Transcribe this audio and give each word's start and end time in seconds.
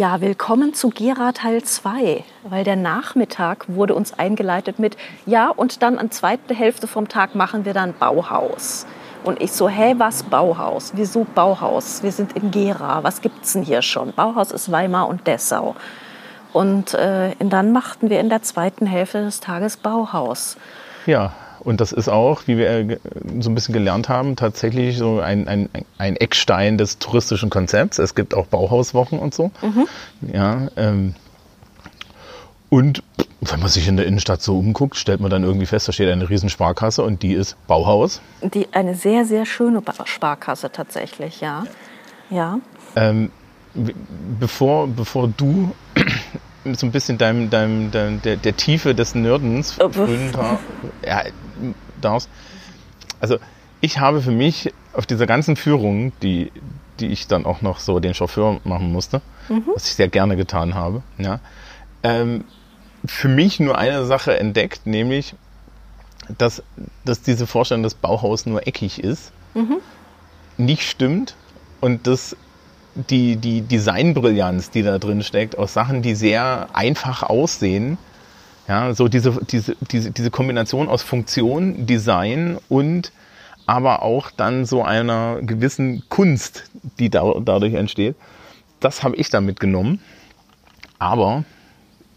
Ja, 0.00 0.22
willkommen 0.22 0.74
zu 0.74 0.88
Gera 0.88 1.32
Teil 1.32 1.62
2, 1.62 2.24
weil 2.44 2.64
der 2.64 2.74
Nachmittag 2.74 3.66
wurde 3.68 3.94
uns 3.94 4.12
eingeleitet 4.14 4.78
mit, 4.78 4.96
ja, 5.26 5.50
und 5.50 5.82
dann 5.82 5.98
an 5.98 6.10
zweiter 6.10 6.54
Hälfte 6.54 6.86
vom 6.86 7.06
Tag 7.06 7.34
machen 7.34 7.64
wir 7.64 7.74
dann 7.74 7.92
Bauhaus. 7.92 8.86
Und 9.24 9.40
ich 9.42 9.52
so, 9.52 9.68
hä, 9.68 9.94
was 9.98 10.22
Bauhaus? 10.22 10.92
Wieso 10.94 11.26
Bauhaus? 11.34 12.02
Wir 12.02 12.12
sind 12.12 12.32
in 12.34 12.50
Gera, 12.50 13.02
was 13.02 13.20
gibt's 13.20 13.52
denn 13.52 13.62
hier 13.62 13.82
schon? 13.82 14.12
Bauhaus 14.12 14.50
ist 14.50 14.72
Weimar 14.72 15.08
und 15.08 15.26
Dessau. 15.26 15.76
Und 16.52 16.94
äh, 16.94 17.34
dann 17.38 17.72
machten 17.72 18.10
wir 18.10 18.18
in 18.18 18.28
der 18.28 18.42
zweiten 18.42 18.86
Hälfte 18.86 19.22
des 19.22 19.40
Tages 19.40 19.76
Bauhaus. 19.76 20.56
Ja, 21.06 21.32
und 21.60 21.80
das 21.80 21.92
ist 21.92 22.08
auch, 22.08 22.42
wie 22.46 22.56
wir 22.56 22.70
äh, 22.70 22.98
so 23.40 23.50
ein 23.50 23.54
bisschen 23.54 23.74
gelernt 23.74 24.08
haben, 24.08 24.36
tatsächlich 24.36 24.96
so 24.96 25.20
ein, 25.20 25.46
ein, 25.46 25.68
ein 25.98 26.16
Eckstein 26.16 26.78
des 26.78 26.98
touristischen 26.98 27.50
Konzepts. 27.50 27.98
Es 27.98 28.14
gibt 28.14 28.34
auch 28.34 28.46
Bauhauswochen 28.46 29.18
und 29.18 29.34
so. 29.34 29.50
Mhm. 29.62 29.86
Ja, 30.32 30.68
ähm, 30.76 31.14
und 32.70 33.02
wenn 33.40 33.60
man 33.60 33.68
sich 33.68 33.88
in 33.88 33.96
der 33.96 34.06
Innenstadt 34.06 34.42
so 34.42 34.58
umguckt, 34.58 34.96
stellt 34.96 35.20
man 35.20 35.30
dann 35.30 35.44
irgendwie 35.44 35.66
fest, 35.66 35.88
da 35.88 35.92
steht 35.92 36.10
eine 36.10 36.28
riesen 36.28 36.50
Sparkasse 36.50 37.02
und 37.02 37.22
die 37.22 37.32
ist 37.32 37.56
Bauhaus. 37.66 38.20
Die, 38.42 38.68
eine 38.72 38.94
sehr, 38.94 39.24
sehr 39.24 39.46
schöne 39.46 39.82
Sparkasse 40.04 40.70
tatsächlich, 40.70 41.40
ja. 41.40 41.64
ja. 42.28 42.58
Ähm, 42.96 43.30
bevor, 44.38 44.88
bevor 44.88 45.28
du 45.28 45.74
so 46.72 46.86
ein 46.86 46.92
bisschen 46.92 47.16
deinem, 47.16 47.48
deinem, 47.48 47.90
deinem 47.90 48.20
der, 48.22 48.36
der, 48.36 48.56
Tiefe 48.56 48.94
des 48.94 49.14
Nerdens 49.14 49.72
frönen 49.72 50.32
ja, 51.06 51.22
darfst. 52.00 52.28
Also 53.20 53.38
ich 53.80 53.98
habe 53.98 54.20
für 54.20 54.32
mich 54.32 54.72
auf 54.92 55.06
dieser 55.06 55.26
ganzen 55.26 55.56
Führung, 55.56 56.12
die, 56.22 56.52
die 56.98 57.06
ich 57.06 57.26
dann 57.26 57.46
auch 57.46 57.62
noch 57.62 57.78
so 57.78 58.00
den 58.00 58.12
Chauffeur 58.12 58.60
machen 58.64 58.92
musste, 58.92 59.22
mhm. 59.48 59.64
was 59.74 59.86
ich 59.86 59.94
sehr 59.94 60.08
gerne 60.08 60.36
getan 60.36 60.74
habe, 60.74 61.02
ja, 61.16 61.40
ähm, 62.02 62.44
für 63.04 63.28
mich 63.28 63.60
nur 63.60 63.78
eine 63.78 64.04
Sache 64.04 64.38
entdeckt, 64.38 64.86
nämlich, 64.86 65.34
dass, 66.38 66.62
dass 67.04 67.22
diese 67.22 67.46
Vorstellung, 67.46 67.82
dass 67.82 67.94
Bauhaus 67.94 68.46
nur 68.46 68.66
eckig 68.66 69.02
ist, 69.02 69.32
mhm. 69.54 69.78
nicht 70.56 70.88
stimmt 70.88 71.34
und 71.80 72.06
dass 72.06 72.36
die, 72.94 73.36
die 73.36 73.62
Designbrillanz, 73.62 74.70
die 74.70 74.82
da 74.82 74.98
drin 74.98 75.22
steckt, 75.22 75.56
aus 75.58 75.72
Sachen, 75.72 76.02
die 76.02 76.14
sehr 76.14 76.68
einfach 76.72 77.22
aussehen, 77.22 77.98
ja, 78.68 78.94
so 78.94 79.08
diese, 79.08 79.38
diese, 79.44 79.76
diese, 79.90 80.10
diese 80.12 80.30
Kombination 80.30 80.88
aus 80.88 81.02
Funktion, 81.02 81.86
Design 81.86 82.58
und 82.68 83.12
aber 83.66 84.02
auch 84.02 84.30
dann 84.30 84.64
so 84.64 84.82
einer 84.82 85.38
gewissen 85.42 86.02
Kunst, 86.08 86.70
die 86.98 87.10
da, 87.10 87.24
dadurch 87.40 87.74
entsteht. 87.74 88.16
Das 88.80 89.02
habe 89.02 89.16
ich 89.16 89.30
da 89.30 89.40
mitgenommen. 89.40 90.00
Aber 90.98 91.44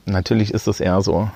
natürlich 0.05 0.53
ist 0.53 0.67
das 0.67 0.79
eher 0.79 1.01
so. 1.01 1.29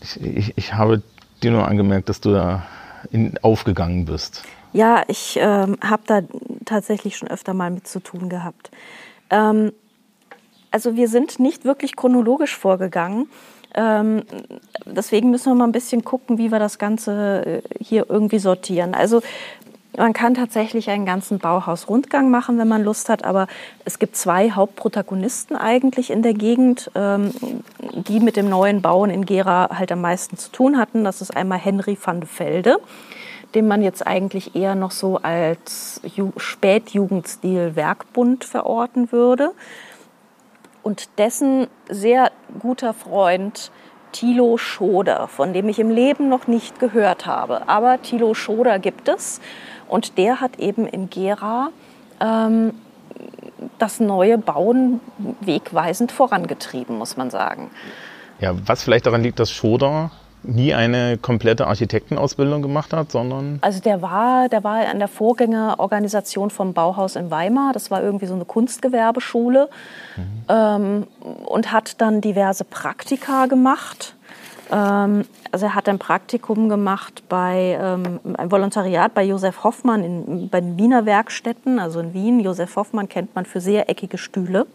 Ich, 0.00 0.20
ich, 0.20 0.52
ich 0.56 0.74
habe 0.74 1.02
dir 1.42 1.50
nur 1.50 1.66
angemerkt, 1.68 2.08
dass 2.08 2.20
du 2.20 2.32
da 2.32 2.66
in, 3.10 3.38
aufgegangen 3.42 4.04
bist. 4.04 4.42
Ja, 4.72 5.04
ich 5.08 5.38
ähm, 5.40 5.78
habe 5.82 6.02
da 6.06 6.20
tatsächlich 6.64 7.16
schon 7.16 7.28
öfter 7.28 7.54
mal 7.54 7.70
mit 7.70 7.88
zu 7.88 8.00
tun 8.00 8.28
gehabt. 8.28 8.70
Ähm, 9.30 9.72
also 10.70 10.96
wir 10.96 11.08
sind 11.08 11.38
nicht 11.38 11.64
wirklich 11.64 11.96
chronologisch 11.96 12.54
vorgegangen. 12.56 13.28
Ähm, 13.74 14.22
deswegen 14.84 15.30
müssen 15.30 15.50
wir 15.50 15.54
mal 15.54 15.64
ein 15.64 15.72
bisschen 15.72 16.04
gucken, 16.04 16.38
wie 16.38 16.50
wir 16.50 16.58
das 16.58 16.78
Ganze 16.78 17.62
äh, 17.62 17.62
hier 17.82 18.06
irgendwie 18.08 18.38
sortieren. 18.38 18.94
Also 18.94 19.22
man 19.96 20.12
kann 20.12 20.34
tatsächlich 20.34 20.90
einen 20.90 21.06
ganzen 21.06 21.38
Bauhaus-Rundgang 21.38 22.30
machen, 22.30 22.58
wenn 22.58 22.68
man 22.68 22.84
Lust 22.84 23.08
hat, 23.08 23.24
aber 23.24 23.46
es 23.84 23.98
gibt 23.98 24.16
zwei 24.16 24.50
Hauptprotagonisten 24.50 25.56
eigentlich 25.56 26.10
in 26.10 26.22
der 26.22 26.34
Gegend, 26.34 26.90
ähm, 26.94 27.32
die 27.92 28.20
mit 28.20 28.36
dem 28.36 28.48
neuen 28.48 28.82
Bauen 28.82 29.10
in 29.10 29.24
Gera 29.24 29.70
halt 29.78 29.92
am 29.92 30.00
meisten 30.00 30.36
zu 30.36 30.50
tun 30.50 30.78
hatten. 30.78 31.04
Das 31.04 31.20
ist 31.20 31.36
einmal 31.36 31.58
Henry 31.58 31.98
van 32.02 32.20
de 32.20 32.28
Velde 32.38 32.78
den 33.54 33.68
man 33.68 33.80
jetzt 33.80 34.06
eigentlich 34.06 34.54
eher 34.54 34.74
noch 34.74 34.90
so 34.90 35.16
als 35.16 36.02
Spätjugendstil 36.36 37.74
Werkbund 37.74 38.44
verorten 38.44 39.12
würde. 39.12 39.52
Und 40.82 41.18
dessen 41.18 41.66
sehr 41.88 42.30
guter 42.58 42.92
Freund 42.92 43.72
Thilo 44.16 44.56
Schoder, 44.56 45.28
von 45.28 45.52
dem 45.52 45.68
ich 45.68 45.78
im 45.78 45.90
Leben 45.90 46.30
noch 46.30 46.46
nicht 46.46 46.78
gehört 46.78 47.26
habe. 47.26 47.68
Aber 47.68 48.00
Thilo 48.00 48.32
Schoder 48.32 48.78
gibt 48.78 49.08
es 49.08 49.42
und 49.88 50.16
der 50.16 50.40
hat 50.40 50.58
eben 50.58 50.86
in 50.86 51.10
Gera 51.10 51.68
ähm, 52.18 52.72
das 53.78 54.00
neue 54.00 54.38
Bauen 54.38 55.00
wegweisend 55.40 56.12
vorangetrieben, 56.12 56.96
muss 56.96 57.18
man 57.18 57.28
sagen. 57.28 57.70
Ja, 58.40 58.54
was 58.66 58.82
vielleicht 58.82 59.04
daran 59.04 59.22
liegt, 59.22 59.38
dass 59.38 59.50
Schoder 59.50 60.10
nie 60.46 60.74
eine 60.74 61.18
komplette 61.18 61.66
Architektenausbildung 61.66 62.62
gemacht 62.62 62.92
hat, 62.92 63.10
sondern? 63.12 63.58
Also 63.62 63.80
der 63.80 64.02
war, 64.02 64.48
der 64.48 64.64
war 64.64 64.86
an 64.86 64.98
der 64.98 65.08
Vorgängerorganisation 65.08 66.50
vom 66.50 66.72
Bauhaus 66.72 67.16
in 67.16 67.30
Weimar. 67.30 67.72
Das 67.72 67.90
war 67.90 68.02
irgendwie 68.02 68.26
so 68.26 68.34
eine 68.34 68.44
Kunstgewerbeschule 68.44 69.68
mhm. 70.16 70.22
ähm, 70.48 71.06
und 71.44 71.72
hat 71.72 72.00
dann 72.00 72.20
diverse 72.20 72.64
Praktika 72.64 73.46
gemacht. 73.46 74.14
Ähm, 74.70 75.24
also 75.52 75.66
er 75.66 75.74
hat 75.74 75.88
ein 75.88 75.98
Praktikum 75.98 76.68
gemacht 76.68 77.22
bei 77.28 77.78
ähm, 77.80 78.20
ein 78.36 78.50
Volontariat 78.50 79.14
bei 79.14 79.24
Josef 79.24 79.64
Hoffmann 79.64 80.04
in, 80.04 80.48
bei 80.48 80.60
den 80.60 80.78
Wiener 80.78 81.06
Werkstätten, 81.06 81.78
also 81.78 82.00
in 82.00 82.14
Wien. 82.14 82.40
Josef 82.40 82.76
Hoffmann 82.76 83.08
kennt 83.08 83.34
man 83.34 83.44
für 83.46 83.60
sehr 83.60 83.88
eckige 83.88 84.18
Stühle. 84.18 84.66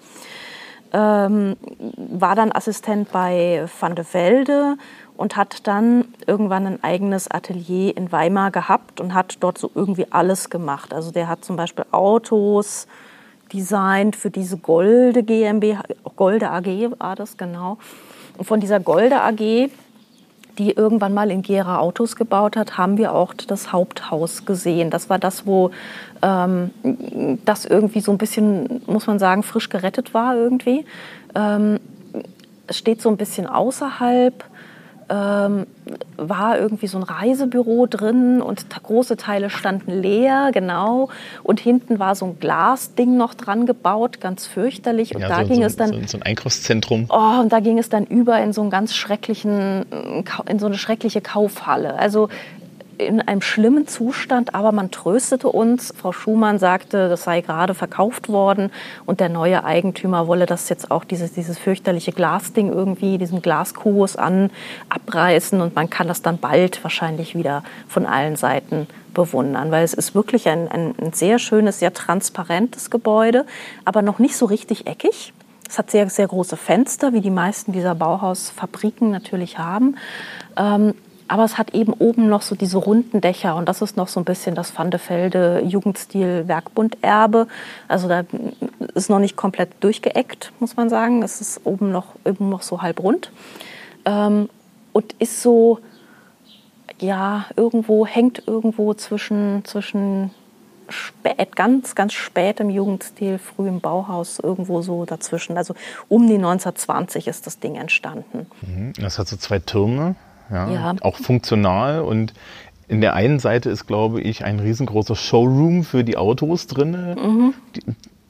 Ähm, 0.93 1.55
war 1.95 2.35
dann 2.35 2.51
Assistent 2.51 3.11
bei 3.11 3.65
Van 3.79 3.95
de 3.95 4.05
Velde 4.11 4.75
und 5.21 5.35
hat 5.35 5.67
dann 5.67 6.05
irgendwann 6.25 6.65
ein 6.65 6.83
eigenes 6.83 7.29
Atelier 7.29 7.95
in 7.95 8.11
Weimar 8.11 8.49
gehabt 8.49 8.99
und 8.99 9.13
hat 9.13 9.37
dort 9.39 9.59
so 9.59 9.69
irgendwie 9.75 10.07
alles 10.09 10.49
gemacht. 10.49 10.95
Also 10.95 11.11
der 11.11 11.27
hat 11.27 11.45
zum 11.45 11.55
Beispiel 11.55 11.85
Autos 11.91 12.87
designt 13.53 14.15
für 14.15 14.31
diese 14.31 14.57
Golde 14.57 15.21
GmbH, 15.21 15.83
Golde 16.15 16.49
AG 16.49 16.65
war 16.97 17.15
das 17.15 17.37
genau. 17.37 17.77
Und 18.39 18.45
von 18.45 18.59
dieser 18.61 18.79
Golde 18.79 19.21
AG, 19.21 19.69
die 20.57 20.71
irgendwann 20.71 21.13
mal 21.13 21.29
in 21.29 21.43
Gera 21.43 21.77
Autos 21.77 22.15
gebaut 22.15 22.57
hat, 22.57 22.79
haben 22.79 22.97
wir 22.97 23.13
auch 23.13 23.35
das 23.35 23.71
Haupthaus 23.71 24.45
gesehen. 24.47 24.89
Das 24.89 25.07
war 25.11 25.19
das, 25.19 25.45
wo 25.45 25.69
ähm, 26.23 26.71
das 27.45 27.65
irgendwie 27.65 28.01
so 28.01 28.11
ein 28.11 28.17
bisschen, 28.17 28.81
muss 28.87 29.05
man 29.05 29.19
sagen, 29.19 29.43
frisch 29.43 29.69
gerettet 29.69 30.15
war 30.15 30.35
irgendwie. 30.35 30.83
Ähm, 31.35 31.79
es 32.65 32.79
steht 32.79 33.03
so 33.03 33.09
ein 33.09 33.17
bisschen 33.17 33.45
außerhalb 33.45 34.45
ähm, 35.11 35.67
war 36.16 36.57
irgendwie 36.57 36.88
so 36.88 36.97
ein 36.97 37.03
Reisebüro 37.03 37.85
drin 37.85 38.41
und 38.41 38.66
große 38.69 39.17
Teile 39.17 39.49
standen 39.49 39.91
leer, 39.91 40.51
genau. 40.53 41.09
Und 41.44 41.59
hinten 41.59 41.99
war 41.99 42.16
so 42.16 42.25
ein 42.25 42.39
Glasding 42.39 43.17
noch 43.17 43.33
dran 43.33 43.66
gebaut, 43.66 44.22
ganz 44.22 44.47
fürchterlich. 44.47 45.13
Und 45.13 45.22
ja, 45.22 45.27
da 45.27 45.41
so, 45.41 45.47
ging 45.47 45.57
so, 45.57 45.63
es 45.63 45.75
dann. 45.75 45.91
So, 45.91 46.07
so, 46.07 46.17
ein 46.17 46.23
Einkaufszentrum. 46.23 47.07
Oh, 47.09 47.41
und 47.41 47.51
da 47.51 47.59
ging 47.59 47.77
es 47.77 47.89
dann 47.89 48.05
über 48.05 48.39
in 48.39 48.53
so 48.53 48.61
einen 48.61 48.69
ganz 48.69 48.95
schrecklichen, 48.95 49.85
in 50.47 50.59
so 50.59 50.67
eine 50.67 50.77
schreckliche 50.77 51.19
Kaufhalle. 51.19 51.95
Also 51.99 52.29
in 53.01 53.22
einem 53.22 53.41
schlimmen 53.41 53.88
Zustand, 53.88 54.56
aber 54.56 54.72
man 54.72 54.91
tröstete 54.91 55.47
uns. 55.47 55.94
Frau 55.97 56.11
Schumann 56.11 56.59
sagte, 56.59 57.09
das 57.09 57.23
sei 57.23 57.41
gerade 57.41 57.73
verkauft 57.73 58.29
worden 58.29 58.72
und 59.05 59.20
der 59.20 59.29
neue 59.29 59.64
Eigentümer 59.64 60.28
wolle 60.28 60.46
das 60.46 60.70
jetzt 60.70 60.91
auch 60.91 61.03
dieses, 61.03 61.34
dieses 61.34 61.58
fürchterliche 61.58 62.11
Glasding 62.11 62.72
irgendwie, 62.72 63.17
diesen 63.17 63.41
Glaskubus 63.41 64.16
an, 64.16 64.49
abreißen 64.90 65.61
und 65.61 65.75
man 65.75 65.90
kann 65.90 66.08
das 66.08 66.22
dann 66.22 66.37
bald 66.37 66.84
wahrscheinlich 66.84 67.35
wieder 67.35 67.64
von 67.87 68.05
allen 68.05 68.35
Seiten 68.35 68.87
bewundern, 69.14 69.72
weil 69.72 69.84
es 69.84 69.93
ist 69.93 70.16
wirklich 70.16 70.47
ein, 70.47 70.67
ein, 70.67 70.96
ein 70.99 71.14
sehr 71.14 71.40
schönes, 71.40 71.79
sehr 71.79 71.93
transparentes 71.93 72.90
Gebäude, 72.90 73.46
aber 73.85 74.02
noch 74.02 74.20
nicht 74.20 74.35
so 74.35 74.46
richtig 74.46 74.87
eckig. 74.87 75.34
Es 75.67 75.78
hat 75.78 75.90
sehr, 75.90 76.09
sehr 76.09 76.28
große 76.28 76.58
Fenster, 76.58 77.14
wie 77.14 77.22
die 77.22 77.29
meisten 77.29 77.72
dieser 77.72 77.96
Bauhausfabriken 77.96 79.09
natürlich 79.09 79.58
haben. 79.58 79.96
Ähm, 80.58 80.93
aber 81.31 81.45
es 81.45 81.57
hat 81.57 81.73
eben 81.73 81.93
oben 81.93 82.28
noch 82.28 82.41
so 82.41 82.55
diese 82.55 82.78
runden 82.78 83.22
Dächer 83.22 83.55
und 83.55 83.69
das 83.69 83.81
ist 83.81 83.95
noch 83.95 84.09
so 84.09 84.19
ein 84.19 84.25
bisschen 84.25 84.53
das 84.53 84.78
Vandefelde 84.78 85.61
Jugendstil 85.66 86.45
Werkbunderbe. 86.49 87.47
Also 87.87 88.09
da 88.09 88.23
ist 88.95 89.09
noch 89.09 89.19
nicht 89.19 89.37
komplett 89.37 89.69
durchgeeckt, 89.79 90.51
muss 90.59 90.75
man 90.75 90.89
sagen. 90.89 91.23
Es 91.23 91.39
ist 91.39 91.61
oben 91.63 91.89
noch, 91.89 92.16
oben 92.25 92.49
noch 92.49 92.63
so 92.63 92.81
halb 92.81 93.01
rund. 93.01 93.31
Ähm, 94.03 94.49
und 94.91 95.13
ist 95.19 95.41
so, 95.41 95.79
ja, 96.99 97.45
irgendwo, 97.55 98.05
hängt 98.05 98.45
irgendwo 98.45 98.93
zwischen, 98.93 99.63
zwischen 99.63 100.31
spät, 100.89 101.55
ganz, 101.55 101.95
ganz 101.95 102.11
spät 102.11 102.59
im 102.59 102.69
Jugendstil, 102.69 103.37
früh 103.37 103.69
im 103.69 103.79
Bauhaus, 103.79 104.37
irgendwo 104.39 104.81
so 104.81 105.05
dazwischen. 105.05 105.55
Also 105.55 105.75
um 106.09 106.27
die 106.27 106.35
1920 106.35 107.29
ist 107.29 107.47
das 107.47 107.61
Ding 107.61 107.75
entstanden. 107.75 108.47
Mhm. 108.63 108.91
Das 108.99 109.17
hat 109.17 109.29
so 109.29 109.37
zwei 109.37 109.59
Türme, 109.59 110.17
ja, 110.51 110.69
ja. 110.69 110.95
auch 111.01 111.17
funktional 111.17 112.01
und 112.01 112.33
in 112.87 112.99
der 112.99 113.13
einen 113.13 113.39
Seite 113.39 113.69
ist, 113.69 113.87
glaube 113.87 114.19
ich, 114.19 114.43
ein 114.43 114.59
riesengroßer 114.59 115.15
Showroom 115.15 115.85
für 115.85 116.03
die 116.03 116.17
Autos 116.17 116.67
drin, 116.67 117.15
mhm. 117.15 117.53
die, 117.75 117.83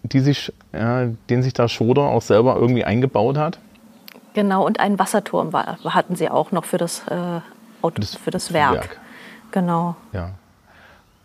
die, 0.03 0.19
sich, 0.19 0.53
ja, 0.71 1.07
den 1.31 1.41
sich 1.41 1.53
da 1.53 1.67
Schoder 1.67 2.03
auch 2.03 2.21
selber 2.21 2.57
irgendwie 2.57 2.85
eingebaut 2.85 3.37
hat. 3.37 3.57
Genau, 4.35 4.63
und 4.63 4.79
einen 4.79 4.99
Wasserturm 4.99 5.51
war, 5.51 5.79
hatten 5.83 6.15
sie 6.15 6.29
auch 6.29 6.51
noch 6.51 6.65
für 6.65 6.77
das, 6.77 7.07
äh, 7.07 7.41
Auto, 7.81 7.99
das 7.99 8.15
für 8.15 8.29
das 8.29 8.53
Werk. 8.53 8.73
Werk. 8.73 8.99
Genau. 9.51 9.95
Ja. 10.13 10.31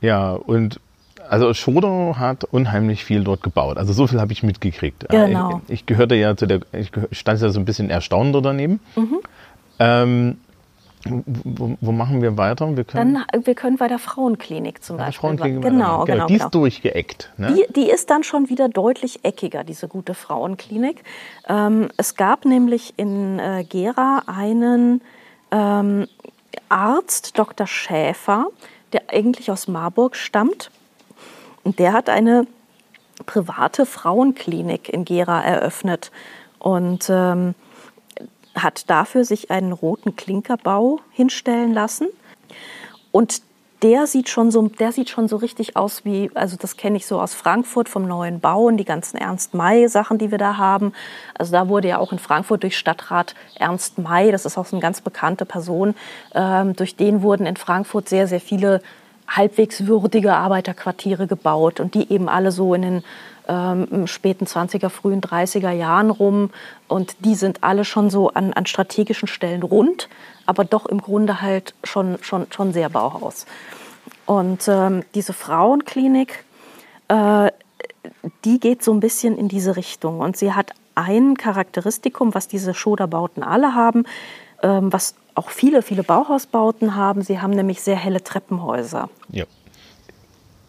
Ja, 0.00 0.32
und 0.32 0.80
also 1.28 1.52
Schoder 1.52 2.18
hat 2.18 2.44
unheimlich 2.44 3.04
viel 3.04 3.22
dort 3.22 3.42
gebaut. 3.42 3.76
Also 3.76 3.92
so 3.92 4.06
viel 4.06 4.20
habe 4.20 4.32
ich 4.32 4.42
mitgekriegt. 4.42 5.08
Genau. 5.08 5.60
Ich, 5.66 5.74
ich, 5.74 5.86
gehörte 5.86 6.14
ja 6.14 6.36
zu 6.36 6.46
der, 6.46 6.60
ich 6.72 6.90
stand 7.12 7.40
ja 7.40 7.50
so 7.50 7.58
ein 7.58 7.64
bisschen 7.64 7.90
erstaunt 7.90 8.34
daneben. 8.42 8.80
Mhm. 8.94 9.18
Ähm, 9.78 10.38
wo, 11.04 11.76
wo, 11.80 11.92
machen 11.92 12.22
wir 12.22 12.36
weiter? 12.36 12.76
Wir 12.76 12.84
können, 12.84 13.22
dann, 13.30 13.46
wir 13.46 13.54
können 13.54 13.76
bei 13.76 13.88
der 13.88 13.98
Frauenklinik 13.98 14.82
zum 14.82 14.96
Beispiel. 14.96 15.20
Frauenklinik 15.20 15.62
genau, 15.62 16.04
genau, 16.04 16.04
genau. 16.04 16.26
Die 16.26 16.34
ist 16.34 16.40
genau. 16.40 16.50
durchgeeckt. 16.50 17.32
Ne? 17.36 17.54
Die, 17.54 17.72
die, 17.72 17.90
ist 17.90 18.10
dann 18.10 18.22
schon 18.24 18.48
wieder 18.48 18.68
deutlich 18.68 19.24
eckiger, 19.24 19.62
diese 19.62 19.88
gute 19.88 20.14
Frauenklinik. 20.14 21.04
Ähm, 21.48 21.88
es 21.96 22.16
gab 22.16 22.44
nämlich 22.44 22.94
in 22.96 23.38
äh, 23.38 23.64
Gera 23.64 24.22
einen 24.26 25.00
ähm, 25.52 26.06
Arzt, 26.68 27.38
Dr. 27.38 27.66
Schäfer, 27.66 28.46
der 28.92 29.02
eigentlich 29.12 29.50
aus 29.50 29.68
Marburg 29.68 30.16
stammt 30.16 30.70
und 31.62 31.78
der 31.78 31.92
hat 31.92 32.08
eine 32.08 32.46
private 33.26 33.86
Frauenklinik 33.86 34.88
in 34.88 35.04
Gera 35.04 35.42
eröffnet 35.42 36.10
und 36.58 37.08
ähm, 37.10 37.54
hat 38.56 38.88
dafür 38.90 39.24
sich 39.24 39.50
einen 39.50 39.72
roten 39.72 40.16
Klinkerbau 40.16 41.00
hinstellen 41.12 41.72
lassen. 41.72 42.08
Und 43.12 43.42
der 43.82 44.06
sieht 44.06 44.28
schon 44.28 44.50
so, 44.50 44.68
der 44.68 44.90
sieht 44.92 45.10
schon 45.10 45.28
so 45.28 45.36
richtig 45.36 45.76
aus 45.76 46.04
wie, 46.04 46.30
also 46.34 46.56
das 46.58 46.76
kenne 46.76 46.96
ich 46.96 47.06
so 47.06 47.20
aus 47.20 47.34
Frankfurt 47.34 47.88
vom 47.88 48.08
neuen 48.08 48.40
Bau 48.40 48.64
und 48.64 48.78
die 48.78 48.84
ganzen 48.84 49.18
Ernst 49.18 49.52
May 49.52 49.86
Sachen, 49.88 50.16
die 50.18 50.30
wir 50.30 50.38
da 50.38 50.56
haben. 50.56 50.92
Also 51.34 51.52
da 51.52 51.68
wurde 51.68 51.88
ja 51.88 51.98
auch 51.98 52.10
in 52.12 52.18
Frankfurt 52.18 52.62
durch 52.62 52.78
Stadtrat 52.78 53.34
Ernst 53.56 53.98
May, 53.98 54.32
das 54.32 54.46
ist 54.46 54.56
auch 54.56 54.64
so 54.64 54.76
eine 54.76 54.82
ganz 54.82 55.02
bekannte 55.02 55.44
Person, 55.44 55.94
ähm, 56.34 56.74
durch 56.74 56.96
den 56.96 57.20
wurden 57.20 57.46
in 57.46 57.56
Frankfurt 57.56 58.08
sehr, 58.08 58.26
sehr 58.26 58.40
viele 58.40 58.80
halbwegs 59.28 59.86
würdige 59.86 60.34
Arbeiterquartiere 60.34 61.26
gebaut 61.26 61.80
und 61.80 61.94
die 61.94 62.10
eben 62.10 62.28
alle 62.28 62.52
so 62.52 62.74
in 62.74 62.82
den 62.82 63.04
ähm, 63.48 64.06
späten 64.06 64.46
20er, 64.46 64.88
frühen 64.88 65.20
30er 65.20 65.70
Jahren 65.70 66.10
rum. 66.10 66.50
Und 66.88 67.16
die 67.24 67.34
sind 67.34 67.62
alle 67.62 67.84
schon 67.84 68.10
so 68.10 68.30
an, 68.30 68.52
an 68.52 68.66
strategischen 68.66 69.28
Stellen 69.28 69.62
rund, 69.62 70.08
aber 70.46 70.64
doch 70.64 70.86
im 70.86 71.00
Grunde 71.00 71.40
halt 71.40 71.74
schon, 71.84 72.18
schon, 72.22 72.46
schon 72.50 72.72
sehr 72.72 72.88
Bauhaus. 72.88 73.46
Und 74.26 74.66
ähm, 74.68 75.04
diese 75.14 75.32
Frauenklinik, 75.32 76.44
äh, 77.08 77.50
die 78.44 78.60
geht 78.60 78.82
so 78.82 78.92
ein 78.92 79.00
bisschen 79.00 79.36
in 79.36 79.48
diese 79.48 79.76
Richtung. 79.76 80.20
Und 80.20 80.36
sie 80.36 80.52
hat 80.52 80.72
ein 80.94 81.36
Charakteristikum, 81.36 82.34
was 82.34 82.48
diese 82.48 82.74
Schoderbauten 82.74 83.42
alle 83.42 83.74
haben, 83.74 84.04
ähm, 84.62 84.92
was 84.92 85.14
auch 85.34 85.50
viele, 85.50 85.82
viele 85.82 86.02
Bauhausbauten 86.02 86.96
haben. 86.96 87.22
Sie 87.22 87.40
haben 87.40 87.52
nämlich 87.52 87.82
sehr 87.82 87.96
helle 87.96 88.24
Treppenhäuser. 88.24 89.10
Ja. 89.30 89.44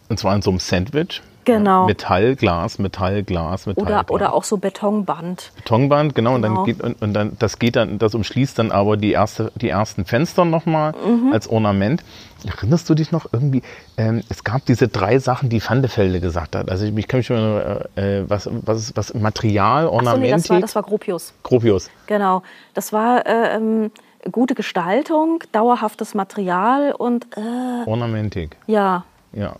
Und 0.08 0.18
zwar 0.18 0.34
in 0.34 0.42
so 0.42 0.50
einem 0.50 0.58
Sandwich. 0.58 1.22
Genau. 1.48 1.86
Metall, 1.86 2.36
Glas, 2.36 2.78
Metall, 2.78 3.22
Glas, 3.22 3.64
Metall. 3.64 3.84
Oder, 3.86 4.10
oder 4.10 4.34
auch 4.34 4.44
so 4.44 4.58
Betonband. 4.58 5.50
Betonband, 5.56 6.14
genau. 6.14 6.34
genau. 6.34 6.36
Und 6.36 6.42
dann 6.42 6.52
genau. 6.52 6.64
geht 6.64 6.82
und, 6.82 7.00
und, 7.00 7.14
dann 7.14 7.36
das 7.38 7.58
geht 7.58 7.74
dann, 7.76 7.98
das 7.98 8.14
umschließt 8.14 8.58
dann 8.58 8.70
aber 8.70 8.98
die 8.98 9.12
erste, 9.12 9.50
die 9.54 9.70
ersten 9.70 10.04
Fenster 10.04 10.44
nochmal 10.44 10.92
mhm. 10.92 11.32
als 11.32 11.48
Ornament. 11.48 12.04
Erinnerst 12.46 12.90
du 12.90 12.94
dich 12.94 13.12
noch 13.12 13.32
irgendwie? 13.32 13.62
Ähm, 13.96 14.22
es 14.28 14.44
gab 14.44 14.66
diese 14.66 14.88
drei 14.88 15.18
Sachen, 15.18 15.48
die 15.48 15.62
Vandefelde 15.66 16.20
gesagt 16.20 16.54
hat. 16.54 16.70
Also 16.70 16.84
ich, 16.84 16.94
ich 16.94 17.08
kann 17.08 17.20
mich 17.20 17.26
schon 17.26 17.38
äh, 17.38 18.24
was, 18.28 18.50
was, 18.52 18.94
was 18.94 19.14
Material, 19.14 19.86
Ornament. 19.86 20.22
Nee, 20.22 20.30
das, 20.32 20.50
war, 20.50 20.60
das 20.60 20.74
war 20.74 20.82
Gropius. 20.82 21.32
Gropius. 21.42 21.88
Genau. 22.06 22.42
Das 22.74 22.92
war 22.92 23.26
äh, 23.26 23.56
ähm, 23.56 23.90
gute 24.30 24.54
Gestaltung, 24.54 25.42
dauerhaftes 25.52 26.14
Material 26.14 26.92
und 26.92 27.26
äh, 27.38 27.88
Ornamentik. 27.88 28.58
Ja. 28.66 29.04
Ja. 29.32 29.56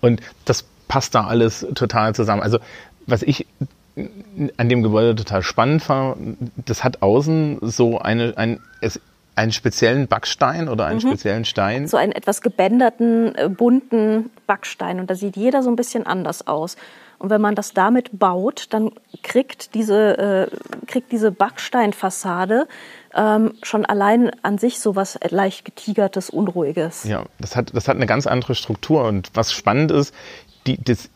Und 0.00 0.20
das 0.44 0.64
passt 0.94 1.12
da 1.16 1.26
alles 1.26 1.66
total 1.74 2.14
zusammen. 2.14 2.40
Also 2.40 2.60
was 3.08 3.22
ich 3.22 3.48
an 3.96 4.68
dem 4.68 4.84
Gebäude 4.84 5.16
total 5.16 5.42
spannend 5.42 5.82
fand, 5.82 6.36
das 6.54 6.84
hat 6.84 7.02
außen 7.02 7.58
so 7.62 7.98
eine, 7.98 8.34
ein, 8.36 8.60
es, 8.80 9.00
einen 9.34 9.50
speziellen 9.50 10.06
Backstein 10.06 10.68
oder 10.68 10.86
einen 10.86 10.98
mhm. 10.98 11.08
speziellen 11.08 11.44
Stein. 11.44 11.88
So 11.88 11.96
einen 11.96 12.12
etwas 12.12 12.42
gebänderten, 12.42 13.34
äh, 13.34 13.48
bunten 13.48 14.30
Backstein. 14.46 15.00
Und 15.00 15.10
da 15.10 15.16
sieht 15.16 15.36
jeder 15.36 15.64
so 15.64 15.68
ein 15.68 15.74
bisschen 15.74 16.06
anders 16.06 16.46
aus. 16.46 16.76
Und 17.18 17.30
wenn 17.30 17.40
man 17.40 17.56
das 17.56 17.72
damit 17.72 18.16
baut, 18.18 18.66
dann 18.70 18.92
kriegt 19.22 19.74
diese, 19.74 20.48
äh, 20.52 20.86
kriegt 20.86 21.10
diese 21.10 21.32
Backsteinfassade 21.32 22.68
ähm, 23.14 23.54
schon 23.62 23.84
allein 23.84 24.30
an 24.42 24.58
sich 24.58 24.80
so 24.80 24.96
was 24.96 25.18
leicht 25.30 25.64
getigertes, 25.64 26.30
unruhiges. 26.30 27.04
Ja, 27.04 27.24
das 27.38 27.56
hat, 27.56 27.74
das 27.74 27.88
hat 27.88 27.96
eine 27.96 28.06
ganz 28.06 28.26
andere 28.26 28.54
Struktur. 28.54 29.04
Und 29.04 29.30
was 29.34 29.52
spannend 29.52 29.90
ist, 29.90 30.14
die, 30.66 30.78
das, 30.82 31.08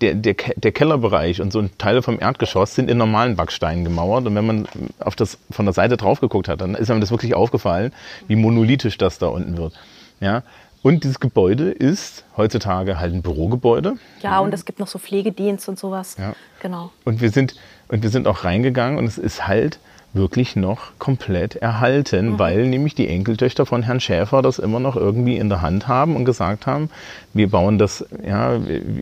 der, 0.00 0.14
der, 0.14 0.34
der 0.34 0.72
Kellerbereich 0.72 1.40
und 1.40 1.52
so 1.52 1.62
Teile 1.78 2.02
vom 2.02 2.20
Erdgeschoss 2.20 2.74
sind 2.74 2.90
in 2.90 2.98
normalen 2.98 3.36
Backsteinen 3.36 3.84
gemauert. 3.84 4.26
Und 4.26 4.34
wenn 4.34 4.46
man 4.46 4.68
auf 5.00 5.16
das, 5.16 5.38
von 5.50 5.64
der 5.64 5.72
Seite 5.72 5.96
drauf 5.96 6.20
geguckt 6.20 6.48
hat, 6.48 6.60
dann 6.60 6.74
ist 6.74 6.90
einem 6.90 7.00
das 7.00 7.10
wirklich 7.10 7.34
aufgefallen, 7.34 7.92
wie 8.26 8.36
monolithisch 8.36 8.98
das 8.98 9.18
da 9.18 9.28
unten 9.28 9.56
wird. 9.56 9.72
Ja, 10.20 10.42
und 10.82 11.02
dieses 11.02 11.18
Gebäude 11.18 11.70
ist 11.70 12.24
heutzutage 12.36 13.00
halt 13.00 13.12
ein 13.12 13.22
Bürogebäude. 13.22 13.94
Ja, 14.22 14.38
und 14.38 14.54
es 14.54 14.64
gibt 14.64 14.78
noch 14.78 14.86
so 14.86 14.98
Pflegedienst 14.98 15.68
und 15.68 15.78
sowas. 15.78 16.16
Ja. 16.16 16.34
Genau. 16.60 16.92
Und 17.04 17.20
wir 17.20 17.30
sind, 17.30 17.56
und 17.88 18.02
wir 18.02 18.10
sind 18.10 18.28
auch 18.28 18.44
reingegangen 18.44 18.98
und 18.98 19.04
es 19.06 19.18
ist 19.18 19.48
halt 19.48 19.80
wirklich 20.16 20.56
noch 20.56 20.92
komplett 20.98 21.56
erhalten, 21.56 22.30
mhm. 22.30 22.38
weil 22.38 22.66
nämlich 22.66 22.94
die 22.94 23.08
Enkeltöchter 23.08 23.66
von 23.66 23.82
Herrn 23.82 24.00
Schäfer 24.00 24.42
das 24.42 24.58
immer 24.58 24.80
noch 24.80 24.96
irgendwie 24.96 25.36
in 25.36 25.48
der 25.48 25.62
Hand 25.62 25.88
haben 25.88 26.16
und 26.16 26.24
gesagt 26.24 26.66
haben, 26.66 26.90
wir 27.32 27.50
bauen 27.50 27.78
das, 27.78 28.04
ja, 28.26 28.58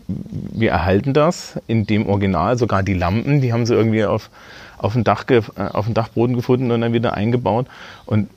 wir, 0.07 0.71
erhalten 0.71 1.15
das 1.15 1.61
in 1.67 1.87
dem 1.87 2.07
Original, 2.07 2.59
sogar 2.59 2.83
die 2.83 2.95
Lampen, 2.95 3.41
die 3.41 3.53
haben 3.53 3.67
sie 3.67 3.75
irgendwie 3.75 4.05
auf, 4.05 4.31
auf, 4.79 4.93
dem 4.93 5.05
Dach, 5.05 5.25
äh, 5.29 5.41
auf 5.57 5.87
dem 5.87 5.95
Dachboden 5.95 6.37
gefunden 6.37 6.71
und 6.71 6.81
dann 6.81 6.93
wieder 6.93 7.15
eingebaut 7.15 7.67
und 8.07 8.29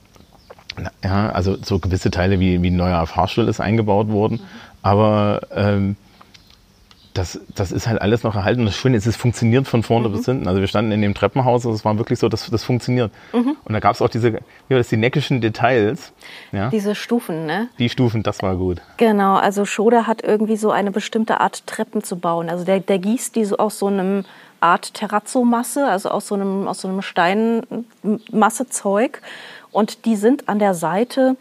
ja, 1.03 1.29
also 1.31 1.57
so 1.61 1.79
gewisse 1.79 2.11
Teile 2.11 2.39
wie, 2.39 2.61
wie 2.61 2.69
ein 2.69 2.75
neuer 2.75 3.05
Fahrstuhl 3.07 3.47
ist 3.47 3.59
eingebaut 3.59 4.09
worden, 4.09 4.35
mhm. 4.35 4.47
aber 4.83 5.41
ähm, 5.55 5.95
das, 7.17 7.39
das 7.55 7.71
ist 7.71 7.87
halt 7.87 8.01
alles 8.01 8.23
noch 8.23 8.35
erhalten. 8.35 8.59
Und 8.61 8.67
das 8.67 8.75
Schöne 8.75 8.97
ist, 8.97 9.05
es 9.05 9.15
funktioniert 9.15 9.67
von 9.67 9.83
vorne 9.83 10.09
mhm. 10.09 10.13
bis 10.13 10.25
hinten. 10.25 10.47
Also 10.47 10.59
wir 10.59 10.67
standen 10.67 10.91
in 10.91 11.01
dem 11.01 11.13
Treppenhaus 11.13 11.65
und 11.65 11.73
es 11.73 11.85
war 11.85 11.97
wirklich 11.97 12.19
so, 12.19 12.27
dass 12.29 12.49
das 12.49 12.63
funktioniert. 12.63 13.11
Mhm. 13.33 13.55
Und 13.63 13.73
da 13.73 13.79
gab 13.79 13.95
es 13.95 14.01
auch 14.01 14.09
diese, 14.09 14.33
wie 14.33 14.39
war 14.69 14.77
das, 14.77 14.89
die 14.89 14.97
neckischen 14.97 15.41
Details. 15.41 16.11
Ja? 16.51 16.69
Diese 16.69 16.95
Stufen, 16.95 17.45
ne? 17.45 17.69
Die 17.79 17.89
Stufen, 17.89 18.23
das 18.23 18.41
war 18.41 18.55
gut. 18.55 18.81
Genau, 18.97 19.35
also 19.35 19.65
Schoder 19.65 20.07
hat 20.07 20.23
irgendwie 20.23 20.57
so 20.57 20.71
eine 20.71 20.91
bestimmte 20.91 21.39
Art 21.41 21.67
Treppen 21.67 22.03
zu 22.03 22.17
bauen. 22.17 22.49
Also 22.49 22.65
der, 22.65 22.79
der 22.79 22.97
gießt 22.99 23.35
die 23.35 23.45
so 23.45 23.57
aus 23.57 23.79
so 23.79 23.87
einem 23.87 24.25
Art 24.59 24.93
Terrazzo-Masse, 24.93 25.87
also 25.87 26.09
aus 26.09 26.27
so 26.27 26.35
einem, 26.35 26.67
aus 26.67 26.81
so 26.81 26.87
einem 26.87 27.01
Steinmassezeug. 27.01 29.21
Und 29.71 30.05
die 30.05 30.15
sind 30.15 30.47
an 30.49 30.59
der 30.59 30.73
Seite 30.73 31.35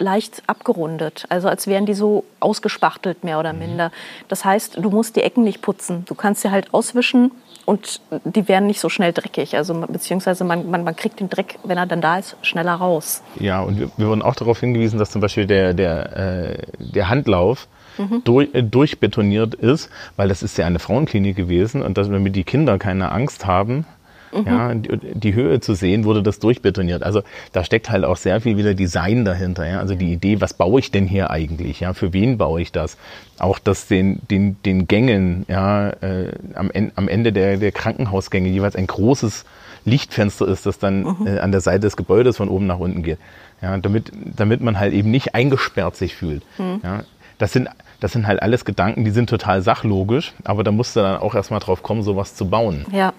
leicht 0.00 0.42
abgerundet, 0.46 1.26
also 1.28 1.48
als 1.48 1.66
wären 1.66 1.86
die 1.86 1.94
so 1.94 2.24
ausgespachtelt 2.40 3.22
mehr 3.22 3.38
oder 3.38 3.52
mhm. 3.52 3.58
minder. 3.60 3.92
Das 4.28 4.44
heißt, 4.44 4.78
du 4.78 4.90
musst 4.90 5.16
die 5.16 5.22
Ecken 5.22 5.44
nicht 5.44 5.62
putzen. 5.62 6.04
Du 6.06 6.14
kannst 6.14 6.42
sie 6.42 6.50
halt 6.50 6.74
auswischen 6.74 7.30
und 7.66 8.00
die 8.24 8.48
werden 8.48 8.66
nicht 8.66 8.80
so 8.80 8.88
schnell 8.88 9.12
dreckig. 9.12 9.56
Also 9.56 9.74
beziehungsweise 9.74 10.44
man, 10.44 10.70
man, 10.70 10.82
man 10.82 10.96
kriegt 10.96 11.20
den 11.20 11.28
Dreck, 11.28 11.58
wenn 11.64 11.78
er 11.78 11.86
dann 11.86 12.00
da 12.00 12.18
ist, 12.18 12.36
schneller 12.42 12.74
raus. 12.74 13.22
Ja, 13.38 13.60
und 13.60 13.78
wir, 13.78 13.90
wir 13.96 14.08
wurden 14.08 14.22
auch 14.22 14.34
darauf 14.34 14.58
hingewiesen, 14.60 14.98
dass 14.98 15.10
zum 15.10 15.20
Beispiel 15.20 15.46
der, 15.46 15.74
der, 15.74 16.16
äh, 16.16 16.58
der 16.78 17.08
Handlauf 17.08 17.68
mhm. 17.98 18.22
durch, 18.24 18.48
äh, 18.54 18.62
durchbetoniert 18.62 19.54
ist, 19.54 19.90
weil 20.16 20.28
das 20.28 20.42
ist 20.42 20.58
ja 20.58 20.66
eine 20.66 20.78
Frauenklinik 20.78 21.36
gewesen 21.36 21.82
und 21.82 21.98
dass, 21.98 22.08
damit 22.08 22.34
die 22.34 22.44
Kinder 22.44 22.78
keine 22.78 23.12
Angst 23.12 23.46
haben, 23.46 23.86
Mhm. 24.32 24.46
Ja, 24.46 24.74
die, 24.74 24.98
die, 25.14 25.34
Höhe 25.34 25.60
zu 25.60 25.74
sehen, 25.74 26.04
wurde 26.04 26.22
das 26.22 26.38
durchbetoniert. 26.38 27.02
Also 27.02 27.22
da 27.52 27.64
steckt 27.64 27.90
halt 27.90 28.04
auch 28.04 28.16
sehr 28.16 28.40
viel 28.40 28.56
wieder 28.56 28.74
Design 28.74 29.24
dahinter. 29.24 29.66
Ja? 29.66 29.80
Also 29.80 29.94
die 29.94 30.12
Idee, 30.12 30.40
was 30.40 30.54
baue 30.54 30.80
ich 30.80 30.90
denn 30.90 31.06
hier 31.06 31.30
eigentlich? 31.30 31.80
Ja? 31.80 31.94
Für 31.94 32.12
wen 32.12 32.38
baue 32.38 32.60
ich 32.60 32.72
das? 32.72 32.96
Auch 33.38 33.58
dass 33.58 33.86
den, 33.86 34.20
den, 34.30 34.56
den 34.64 34.86
Gängen, 34.86 35.44
ja, 35.48 35.90
äh, 35.90 36.32
am, 36.54 36.70
am 36.94 37.08
Ende 37.08 37.32
der, 37.32 37.56
der 37.56 37.72
Krankenhausgänge 37.72 38.48
jeweils 38.48 38.76
ein 38.76 38.86
großes 38.86 39.44
Lichtfenster 39.84 40.46
ist, 40.46 40.66
das 40.66 40.78
dann 40.78 41.02
mhm. 41.02 41.26
äh, 41.26 41.38
an 41.38 41.52
der 41.52 41.60
Seite 41.60 41.80
des 41.80 41.96
Gebäudes 41.96 42.36
von 42.36 42.48
oben 42.48 42.66
nach 42.66 42.78
unten 42.78 43.02
geht. 43.02 43.18
Ja, 43.62 43.76
damit, 43.78 44.10
damit 44.36 44.60
man 44.60 44.78
halt 44.78 44.92
eben 44.92 45.10
nicht 45.10 45.34
eingesperrt 45.34 45.96
sich 45.96 46.14
fühlt. 46.14 46.42
Mhm. 46.58 46.80
Ja, 46.82 47.04
das 47.38 47.52
sind, 47.52 47.68
das 48.00 48.12
sind 48.12 48.26
halt 48.26 48.42
alles 48.42 48.64
Gedanken, 48.64 49.04
die 49.04 49.10
sind 49.10 49.28
total 49.28 49.62
sachlogisch, 49.62 50.32
aber 50.44 50.64
da 50.64 50.72
musst 50.72 50.96
du 50.96 51.00
dann 51.00 51.20
auch 51.20 51.34
erstmal 51.34 51.60
drauf 51.60 51.82
kommen, 51.82 52.02
sowas 52.02 52.34
zu 52.34 52.48
bauen. 52.48 52.86
Ja. 52.92 53.12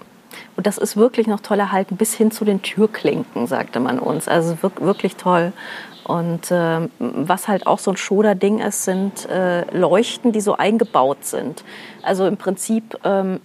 Und 0.56 0.66
das 0.66 0.78
ist 0.78 0.96
wirklich 0.96 1.26
noch 1.26 1.40
toll 1.40 1.58
erhalten, 1.60 1.96
bis 1.96 2.14
hin 2.14 2.30
zu 2.30 2.44
den 2.44 2.62
Türklinken, 2.62 3.46
sagte 3.46 3.80
man 3.80 3.98
uns. 3.98 4.28
Also 4.28 4.56
wirklich 4.80 5.16
toll. 5.16 5.52
Und 6.04 6.50
äh, 6.50 6.88
was 6.98 7.46
halt 7.48 7.66
auch 7.66 7.78
so 7.78 7.92
ein 7.92 7.96
Schoder-Ding 7.96 8.58
ist, 8.58 8.84
sind 8.84 9.28
äh, 9.28 9.64
Leuchten, 9.76 10.32
die 10.32 10.40
so 10.40 10.56
eingebaut 10.56 11.24
sind. 11.24 11.64
Also 12.02 12.26
im 12.26 12.36
Prinzip 12.36 12.98
ähm, 13.04 13.40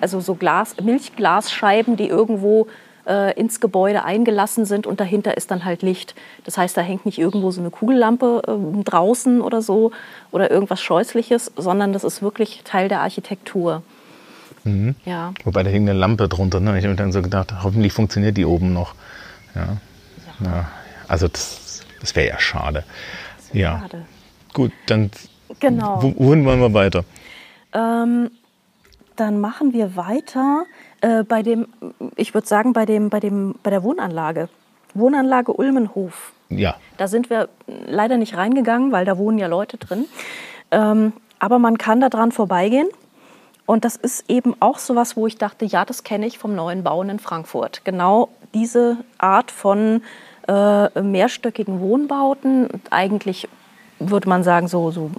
also 0.00 0.20
so 0.20 0.36
Glas, 0.36 0.76
Milchglasscheiben, 0.80 1.96
die 1.96 2.06
irgendwo 2.06 2.68
äh, 3.06 3.38
ins 3.38 3.60
Gebäude 3.60 4.04
eingelassen 4.04 4.64
sind 4.64 4.86
und 4.86 5.00
dahinter 5.00 5.36
ist 5.36 5.50
dann 5.50 5.64
halt 5.64 5.82
Licht. 5.82 6.14
Das 6.44 6.56
heißt, 6.56 6.76
da 6.76 6.80
hängt 6.80 7.06
nicht 7.06 7.18
irgendwo 7.18 7.50
so 7.50 7.60
eine 7.60 7.70
Kugellampe 7.70 8.42
äh, 8.46 8.82
draußen 8.84 9.40
oder 9.40 9.60
so 9.62 9.90
oder 10.30 10.50
irgendwas 10.50 10.80
Scheußliches, 10.80 11.52
sondern 11.56 11.92
das 11.92 12.04
ist 12.04 12.22
wirklich 12.22 12.62
Teil 12.64 12.88
der 12.88 13.00
Architektur. 13.00 13.82
Mhm. 14.64 14.94
Ja. 15.04 15.32
Wobei 15.44 15.62
da 15.62 15.70
hing 15.70 15.88
eine 15.88 15.98
Lampe 15.98 16.28
drunter. 16.28 16.60
Ne? 16.60 16.78
Ich 16.78 16.84
habe 16.84 16.94
dann 16.94 17.12
so 17.12 17.22
gedacht, 17.22 17.54
hoffentlich 17.62 17.92
funktioniert 17.92 18.36
die 18.36 18.44
oben 18.44 18.72
noch. 18.72 18.94
Ja. 19.54 19.76
ja. 20.40 20.46
ja. 20.46 20.70
Also 21.08 21.28
das, 21.28 21.82
das 22.00 22.14
wäre 22.14 22.28
ja 22.28 22.38
schade. 22.38 22.84
Ja. 23.52 23.80
Schade. 23.80 24.06
Gut, 24.52 24.72
dann 24.86 25.10
genau. 25.60 26.02
wohin 26.02 26.44
wollen 26.44 26.60
wir 26.60 26.74
weiter? 26.74 27.04
Ähm, 27.72 28.30
dann 29.16 29.40
machen 29.40 29.72
wir 29.72 29.96
weiter 29.96 30.64
äh, 31.00 31.24
bei 31.24 31.42
dem, 31.42 31.66
ich 32.16 32.34
würde 32.34 32.46
sagen, 32.46 32.72
bei, 32.72 32.86
dem, 32.86 33.10
bei, 33.10 33.20
dem, 33.20 33.54
bei 33.62 33.70
der 33.70 33.82
Wohnanlage. 33.82 34.48
Wohnanlage 34.94 35.52
Ulmenhof. 35.52 36.32
Ja. 36.48 36.76
Da 36.96 37.06
sind 37.06 37.30
wir 37.30 37.48
leider 37.86 38.16
nicht 38.16 38.36
reingegangen, 38.36 38.92
weil 38.92 39.04
da 39.04 39.18
wohnen 39.18 39.38
ja 39.38 39.46
Leute 39.46 39.76
drin. 39.78 40.06
Ähm, 40.70 41.12
aber 41.38 41.58
man 41.58 41.78
kann 41.78 42.00
da 42.00 42.08
dran 42.08 42.32
vorbeigehen. 42.32 42.88
Und 43.70 43.84
das 43.84 43.94
ist 43.94 44.28
eben 44.28 44.56
auch 44.58 44.80
so 44.80 44.96
was, 44.96 45.16
wo 45.16 45.28
ich 45.28 45.38
dachte, 45.38 45.64
ja, 45.64 45.84
das 45.84 46.02
kenne 46.02 46.26
ich 46.26 46.38
vom 46.38 46.56
neuen 46.56 46.82
Bauen 46.82 47.08
in 47.08 47.20
Frankfurt. 47.20 47.82
Genau 47.84 48.28
diese 48.52 48.96
Art 49.16 49.52
von 49.52 50.02
äh, 50.48 51.00
mehrstöckigen 51.00 51.78
Wohnbauten. 51.78 52.66
Eigentlich 52.90 53.48
würde 54.00 54.28
man 54.28 54.42
sagen, 54.42 54.66
so, 54.66 54.90
so 54.90 55.12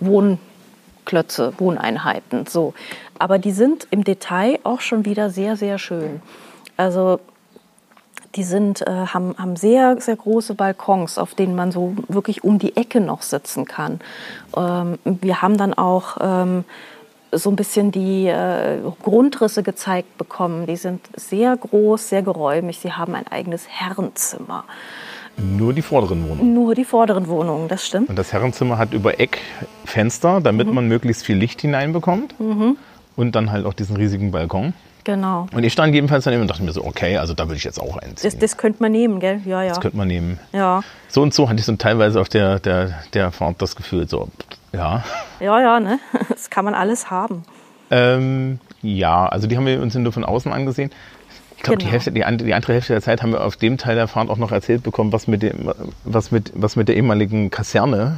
Wohnklötze, 0.00 1.52
Wohneinheiten. 1.58 2.46
So. 2.46 2.74
Aber 3.16 3.38
die 3.38 3.52
sind 3.52 3.86
im 3.92 4.02
Detail 4.02 4.58
auch 4.64 4.80
schon 4.80 5.04
wieder 5.04 5.30
sehr, 5.30 5.54
sehr 5.54 5.78
schön. 5.78 6.20
Also 6.76 7.20
die 8.34 8.42
sind, 8.42 8.82
äh, 8.82 8.90
haben, 8.90 9.36
haben 9.38 9.54
sehr, 9.54 10.00
sehr 10.00 10.16
große 10.16 10.54
Balkons, 10.54 11.16
auf 11.16 11.34
denen 11.34 11.54
man 11.54 11.70
so 11.70 11.94
wirklich 12.08 12.42
um 12.42 12.58
die 12.58 12.76
Ecke 12.76 13.00
noch 13.00 13.22
sitzen 13.22 13.66
kann. 13.66 14.00
Ähm, 14.56 14.98
wir 15.04 15.42
haben 15.42 15.56
dann 15.56 15.74
auch 15.74 16.16
ähm, 16.20 16.64
so 17.38 17.50
ein 17.50 17.56
bisschen 17.56 17.92
die 17.92 18.26
äh, 18.26 18.78
Grundrisse 19.02 19.62
gezeigt 19.62 20.18
bekommen. 20.18 20.66
Die 20.66 20.76
sind 20.76 21.00
sehr 21.16 21.56
groß, 21.56 22.08
sehr 22.08 22.22
geräumig. 22.22 22.78
Sie 22.78 22.92
haben 22.92 23.14
ein 23.14 23.26
eigenes 23.26 23.68
Herrenzimmer. 23.68 24.64
Nur 25.36 25.74
die 25.74 25.82
vorderen 25.82 26.28
Wohnungen? 26.28 26.54
Nur 26.54 26.74
die 26.74 26.84
vorderen 26.84 27.28
Wohnungen, 27.28 27.68
das 27.68 27.86
stimmt. 27.86 28.08
Und 28.08 28.16
das 28.16 28.32
Herrenzimmer 28.32 28.78
hat 28.78 28.94
über 28.94 29.20
Eck 29.20 29.38
Fenster, 29.84 30.40
damit 30.40 30.68
mhm. 30.68 30.74
man 30.74 30.88
möglichst 30.88 31.24
viel 31.24 31.36
Licht 31.36 31.60
hineinbekommt. 31.60 32.38
Mhm 32.40 32.76
und 33.16 33.34
dann 33.34 33.50
halt 33.50 33.66
auch 33.66 33.74
diesen 33.74 33.96
riesigen 33.96 34.30
Balkon. 34.30 34.74
Genau. 35.06 35.46
Und 35.54 35.62
ich 35.62 35.72
stand 35.72 35.94
jedenfalls 35.94 36.24
daneben 36.24 36.42
und 36.42 36.50
dachte 36.50 36.64
mir 36.64 36.72
so, 36.72 36.84
okay, 36.84 37.16
also 37.16 37.32
da 37.32 37.44
würde 37.44 37.54
ich 37.54 37.62
jetzt 37.62 37.80
auch 37.80 37.96
einziehen. 37.96 38.28
Das, 38.28 38.38
das 38.38 38.56
könnte 38.56 38.82
man 38.82 38.90
nehmen, 38.90 39.20
gell? 39.20 39.40
Ja, 39.44 39.62
ja. 39.62 39.68
Das 39.68 39.80
könnte 39.80 39.96
man 39.96 40.08
nehmen. 40.08 40.40
Ja. 40.52 40.82
So 41.06 41.22
und 41.22 41.32
so 41.32 41.48
hatte 41.48 41.60
ich 41.60 41.64
so 41.64 41.76
teilweise 41.76 42.20
auf 42.20 42.28
der, 42.28 42.58
der, 42.58 42.90
der 43.14 43.30
Fahrt 43.30 43.62
das 43.62 43.76
Gefühl, 43.76 44.08
so, 44.08 44.28
ja. 44.72 45.04
Ja, 45.38 45.60
ja, 45.60 45.78
ne? 45.78 46.00
Das 46.28 46.50
kann 46.50 46.64
man 46.64 46.74
alles 46.74 47.08
haben. 47.08 47.44
Ähm, 47.88 48.58
ja, 48.82 49.28
also 49.28 49.46
die 49.46 49.56
haben 49.56 49.66
wir 49.66 49.80
uns 49.80 49.94
nur 49.94 50.12
von 50.12 50.24
außen 50.24 50.52
angesehen. 50.52 50.90
Ich 51.56 51.62
glaube, 51.62 51.84
genau. 51.84 51.96
die, 51.96 52.10
die, 52.10 52.44
die 52.44 52.54
andere 52.54 52.72
Hälfte 52.72 52.94
der 52.94 53.00
Zeit 53.00 53.22
haben 53.22 53.30
wir 53.30 53.44
auf 53.44 53.56
dem 53.56 53.78
Teil 53.78 53.94
der 53.94 54.08
Fahrt 54.08 54.28
auch 54.28 54.38
noch 54.38 54.50
erzählt 54.50 54.82
bekommen, 54.82 55.12
was 55.12 55.28
mit, 55.28 55.40
dem, 55.40 55.72
was 56.02 56.32
mit, 56.32 56.50
was 56.56 56.74
mit 56.74 56.88
der 56.88 56.96
ehemaligen 56.96 57.50
Kaserne 57.50 58.16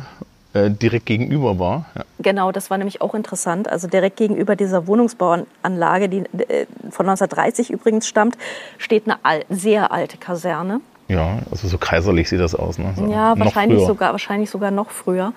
äh, 0.58 0.70
direkt 0.70 1.06
gegenüber 1.06 1.58
war. 1.58 1.86
Ja. 1.94 2.04
Genau, 2.18 2.52
das 2.52 2.70
war 2.70 2.78
nämlich 2.78 3.00
auch 3.00 3.14
interessant. 3.14 3.68
Also 3.68 3.88
direkt 3.88 4.16
gegenüber 4.16 4.56
dieser 4.56 4.86
Wohnungsbauanlage, 4.86 6.08
die 6.08 6.18
äh, 6.18 6.66
von 6.90 7.08
1930 7.08 7.70
übrigens 7.70 8.06
stammt, 8.06 8.36
steht 8.78 9.06
eine 9.06 9.18
al 9.22 9.44
sehr 9.48 9.92
alte 9.92 10.16
Kaserne. 10.18 10.80
Ja, 11.08 11.38
also 11.50 11.68
so 11.68 11.78
kaiserlich 11.78 12.28
sieht 12.28 12.40
das 12.40 12.54
aus. 12.54 12.78
Ne? 12.78 12.92
So 12.96 13.06
ja, 13.06 13.38
wahrscheinlich 13.38 13.84
sogar, 13.86 14.12
wahrscheinlich 14.12 14.50
sogar 14.50 14.70
noch 14.70 14.90
früher. 14.90 15.32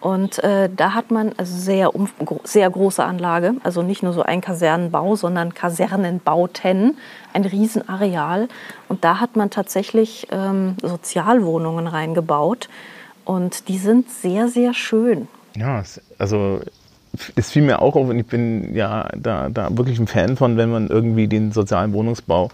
Und 0.00 0.42
äh, 0.44 0.70
da 0.74 0.94
hat 0.94 1.10
man 1.10 1.32
also 1.36 1.56
sehr, 1.56 1.94
um, 1.94 2.08
sehr 2.44 2.70
große 2.70 3.02
Anlage, 3.02 3.54
also 3.64 3.82
nicht 3.82 4.04
nur 4.04 4.12
so 4.12 4.22
ein 4.22 4.40
Kasernenbau, 4.40 5.16
sondern 5.16 5.54
Kasernenbauten, 5.54 6.96
ein 7.32 7.44
Riesenareal. 7.44 8.48
Und 8.88 9.02
da 9.02 9.18
hat 9.18 9.34
man 9.34 9.50
tatsächlich 9.50 10.28
ähm, 10.30 10.76
Sozialwohnungen 10.82 11.88
reingebaut 11.88 12.68
und 13.28 13.68
die 13.68 13.76
sind 13.76 14.10
sehr, 14.10 14.48
sehr 14.48 14.72
schön. 14.72 15.28
Ja, 15.54 15.82
also 16.16 16.62
es 17.36 17.50
fiel 17.50 17.60
mir 17.60 17.82
auch 17.82 17.94
auf 17.94 18.08
und 18.08 18.18
ich 18.18 18.26
bin 18.26 18.74
ja 18.74 19.10
da, 19.14 19.50
da 19.50 19.76
wirklich 19.76 19.98
ein 19.98 20.06
Fan 20.06 20.38
von, 20.38 20.56
wenn 20.56 20.70
man 20.70 20.88
irgendwie 20.88 21.28
den 21.28 21.52
sozialen 21.52 21.92
Wohnungsbau 21.92 22.48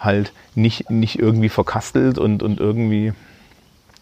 halt 0.00 0.32
nicht, 0.56 0.90
nicht 0.90 1.20
irgendwie 1.20 1.48
verkastelt 1.48 2.18
und, 2.18 2.42
und 2.42 2.58
irgendwie 2.58 3.12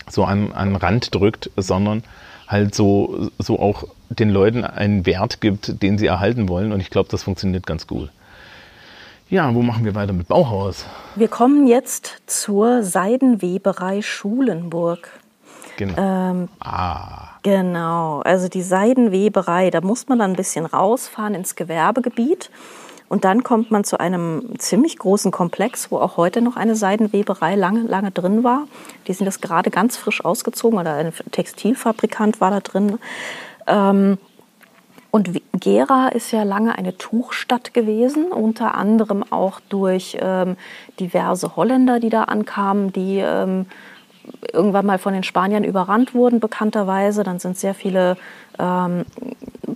so 0.08 0.24
an, 0.24 0.52
an 0.52 0.76
Rand 0.76 1.14
drückt, 1.14 1.50
sondern 1.58 2.02
halt 2.48 2.74
so, 2.74 3.28
so 3.38 3.58
auch 3.58 3.84
den 4.08 4.30
Leuten 4.30 4.64
einen 4.64 5.04
Wert 5.04 5.42
gibt, 5.42 5.82
den 5.82 5.98
sie 5.98 6.06
erhalten 6.06 6.48
wollen. 6.48 6.72
Und 6.72 6.80
ich 6.80 6.88
glaube, 6.88 7.10
das 7.10 7.22
funktioniert 7.22 7.66
ganz 7.66 7.86
gut. 7.86 8.10
Ja, 9.28 9.54
wo 9.54 9.60
machen 9.60 9.84
wir 9.84 9.94
weiter 9.94 10.14
mit 10.14 10.28
Bauhaus? 10.28 10.86
Wir 11.16 11.28
kommen 11.28 11.66
jetzt 11.66 12.22
zur 12.26 12.82
Seidenweberei 12.82 14.00
Schulenburg. 14.00 15.10
Genau. 15.76 15.94
Ähm, 15.96 16.48
ah. 16.60 17.28
Genau, 17.42 18.20
also 18.20 18.48
die 18.48 18.62
Seidenweberei, 18.62 19.70
da 19.70 19.82
muss 19.82 20.08
man 20.08 20.18
dann 20.18 20.32
ein 20.32 20.36
bisschen 20.36 20.64
rausfahren 20.64 21.34
ins 21.34 21.56
Gewerbegebiet. 21.56 22.50
Und 23.08 23.24
dann 23.24 23.42
kommt 23.42 23.70
man 23.70 23.84
zu 23.84 24.00
einem 24.00 24.58
ziemlich 24.58 24.98
großen 24.98 25.30
Komplex, 25.30 25.90
wo 25.92 25.98
auch 25.98 26.16
heute 26.16 26.40
noch 26.40 26.56
eine 26.56 26.74
Seidenweberei 26.74 27.54
lange, 27.54 27.82
lange 27.82 28.10
drin 28.10 28.42
war. 28.44 28.66
Die 29.06 29.12
sind 29.12 29.26
das 29.26 29.42
gerade 29.42 29.70
ganz 29.70 29.96
frisch 29.96 30.24
ausgezogen 30.24 30.78
oder 30.78 30.94
ein 30.94 31.12
Textilfabrikant 31.30 32.40
war 32.40 32.50
da 32.50 32.60
drin. 32.60 32.98
Ähm, 33.66 34.18
und 35.10 35.30
Gera 35.52 36.08
ist 36.08 36.32
ja 36.32 36.42
lange 36.42 36.76
eine 36.76 36.96
Tuchstadt 36.96 37.72
gewesen, 37.72 38.32
unter 38.32 38.74
anderem 38.74 39.22
auch 39.30 39.60
durch 39.68 40.18
ähm, 40.20 40.56
diverse 40.98 41.54
Holländer, 41.54 42.00
die 42.00 42.08
da 42.08 42.24
ankamen, 42.24 42.92
die 42.92 43.18
ähm, 43.18 43.66
irgendwann 44.52 44.86
mal 44.86 44.98
von 44.98 45.14
den 45.14 45.24
Spaniern 45.24 45.64
überrannt 45.64 46.14
wurden, 46.14 46.40
bekannterweise. 46.40 47.22
Dann 47.24 47.38
sind 47.38 47.56
sehr 47.58 47.74
viele 47.74 48.16
ähm, 48.58 49.04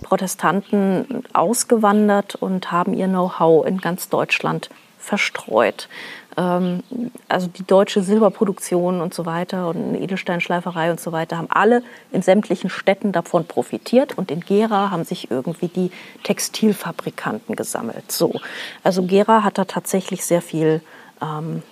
Protestanten 0.01 1.23
ausgewandert 1.33 2.35
und 2.35 2.71
haben 2.71 2.93
ihr 2.93 3.07
Know-how 3.07 3.65
in 3.65 3.79
ganz 3.79 4.09
Deutschland 4.09 4.69
verstreut. 4.97 5.89
Ähm, 6.37 6.83
also 7.27 7.47
die 7.47 7.65
deutsche 7.65 8.01
Silberproduktion 8.01 9.01
und 9.01 9.13
so 9.13 9.25
weiter 9.25 9.69
und 9.69 9.95
Edelsteinschleiferei 9.95 10.91
und 10.91 10.99
so 10.99 11.11
weiter 11.11 11.37
haben 11.37 11.49
alle 11.49 11.83
in 12.11 12.21
sämtlichen 12.21 12.69
Städten 12.69 13.11
davon 13.11 13.45
profitiert 13.45 14.17
und 14.17 14.29
in 14.29 14.41
Gera 14.41 14.91
haben 14.91 15.05
sich 15.05 15.31
irgendwie 15.31 15.67
die 15.67 15.91
Textilfabrikanten 16.23 17.55
gesammelt. 17.55 18.11
So, 18.11 18.39
also 18.83 19.03
Gera 19.03 19.43
hat 19.43 19.57
da 19.57 19.65
tatsächlich 19.65 20.23
sehr 20.23 20.41
viel 20.41 20.81
ähm, 21.21 21.63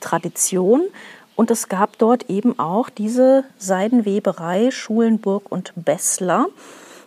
Tradition. 0.00 0.82
Und 1.36 1.50
es 1.50 1.68
gab 1.68 1.98
dort 1.98 2.30
eben 2.30 2.58
auch 2.58 2.88
diese 2.90 3.44
Seidenweberei 3.58 4.70
Schulenburg 4.70 5.50
und 5.50 5.72
Bessler. 5.76 6.46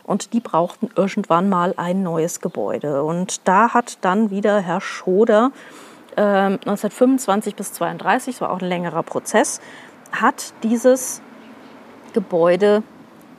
Und 0.04 0.34
die 0.34 0.40
brauchten 0.40 0.90
irgendwann 0.96 1.50
mal 1.50 1.74
ein 1.78 2.04
neues 2.04 2.40
Gebäude. 2.40 3.04
Und 3.04 3.48
da 3.48 3.74
hat 3.74 4.00
dann 4.02 4.30
wieder 4.30 4.60
Herr 4.60 4.82
Schoder 4.82 5.52
äh, 6.16 6.22
1925 6.22 7.56
bis 7.56 7.74
32, 7.74 8.36
das 8.36 8.42
war 8.42 8.52
auch 8.52 8.62
ein 8.62 8.68
längerer 8.68 9.04
Prozess, 9.04 9.62
hat 10.12 10.54
dieses 10.64 11.22
Gebäude 12.14 12.84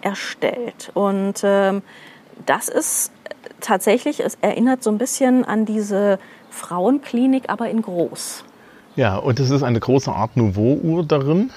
erstellt. 0.00 0.90
Und 0.94 1.40
ähm, 1.42 1.82
das 2.46 2.68
ist 2.68 3.12
tatsächlich, 3.60 4.20
es 4.20 4.38
erinnert 4.40 4.82
so 4.82 4.90
ein 4.90 4.98
bisschen 4.98 5.44
an 5.44 5.64
diese 5.64 6.18
Frauenklinik, 6.50 7.44
aber 7.48 7.68
in 7.68 7.82
groß. 7.82 8.44
Ja, 8.98 9.14
und 9.14 9.38
es 9.38 9.50
ist 9.50 9.62
eine 9.62 9.78
große 9.78 10.12
Art 10.12 10.36
Nouveau-Uhr 10.36 11.04
darin. 11.04 11.52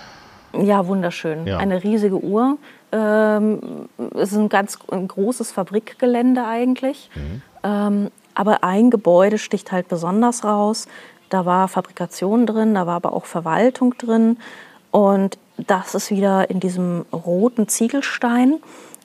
Ja, 0.53 0.85
wunderschön. 0.85 1.47
Ja. 1.47 1.57
Eine 1.57 1.83
riesige 1.83 2.23
Uhr. 2.23 2.59
Ähm, 2.91 3.89
es 4.13 4.31
ist 4.31 4.37
ein 4.37 4.47
ganz 4.47 4.77
ein 4.91 5.07
großes 5.07 5.51
Fabrikgelände 5.51 6.45
eigentlich. 6.45 7.09
Mhm. 7.15 7.41
Ähm, 7.63 8.11
aber 8.35 8.63
ein 8.63 8.91
Gebäude 8.91 9.39
sticht 9.39 9.71
halt 9.71 9.87
besonders 9.87 10.43
raus. 10.43 10.87
Da 11.29 11.47
war 11.47 11.67
Fabrikation 11.67 12.45
drin, 12.45 12.75
da 12.75 12.85
war 12.85 12.97
aber 12.97 13.11
auch 13.11 13.25
Verwaltung 13.25 13.97
drin. 13.97 14.37
Und 14.91 15.39
das 15.57 15.95
ist 15.95 16.11
wieder 16.11 16.47
in 16.51 16.59
diesem 16.59 17.05
roten 17.11 17.67
Ziegelstein 17.67 18.59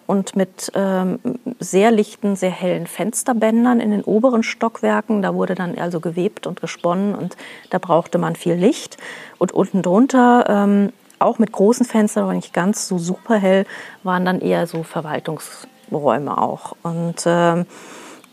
und 0.07 0.37
mit 0.37 0.71
ähm, 0.75 1.19
sehr 1.59 1.91
lichten, 1.91 2.37
sehr 2.37 2.51
hellen 2.51 2.87
Fensterbändern 2.87 3.81
in 3.81 3.91
den 3.91 4.03
oberen 4.03 4.43
Stockwerken. 4.43 5.23
Da 5.23 5.35
wurde 5.35 5.55
dann 5.55 5.77
also 5.79 6.01
gewebt 6.01 6.47
und 6.47 6.61
gesponnen 6.61 7.15
und 7.15 7.37
da 7.71 7.79
brauchte 7.79 8.19
man 8.19 8.37
viel 8.37 8.55
Licht. 8.55 8.97
Und 9.39 9.53
unten 9.53 9.83
drunter, 9.83 10.47
ähm, 10.49 10.93
auch 11.19 11.39
mit 11.39 11.53
großen 11.53 11.87
Fenstern, 11.87 12.25
aber 12.25 12.35
nicht 12.35 12.53
ganz 12.53 12.89
so 12.89 12.99
super 12.99 13.37
hell, 13.37 13.67
waren 14.03 14.25
dann 14.25 14.41
eher 14.41 14.67
so 14.67 14.83
Verwaltungsräume 14.83 16.37
auch. 16.39 16.77
Und 16.83 17.23
ähm, 17.27 17.67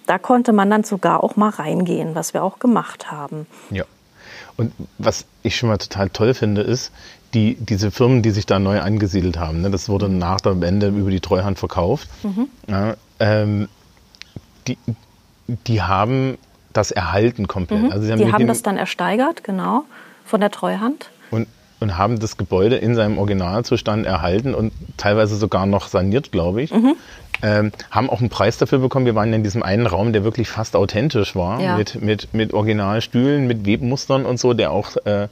da 0.06 0.18
konnte 0.18 0.54
man 0.54 0.70
dann 0.70 0.84
sogar 0.84 1.24
auch 1.24 1.36
mal 1.36 1.50
reingehen, 1.50 2.16
was 2.16 2.34
wir 2.34 2.44
auch 2.44 2.60
gemacht 2.60 3.12
haben. 3.12 3.48
Ja. 3.70 3.86
Und 4.58 4.74
was 4.98 5.26
ich 5.42 5.56
schon 5.56 5.70
mal 5.70 5.78
total 5.78 6.10
toll 6.10 6.34
finde, 6.34 6.62
ist, 6.62 6.92
die, 7.34 7.56
diese 7.56 7.92
Firmen, 7.92 8.22
die 8.22 8.32
sich 8.32 8.46
da 8.46 8.60
neu 8.60 8.80
angesiedelt 8.82 9.38
haben, 9.38 9.62
ne, 9.62 9.72
das 9.72 9.90
wurde 9.90 10.10
nach 10.10 10.42
der 10.42 10.62
Wende 10.62 10.88
über 10.88 11.10
die 11.10 11.20
Treuhand 11.20 11.60
verkauft, 11.60 12.10
mhm. 12.24 12.48
ja, 12.68 12.96
ähm, 13.20 13.68
die, 14.68 14.78
die 15.48 15.82
haben 15.82 16.38
das 16.74 16.92
erhalten 16.92 17.48
komplett. 17.48 17.84
Mhm. 17.84 17.92
Also 17.92 18.12
haben 18.12 18.20
die 18.20 18.32
haben 18.32 18.48
das 18.48 18.64
dann 18.64 18.78
ersteigert, 18.78 19.44
genau, 19.44 19.84
von 20.26 20.42
der 20.42 20.52
Treuhand. 20.52 21.10
Und, 21.32 21.48
und 21.80 21.98
haben 21.98 22.20
das 22.20 22.38
Gebäude 22.38 22.78
in 22.78 22.96
seinem 22.96 23.18
Originalzustand 23.18 24.06
erhalten 24.06 24.54
und 24.56 24.74
teilweise 24.98 25.36
sogar 25.36 25.66
noch 25.66 25.88
saniert, 25.88 26.32
glaube 26.32 26.62
ich. 26.62 26.74
Mhm. 26.74 26.96
Ähm, 27.42 27.72
haben 27.92 28.10
auch 28.10 28.22
einen 28.22 28.30
Preis 28.30 28.58
dafür 28.58 28.80
bekommen. 28.80 29.06
Wir 29.06 29.16
waren 29.16 29.34
in 29.34 29.44
diesem 29.44 29.64
einen 29.64 29.86
Raum, 29.86 30.14
der 30.14 30.24
wirklich 30.24 30.48
fast 30.48 30.76
authentisch 30.76 31.36
war, 31.36 31.60
ja. 31.60 31.78
mit, 31.78 32.02
mit, 32.02 32.34
mit 32.34 32.54
Originalstühlen, 32.54 33.48
mit 33.48 33.66
Webmustern 33.66 34.26
und 34.26 34.40
so, 34.40 34.54
der 34.54 34.72
auch 34.72 34.96
äh, 35.06 35.28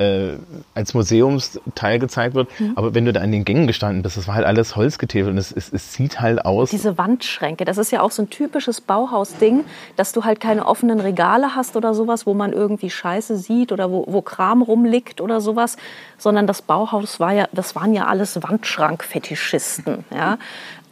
äh, 0.00 0.38
als 0.74 0.94
Museumsteil 0.94 1.98
gezeigt 1.98 2.34
wird. 2.34 2.48
Mhm. 2.58 2.72
Aber 2.74 2.94
wenn 2.94 3.04
du 3.04 3.12
da 3.12 3.20
an 3.20 3.30
den 3.30 3.44
Gängen 3.44 3.66
gestanden 3.66 4.02
bist, 4.02 4.16
das 4.16 4.26
war 4.26 4.34
halt 4.34 4.46
alles 4.46 4.74
Holzgetäfelt 4.74 5.32
und 5.32 5.38
es, 5.38 5.52
es, 5.52 5.72
es, 5.72 5.92
sieht 5.92 6.20
halt 6.20 6.44
aus. 6.44 6.70
Diese 6.70 6.96
Wandschränke, 6.96 7.64
das 7.64 7.78
ist 7.78 7.92
ja 7.92 8.00
auch 8.00 8.10
so 8.10 8.22
ein 8.22 8.30
typisches 8.30 8.80
Bauhausding, 8.80 9.64
dass 9.96 10.12
du 10.12 10.24
halt 10.24 10.40
keine 10.40 10.66
offenen 10.66 11.00
Regale 11.00 11.54
hast 11.54 11.76
oder 11.76 11.94
sowas, 11.94 12.26
wo 12.26 12.34
man 12.34 12.52
irgendwie 12.52 12.90
Scheiße 12.90 13.36
sieht 13.36 13.72
oder 13.72 13.90
wo, 13.90 14.04
wo 14.08 14.22
Kram 14.22 14.62
rumliegt 14.62 15.20
oder 15.20 15.40
sowas, 15.40 15.76
sondern 16.16 16.46
das 16.46 16.62
Bauhaus 16.62 17.20
war 17.20 17.32
ja, 17.32 17.46
das 17.52 17.76
waren 17.76 17.92
ja 17.92 18.06
alles 18.06 18.42
Wandschrankfetischisten. 18.42 20.04
Ja? 20.14 20.38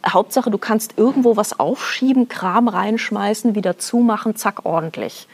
Hauptsache, 0.07 0.49
du 0.49 0.57
kannst 0.57 0.93
irgendwo 0.97 1.35
was 1.35 1.59
aufschieben, 1.59 2.29
Kram 2.29 2.67
reinschmeißen, 2.67 3.53
wieder 3.53 3.77
zumachen, 3.77 4.35
zack, 4.35 4.65
ordentlich. 4.65 5.27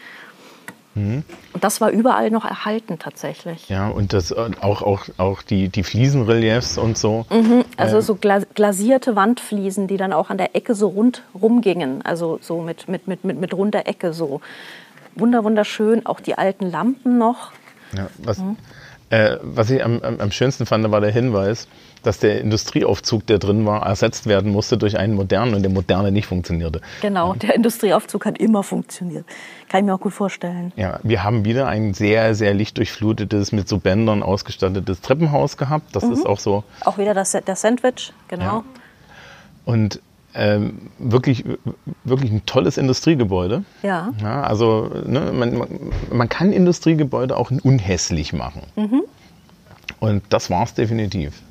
Mhm. 0.96 1.24
Und 1.54 1.64
das 1.64 1.82
war 1.82 1.92
überall 1.92 2.32
noch 2.32 2.46
erhalten 2.46 2.98
tatsächlich. 2.98 3.70
Ja, 3.70 3.90
und 3.90 4.14
das 4.14 4.32
äh, 4.32 4.52
auch, 4.62 4.82
auch, 4.82 5.06
auch 5.18 5.42
die, 5.42 5.70
die 5.70 5.84
Fliesenreliefs 5.84 6.78
und 6.78 6.98
so. 6.98 7.25
Mhm, 7.30 7.66
also 7.78 7.98
ähm. 7.98 8.02
so 8.02 8.16
glasierte 8.16 9.16
Wandfliesen, 9.16 9.88
die 9.88 9.98
dann 9.98 10.14
auch 10.14 10.30
an 10.30 10.38
der 10.38 10.56
Ecke 10.56 10.74
so 10.74 10.88
rund 10.88 11.24
rumgingen. 11.40 12.02
Also 12.04 12.40
so 12.42 12.62
mit, 12.62 12.88
mit, 12.88 13.08
mit, 13.08 13.24
mit, 13.25 13.40
mit 13.40 13.54
runder 13.54 13.88
Ecke 13.88 14.14
so. 14.14 14.42
Wunder, 15.16 15.44
wunderschön. 15.44 16.06
Auch 16.06 16.22
die 16.22 16.38
alten 16.38 16.72
Lampen 16.72 17.18
noch. 17.18 17.52
Ja, 17.96 18.08
was, 18.18 18.38
mhm. 18.40 18.58
äh, 19.10 19.38
was 19.42 19.70
ich 19.70 19.84
am, 19.84 20.02
am, 20.02 20.20
am 20.20 20.32
schönsten 20.32 20.66
fand, 20.66 20.90
war 20.92 21.02
der 21.02 21.12
Hinweis, 21.12 21.68
dass 22.06 22.20
der 22.20 22.42
Industrieaufzug, 22.42 23.26
der 23.26 23.40
drin 23.40 23.66
war, 23.66 23.86
ersetzt 23.86 24.28
werden 24.28 24.52
musste 24.52 24.78
durch 24.78 24.98
einen 24.98 25.16
modernen 25.16 25.56
und 25.56 25.64
der 25.64 25.72
moderne 25.72 26.12
nicht 26.12 26.28
funktionierte. 26.28 26.82
Genau, 27.02 27.34
ja. 27.34 27.40
der 27.40 27.56
Industrieaufzug 27.56 28.26
hat 28.26 28.38
immer 28.38 28.64
funktioniert. 28.64 29.26
Kann 29.70 29.80
ich 29.80 29.86
mir 29.86 29.96
auch 29.96 30.00
gut 30.00 30.14
vorstellen. 30.14 30.72
Ja, 30.76 31.00
wir 31.04 31.24
haben 31.24 31.46
wieder 31.46 31.68
ein 31.68 31.94
sehr, 31.94 32.36
sehr 32.36 32.54
lichtdurchflutetes, 32.54 33.52
mit 33.52 33.68
so 33.68 33.80
Bändern 33.80 34.22
ausgestattetes 34.22 35.02
Treppenhaus 35.02 35.58
gehabt. 35.58 35.96
Das 35.96 36.04
mhm. 36.04 36.14
ist 36.14 36.26
auch 36.26 36.40
so. 36.40 36.64
Auch 36.82 36.98
wieder 36.98 37.14
das, 37.14 37.32
der 37.32 37.56
Sandwich, 37.56 38.14
genau. 38.28 38.44
Ja. 38.44 38.64
Und 39.66 40.00
ähm, 40.36 40.92
wirklich, 41.00 41.46
wirklich 42.04 42.32
ein 42.32 42.46
tolles 42.46 42.78
Industriegebäude. 42.78 43.64
Ja. 43.82 44.12
ja 44.22 44.44
also 44.44 44.92
ne, 45.06 45.32
man, 45.32 45.68
man 46.12 46.29
kann 46.29 46.51
Industriegebäude 46.51 47.36
auch 47.36 47.51
unhässlich 47.64 48.34
machen. 48.34 48.62
Mhm. 48.75 49.03
Und 50.00 50.24
das 50.29 50.50
war 50.50 50.64
es 50.64 50.74
definitiv 50.74 51.42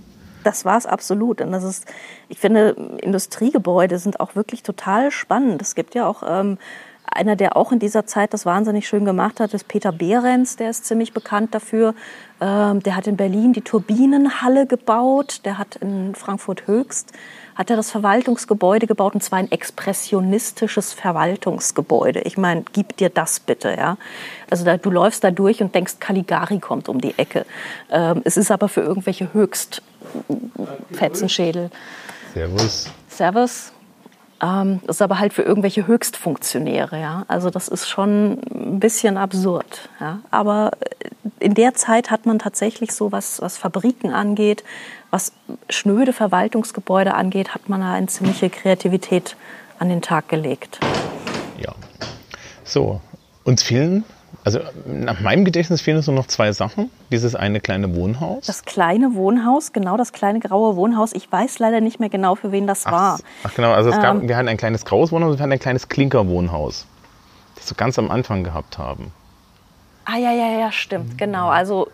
das 0.44 0.64
war 0.64 0.76
es 0.76 0.86
absolut. 0.86 1.40
Und 1.40 1.52
das 1.52 1.64
ist, 1.64 1.86
ich 2.28 2.38
finde, 2.38 2.70
Industriegebäude 3.00 3.98
sind 3.98 4.20
auch 4.20 4.36
wirklich 4.36 4.62
total 4.62 5.10
spannend. 5.10 5.62
Es 5.62 5.74
gibt 5.74 5.94
ja 5.94 6.06
auch 6.06 6.22
ähm, 6.26 6.58
einer, 7.04 7.36
der 7.36 7.56
auch 7.56 7.72
in 7.72 7.78
dieser 7.78 8.06
Zeit 8.06 8.32
das 8.32 8.46
wahnsinnig 8.46 8.88
schön 8.88 9.04
gemacht 9.04 9.40
hat, 9.40 9.54
ist 9.54 9.68
Peter 9.68 9.92
Behrens, 9.92 10.56
der 10.56 10.70
ist 10.70 10.86
ziemlich 10.86 11.12
bekannt 11.12 11.54
dafür. 11.54 11.94
Ähm, 12.40 12.82
der 12.82 12.96
hat 12.96 13.06
in 13.06 13.16
Berlin 13.16 13.52
die 13.52 13.62
Turbinenhalle 13.62 14.66
gebaut, 14.66 15.40
der 15.44 15.58
hat 15.58 15.76
in 15.76 16.14
Frankfurt 16.14 16.66
Höchst 16.66 17.12
hat 17.54 17.70
er 17.70 17.76
das 17.76 17.90
Verwaltungsgebäude 17.90 18.86
gebaut 18.86 19.14
und 19.14 19.22
zwar 19.22 19.38
ein 19.38 19.50
expressionistisches 19.50 20.92
Verwaltungsgebäude. 20.92 22.20
Ich 22.20 22.36
meine, 22.36 22.64
gib 22.72 22.96
dir 22.96 23.10
das 23.10 23.40
bitte, 23.40 23.74
ja. 23.76 23.96
Also 24.50 24.64
da, 24.64 24.76
du 24.76 24.90
läufst 24.90 25.24
da 25.24 25.30
durch 25.30 25.62
und 25.62 25.74
denkst, 25.74 25.94
Caligari 26.00 26.58
kommt 26.58 26.88
um 26.88 27.00
die 27.00 27.16
Ecke. 27.16 27.46
Ähm, 27.90 28.22
es 28.24 28.36
ist 28.36 28.50
aber 28.50 28.68
für 28.68 28.80
irgendwelche 28.80 29.32
Höchstfetzenschädel. 30.88 31.70
Servus. 32.32 32.90
Servus. 33.08 33.72
Ähm, 34.42 34.80
das 34.86 34.96
ist 34.96 35.02
aber 35.02 35.18
halt 35.18 35.32
für 35.32 35.42
irgendwelche 35.42 35.86
Höchstfunktionäre, 35.86 37.00
ja. 37.00 37.24
Also 37.28 37.50
das 37.50 37.68
ist 37.68 37.88
schon 37.88 38.40
ein 38.50 38.80
bisschen 38.80 39.16
absurd, 39.16 39.88
ja. 40.00 40.18
Aber 40.30 40.72
in 41.38 41.54
der 41.54 41.74
Zeit 41.74 42.10
hat 42.10 42.26
man 42.26 42.38
tatsächlich 42.38 42.92
so 42.92 43.12
was, 43.12 43.40
was 43.40 43.56
Fabriken 43.56 44.12
angeht, 44.12 44.64
was 45.10 45.32
schnöde 45.70 46.12
Verwaltungsgebäude 46.12 47.14
angeht, 47.14 47.54
hat 47.54 47.68
man 47.68 47.80
da 47.80 47.92
eine 47.92 48.08
ziemliche 48.08 48.50
Kreativität 48.50 49.36
an 49.78 49.88
den 49.88 50.02
Tag 50.02 50.28
gelegt. 50.28 50.80
Ja. 51.58 51.74
So, 52.64 53.00
uns 53.44 53.62
fehlen, 53.62 54.04
also 54.44 54.60
nach 54.86 55.20
meinem 55.20 55.46
Gedächtnis 55.46 55.80
fehlen 55.80 55.96
uns 55.96 56.06
nur 56.06 56.16
noch 56.16 56.26
zwei 56.26 56.52
Sachen. 56.52 56.90
Dieses 57.10 57.34
eine 57.34 57.60
kleine 57.60 57.96
Wohnhaus. 57.96 58.44
Das 58.46 58.64
kleine 58.64 59.14
Wohnhaus, 59.14 59.72
genau, 59.72 59.96
das 59.96 60.12
kleine 60.12 60.38
graue 60.38 60.76
Wohnhaus. 60.76 61.14
Ich 61.14 61.32
weiß 61.32 61.58
leider 61.60 61.80
nicht 61.80 61.98
mehr 61.98 62.10
genau, 62.10 62.34
für 62.34 62.52
wen 62.52 62.66
das 62.66 62.84
war. 62.84 63.18
Ach, 63.42 63.54
genau, 63.54 63.72
also 63.72 63.90
gab, 63.90 64.16
ähm, 64.16 64.28
wir 64.28 64.36
hatten 64.36 64.48
ein 64.48 64.58
kleines 64.58 64.84
graues 64.84 65.12
Wohnhaus 65.12 65.32
und 65.32 65.38
wir 65.38 65.42
hatten 65.42 65.52
ein 65.52 65.58
kleines 65.58 65.88
Klinkerwohnhaus, 65.88 66.86
das 67.56 67.70
wir 67.70 67.76
ganz 67.76 67.98
am 67.98 68.10
Anfang 68.10 68.44
gehabt 68.44 68.76
haben. 68.76 69.12
Ah 70.04 70.18
ja, 70.18 70.32
ja, 70.32 70.58
ja, 70.58 70.70
stimmt, 70.70 71.16
genau. 71.16 71.48
Also 71.48 71.88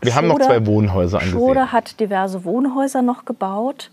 wir 0.00 0.14
haben 0.14 0.28
noch 0.28 0.38
zwei 0.38 0.64
Wohnhäuser 0.66 1.18
angesehen. 1.18 1.40
Schroeder 1.40 1.72
hat 1.72 1.98
diverse 1.98 2.44
Wohnhäuser 2.44 3.02
noch 3.02 3.24
gebaut, 3.24 3.90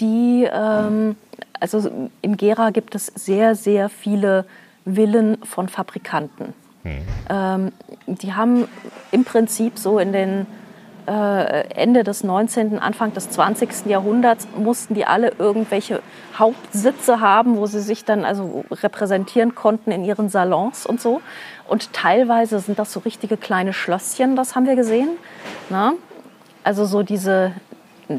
die, 0.00 0.48
ähm, 0.50 1.16
also 1.60 2.10
in 2.22 2.36
Gera 2.38 2.70
gibt 2.70 2.94
es 2.94 3.06
sehr, 3.06 3.54
sehr 3.54 3.90
viele 3.90 4.46
Villen 4.86 5.38
von 5.44 5.68
Fabrikanten. 5.68 6.54
Hm. 6.86 7.02
Ähm, 7.28 7.72
die 8.06 8.34
haben 8.34 8.68
im 9.10 9.24
Prinzip 9.24 9.78
so 9.78 9.98
in 9.98 10.12
den 10.12 10.46
äh, 11.06 11.68
Ende 11.70 12.04
des 12.04 12.24
19., 12.24 12.78
Anfang 12.78 13.12
des 13.12 13.30
20. 13.30 13.86
Jahrhunderts 13.86 14.48
mussten 14.56 14.94
die 14.94 15.04
alle 15.04 15.32
irgendwelche 15.38 16.00
Hauptsitze 16.38 17.20
haben, 17.20 17.56
wo 17.56 17.66
sie 17.66 17.80
sich 17.80 18.04
dann 18.04 18.24
also 18.24 18.64
repräsentieren 18.70 19.54
konnten 19.54 19.92
in 19.92 20.04
ihren 20.04 20.28
Salons 20.28 20.86
und 20.86 21.00
so. 21.00 21.20
Und 21.68 21.92
teilweise 21.92 22.58
sind 22.60 22.78
das 22.78 22.92
so 22.92 23.00
richtige 23.00 23.36
kleine 23.36 23.72
Schlösschen, 23.72 24.36
das 24.36 24.54
haben 24.54 24.66
wir 24.66 24.76
gesehen. 24.76 25.10
Na? 25.70 25.94
Also 26.64 26.84
so 26.84 27.02
diese, 27.02 27.52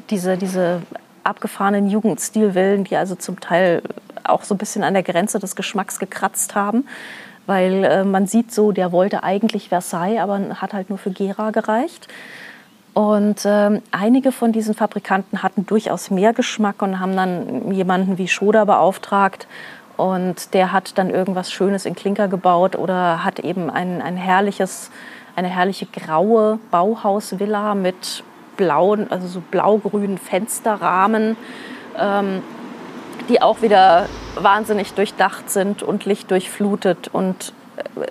diese, 0.10 0.38
diese 0.38 0.82
abgefahrenen 1.23 1.89
Jugendstilvillen, 1.89 2.86
die 2.86 2.95
also 2.95 3.15
zum 3.15 3.39
Teil 3.39 3.82
auch 4.23 4.43
so 4.43 4.56
ein 4.56 4.58
bisschen 4.58 4.84
an 4.84 4.93
der 4.93 5.03
Grenze 5.03 5.39
des 5.39 5.56
Geschmacks 5.56 5.99
gekratzt 5.99 6.56
haben. 6.56 6.86
Weil 7.47 7.83
äh, 7.83 8.03
man 8.03 8.27
sieht 8.27 8.51
so, 8.51 8.71
der 8.71 8.91
wollte 8.91 9.23
eigentlich 9.23 9.69
Versailles, 9.69 10.19
aber 10.19 10.39
hat 10.62 10.73
halt 10.73 10.89
nur 10.89 10.99
für 10.99 11.12
Gera 11.12 11.49
gereicht. 11.49 12.07
Und 12.93 13.43
ähm, 13.45 13.81
einige 13.91 14.31
von 14.31 14.51
diesen 14.51 14.73
Fabrikanten 14.73 15.43
hatten 15.43 15.65
durchaus 15.65 16.10
mehr 16.10 16.33
Geschmack 16.33 16.81
und 16.81 16.99
haben 16.99 17.15
dann 17.15 17.71
jemanden 17.71 18.17
wie 18.17 18.27
Schoder 18.27 18.65
beauftragt. 18.65 19.47
Und 19.97 20.53
der 20.53 20.71
hat 20.71 20.97
dann 20.97 21.10
irgendwas 21.10 21.51
Schönes 21.51 21.86
in 21.86 21.95
Klinker 21.95 22.27
gebaut 22.27 22.75
oder 22.75 23.23
hat 23.23 23.39
eben 23.39 23.69
ein, 23.69 24.01
ein 24.01 24.17
herrliches, 24.17 24.91
eine 25.36 25.47
herrliche 25.47 25.86
graue 25.86 26.60
Bauhausvilla 26.71 27.75
mit 27.75 28.23
blauen, 28.57 29.12
also 29.12 29.27
so 29.27 29.41
blau-grünen 29.51 30.17
Fensterrahmen, 30.17 31.38
ähm, 31.97 32.41
die 33.29 33.41
auch 33.41 33.61
wieder 33.61 34.07
wahnsinnig 34.35 34.93
durchdacht 34.93 35.49
sind 35.49 35.83
und 35.83 36.05
lichtdurchflutet 36.05 37.09
und 37.09 37.53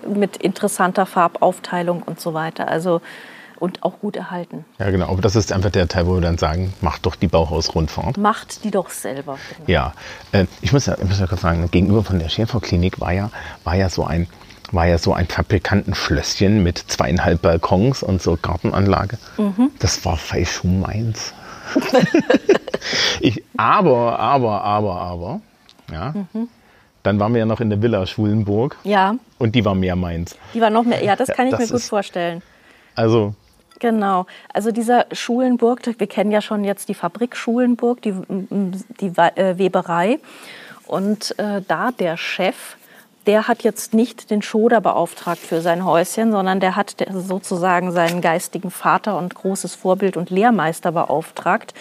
mit 0.07 0.37
interessanter 0.37 1.05
Farbaufteilung 1.05 2.01
und 2.03 2.19
so 2.19 2.33
weiter. 2.33 2.67
Also 2.67 3.01
und 3.59 3.83
auch 3.83 3.99
gut 3.99 4.15
erhalten. 4.15 4.65
Ja, 4.77 4.91
genau. 4.91 5.09
Aber 5.09 5.21
das 5.21 5.35
ist 5.35 5.51
einfach 5.51 5.71
der 5.71 5.87
Teil, 5.87 6.05
wo 6.07 6.13
wir 6.13 6.21
dann 6.21 6.37
sagen, 6.37 6.73
macht 6.81 7.05
doch 7.05 7.15
die 7.15 7.27
Bauhausrundfahrt. 7.27 8.17
Macht 8.17 8.63
die 8.63 8.71
doch 8.71 8.89
selber. 8.89 9.37
Genau. 9.57 9.69
Ja, 9.69 9.93
äh, 10.31 10.45
ich 10.61 10.73
muss 10.73 10.85
ja, 10.85 10.95
ich 10.95 11.03
muss 11.03 11.19
ja 11.19 11.27
kurz 11.27 11.41
sagen, 11.41 11.69
gegenüber 11.71 12.03
von 12.03 12.19
der 12.19 12.29
Schäferklinik 12.29 12.99
war 12.99 13.13
ja, 13.13 13.31
war 13.63 13.75
ja 13.75 13.89
so 13.89 14.05
ein 14.05 14.27
war 14.73 14.85
ja 14.85 14.97
so 14.97 15.13
ein 15.13 15.27
Fabrikantenschlösschen 15.27 16.61
mit 16.61 16.77
zweieinhalb 16.77 17.41
Balkons 17.41 18.03
und 18.03 18.21
so 18.21 18.37
Gartenanlage. 18.41 19.17
Mhm. 19.37 19.71
Das 19.79 20.03
war 20.03 20.17
falsch 20.17 20.51
schon 20.51 20.81
meins. 20.81 21.33
ich, 23.19 23.43
aber, 23.57 24.19
aber, 24.19 24.61
aber, 24.63 25.01
aber, 25.01 25.41
ja. 25.91 26.13
Mhm. 26.33 26.49
Dann 27.03 27.19
waren 27.19 27.33
wir 27.33 27.39
ja 27.39 27.45
noch 27.45 27.61
in 27.61 27.69
der 27.69 27.81
Villa 27.81 28.05
Schulenburg. 28.05 28.75
Ja. 28.83 29.15
Und 29.37 29.55
die 29.55 29.63
war 29.63 29.75
mehr 29.75 29.95
meins. 29.95 30.35
Die 30.53 30.59
war 30.59 30.69
noch 30.69 30.83
mehr, 30.83 31.03
ja, 31.03 31.15
das 31.15 31.29
kann 31.29 31.47
ich 31.47 31.53
ja, 31.53 31.59
mir 31.59 31.67
gut 31.67 31.75
ist, 31.77 31.89
vorstellen. 31.89 32.41
Also, 32.95 33.33
Genau. 33.79 34.25
Also 34.53 34.71
dieser 34.71 35.05
Schulenburg, 35.11 35.81
wir 35.85 36.07
kennen 36.07 36.31
ja 36.31 36.41
schon 36.41 36.63
jetzt 36.63 36.89
die 36.89 36.93
Fabrik 36.93 37.35
Schulenburg, 37.35 38.01
die, 38.01 38.13
die 38.29 39.07
äh, 39.15 39.57
Weberei. 39.57 40.19
Und 40.85 41.37
äh, 41.37 41.61
da 41.67 41.91
der 41.91 42.17
Chef, 42.17 42.77
der 43.27 43.47
hat 43.47 43.63
jetzt 43.63 43.93
nicht 43.93 44.31
den 44.31 44.41
Schoder 44.41 44.79
beauftragt 44.79 45.39
für 45.39 45.61
sein 45.61 45.83
Häuschen, 45.83 46.31
sondern 46.31 46.61
der 46.61 46.77
hat 46.77 46.95
sozusagen 47.13 47.91
seinen 47.91 48.21
geistigen 48.21 48.71
Vater 48.71 49.17
und 49.17 49.35
großes 49.35 49.75
Vorbild 49.75 50.15
und 50.15 50.29
Lehrmeister 50.29 50.93
beauftragt, 50.93 51.73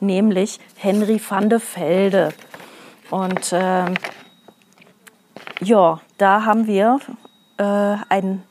nämlich 0.00 0.58
Henry 0.76 1.20
van 1.26 1.50
de 1.50 1.60
Velde. 1.60 2.30
Und 3.10 3.52
äh, 3.52 3.84
ja, 5.60 6.00
da 6.16 6.44
haben 6.44 6.66
wir 6.66 6.98
äh, 7.58 7.96
ein 8.08 8.42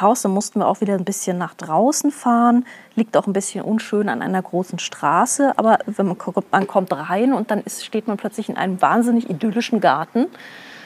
Haus, 0.00 0.22
da 0.22 0.28
mussten 0.28 0.60
wir 0.60 0.68
auch 0.68 0.80
wieder 0.80 0.94
ein 0.94 1.04
bisschen 1.04 1.38
nach 1.38 1.54
draußen 1.54 2.10
fahren. 2.10 2.64
Liegt 2.94 3.16
auch 3.16 3.26
ein 3.26 3.32
bisschen 3.32 3.62
unschön 3.62 4.08
an 4.08 4.22
einer 4.22 4.42
großen 4.42 4.78
Straße, 4.78 5.52
aber 5.56 5.78
wenn 5.86 6.06
man, 6.06 6.16
man 6.50 6.66
kommt 6.66 6.92
rein 6.92 7.32
und 7.32 7.50
dann 7.50 7.60
ist, 7.60 7.84
steht 7.84 8.08
man 8.08 8.16
plötzlich 8.16 8.48
in 8.48 8.56
einem 8.56 8.80
wahnsinnig 8.80 9.28
idyllischen 9.30 9.80
Garten. 9.80 10.26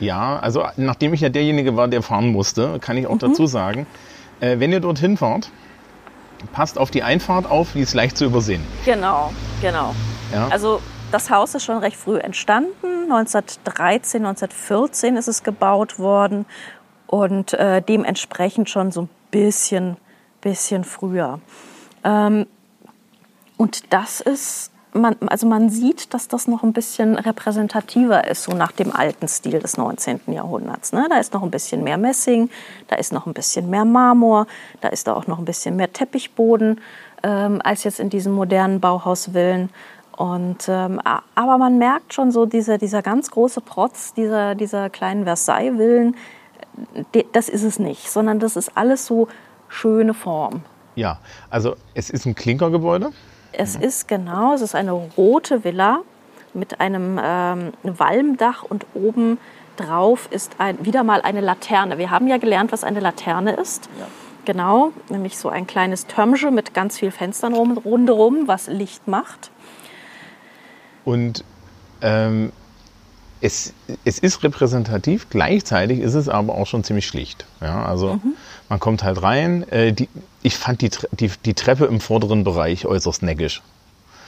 Ja, 0.01 0.39
also 0.39 0.65
nachdem 0.77 1.15
ich 1.15 1.21
ja 1.21 1.29
derjenige 1.29 1.77
war, 1.77 1.89
der 1.89 2.03
fahren 2.03 2.33
musste, 2.33 2.79
kann 2.81 2.97
ich 2.97 3.07
auch 3.07 3.15
mhm. 3.15 3.21
dazu 3.21 3.47
sagen, 3.47 3.87
äh, 4.41 4.59
wenn 4.59 4.73
ihr 4.73 4.81
dorthin 4.81 5.17
fahrt, 5.17 5.51
passt 6.53 6.79
auf 6.79 6.91
die 6.91 7.03
Einfahrt 7.03 7.51
auf, 7.51 7.73
die 7.73 7.81
ist 7.81 7.95
leicht 7.95 8.17
zu 8.17 8.25
übersehen. 8.25 8.63
Genau, 8.85 9.33
genau. 9.61 9.95
Ja. 10.33 10.49
Also 10.49 10.81
das 11.13 11.31
Haus 11.31 11.55
ist 11.55 11.65
schon 11.65 11.79
recht 11.79 11.97
früh 11.97 12.19
entstanden. 12.19 13.05
1913, 13.05 14.25
1914 14.25 15.17
ist 15.17 15.29
es 15.29 15.43
gebaut 15.43 15.99
worden 15.99 16.47
und 17.07 17.53
äh, 17.55 17.83
dementsprechend 17.83 18.71
schon 18.71 18.93
so 18.93 19.03
ein 19.03 19.09
bisschen, 19.31 19.97
bisschen 20.41 20.85
früher. 20.85 21.41
Ähm, 22.05 22.47
und 23.57 23.93
das 23.93 24.21
ist, 24.21 24.71
man, 24.93 25.17
also 25.27 25.47
man 25.47 25.71
sieht, 25.71 26.13
dass 26.15 26.29
das 26.29 26.47
noch 26.49 26.63
ein 26.63 26.73
bisschen 26.73 27.17
repräsentativer 27.17 28.29
ist, 28.29 28.45
so 28.45 28.53
nach 28.53 28.73
dem 28.73 28.95
alten 28.95 29.29
Stil 29.29 29.59
des 29.59 29.77
19. 29.77 30.21
Jahrhunderts. 30.29 30.93
Ne? 30.93 31.07
Da 31.09 31.19
ist 31.19 31.35
noch 31.35 31.43
ein 31.43 31.51
bisschen 31.51 31.85
mehr 31.85 31.99
Messing, 31.99 32.51
da 32.89 32.97
ist 32.97 33.13
noch 33.13 33.27
ein 33.27 33.35
bisschen 33.35 33.71
mehr 33.71 33.85
Marmor, 33.85 34.47
da 34.81 34.89
ist 34.89 35.07
da 35.07 35.15
auch 35.15 35.27
noch 35.27 35.39
ein 35.39 35.45
bisschen 35.45 35.77
mehr 35.77 35.93
Teppichboden 35.93 36.81
ähm, 37.23 37.61
als 37.65 37.85
jetzt 37.85 38.01
in 38.01 38.11
diesen 38.11 38.33
modernen 38.33 38.81
Bauhausvillen. 38.81 39.71
Und, 40.17 40.69
ähm, 40.69 41.01
aber 41.35 41.59
man 41.59 41.79
merkt 41.79 42.15
schon 42.15 42.31
so 42.31 42.47
diese, 42.47 42.79
dieser 42.79 43.03
ganz 43.03 43.31
große 43.31 43.61
Protz 43.61 44.15
dieser, 44.15 44.55
dieser 44.55 44.89
kleinen 44.91 45.25
Versailles-Villen, 45.25 46.15
das 47.33 47.49
ist 47.49 47.63
es 47.63 47.79
nicht, 47.79 48.11
sondern 48.11 48.41
das 48.41 48.57
ist 48.57 48.77
alles 48.77 49.07
so 49.07 49.29
schöne 49.69 50.15
Form. 50.15 50.63
Ja, 50.95 51.19
also 51.51 51.77
es 51.95 52.11
ist 52.11 52.27
ein 52.27 52.35
Klinkergebäude. 52.35 53.11
Es 53.53 53.77
ist 53.77 54.09
genau, 54.09 54.55
es 54.55 54.61
ist 54.61 54.75
eine 54.75 54.93
rote 54.93 55.65
Villa 55.65 56.01
mit 56.55 56.81
einem 56.81 57.21
ähm, 57.23 57.73
Walmdach 57.83 58.63
und 58.63 58.87
oben 58.95 59.39
drauf 59.77 60.29
ist 60.31 60.57
ein, 60.59 60.85
wieder 60.85 61.03
mal 61.03 61.21
eine 61.23 61.41
Laterne. 61.41 61.99
Wir 61.99 62.11
haben 62.11 62.29
ja 62.29 62.37
gelernt, 62.37 62.73
was 62.73 62.85
eine 62.85 63.01
Laterne 63.01 63.55
ist. 63.55 63.89
Ja. 63.99 64.07
Genau, 64.45 64.93
nämlich 65.09 65.39
so 65.39 65.49
ein 65.49 65.67
kleines 65.67 66.07
Türmchen 66.07 66.55
mit 66.55 66.75
ganz 66.75 66.99
vielen 66.99 67.13
Fenstern 67.13 67.55
rum, 67.55 67.79
rundherum, 67.79 68.47
was 68.47 68.67
Licht 68.67 69.09
macht. 69.09 69.51
Und 71.05 71.45
ähm, 72.03 72.53
es, 73.45 73.75
es 74.07 74.19
ist 74.19 74.43
repräsentativ, 74.43 75.29
gleichzeitig 75.29 76.01
ist 76.01 76.15
es 76.15 76.31
aber 76.31 76.55
auch 76.55 76.67
schon 76.67 76.83
ziemlich 76.83 77.07
schlicht. 77.07 77.45
Ja, 77.61 77.85
also 77.85 78.15
mhm. 78.15 78.33
man 78.71 78.81
kommt 78.81 79.05
halt 79.05 79.23
rein. 79.23 79.69
Äh, 79.71 79.93
die, 79.93 80.09
ich 80.43 80.57
fand 80.57 80.81
die, 80.81 80.91
die, 81.13 81.31
die 81.45 81.53
Treppe 81.53 81.85
im 81.85 82.01
vorderen 82.01 82.43
Bereich 82.43 82.87
äußerst 82.87 83.23
neckisch. 83.23 83.61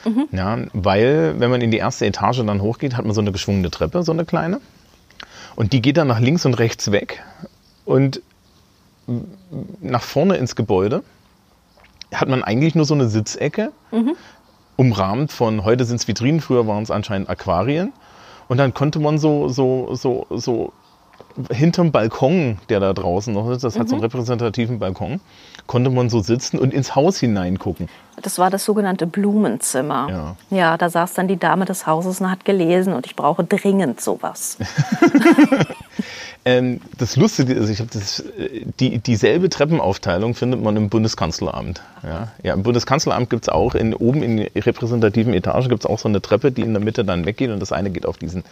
Mhm. 0.05 0.27
Ja, 0.31 0.59
weil, 0.73 1.39
wenn 1.39 1.49
man 1.49 1.61
in 1.61 1.71
die 1.71 1.77
erste 1.77 2.05
Etage 2.05 2.43
dann 2.45 2.61
hochgeht, 2.61 2.95
hat 2.95 3.05
man 3.05 3.15
so 3.15 3.21
eine 3.21 3.31
geschwungene 3.31 3.71
Treppe, 3.71 4.03
so 4.03 4.11
eine 4.11 4.23
kleine. 4.23 4.61
Und 5.55 5.73
die 5.73 5.81
geht 5.81 5.97
dann 5.97 6.07
nach 6.07 6.19
links 6.19 6.45
und 6.45 6.53
rechts 6.53 6.91
weg. 6.91 7.23
Und 7.85 8.21
nach 9.81 10.03
vorne 10.03 10.37
ins 10.37 10.55
Gebäude 10.55 11.01
hat 12.13 12.29
man 12.29 12.43
eigentlich 12.43 12.75
nur 12.75 12.85
so 12.85 12.93
eine 12.93 13.09
Sitzecke, 13.09 13.71
mhm. 13.91 14.15
umrahmt 14.75 15.31
von, 15.31 15.63
heute 15.63 15.85
sind 15.85 15.95
es 15.95 16.07
Vitrinen, 16.07 16.39
früher 16.39 16.67
waren 16.67 16.83
es 16.83 16.91
anscheinend 16.91 17.29
Aquarien. 17.29 17.93
Und 18.47 18.57
dann 18.57 18.73
konnte 18.73 18.99
man 18.99 19.17
so, 19.17 19.49
so, 19.49 19.93
so, 19.95 20.25
so 20.29 20.73
hinterm 21.51 21.91
Balkon, 21.91 22.57
der 22.69 22.79
da 22.79 22.93
draußen 22.93 23.33
noch 23.33 23.49
ist, 23.49 23.63
das 23.63 23.75
mhm. 23.75 23.79
hat 23.79 23.89
so 23.89 23.95
einen 23.95 24.01
mhm. 24.01 24.05
repräsentativen 24.05 24.79
Balkon, 24.79 25.19
konnte 25.65 25.89
man 25.89 26.09
so 26.09 26.21
sitzen 26.21 26.57
und 26.57 26.73
ins 26.73 26.95
Haus 26.95 27.19
hineingucken. 27.19 27.89
Das 28.21 28.39
war 28.39 28.49
das 28.49 28.65
sogenannte 28.65 29.05
Blumenzimmer. 29.05 30.07
Ja. 30.09 30.57
ja, 30.57 30.77
da 30.77 30.89
saß 30.89 31.13
dann 31.13 31.27
die 31.27 31.37
Dame 31.37 31.65
des 31.65 31.85
Hauses 31.85 32.19
und 32.19 32.31
hat 32.31 32.45
gelesen 32.45 32.93
und 32.93 33.05
ich 33.05 33.15
brauche 33.15 33.43
dringend 33.43 34.01
sowas. 34.01 34.57
Ähm, 36.47 36.79
das 36.97 37.17
Lustige 37.17 37.51
ist, 37.51 37.69
ich 37.69 37.79
habe 37.79 37.89
das, 37.91 38.23
die, 38.79 38.99
dieselbe 38.99 39.49
Treppenaufteilung 39.49 40.33
findet 40.33 40.63
man 40.63 40.77
im 40.77 40.87
Bundeskanzleramt. 40.87 41.81
Ja, 42.03 42.29
ja 42.41 42.53
im 42.53 42.63
Bundeskanzleramt 42.63 43.29
gibt 43.29 43.43
es 43.43 43.49
auch, 43.49 43.75
in, 43.75 43.93
oben 43.93 44.23
in 44.23 44.37
der 44.37 44.65
repräsentativen 44.65 45.33
Etage 45.33 45.67
gibt 45.67 45.83
es 45.83 45.85
auch 45.85 45.99
so 45.99 46.07
eine 46.07 46.21
Treppe, 46.21 46.53
die 46.53 46.61
in 46.61 46.71
der 46.73 46.81
Mitte 46.81 47.03
dann 47.03 47.25
weggeht 47.25 47.49
und 47.49 47.59
das 47.59 47.73
eine 47.73 47.89
geht 47.89 48.05
auf 48.05 48.17
diesen 48.17 48.45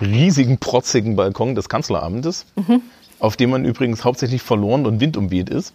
riesigen, 0.00 0.58
protzigen 0.58 1.14
Balkon 1.14 1.54
des 1.54 1.68
Kanzleramtes, 1.68 2.46
mhm. 2.56 2.82
auf 3.20 3.36
dem 3.36 3.50
man 3.50 3.64
übrigens 3.64 4.04
hauptsächlich 4.04 4.42
verloren 4.42 4.84
und 4.84 4.98
windumweht 4.98 5.48
ist. 5.48 5.72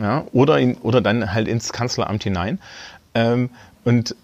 Ja, 0.00 0.24
oder, 0.32 0.58
in, 0.58 0.76
oder 0.76 1.00
dann 1.00 1.32
halt 1.32 1.46
ins 1.46 1.72
Kanzleramt 1.72 2.24
hinein. 2.24 2.58
Ähm, 3.14 3.50
und 3.84 4.16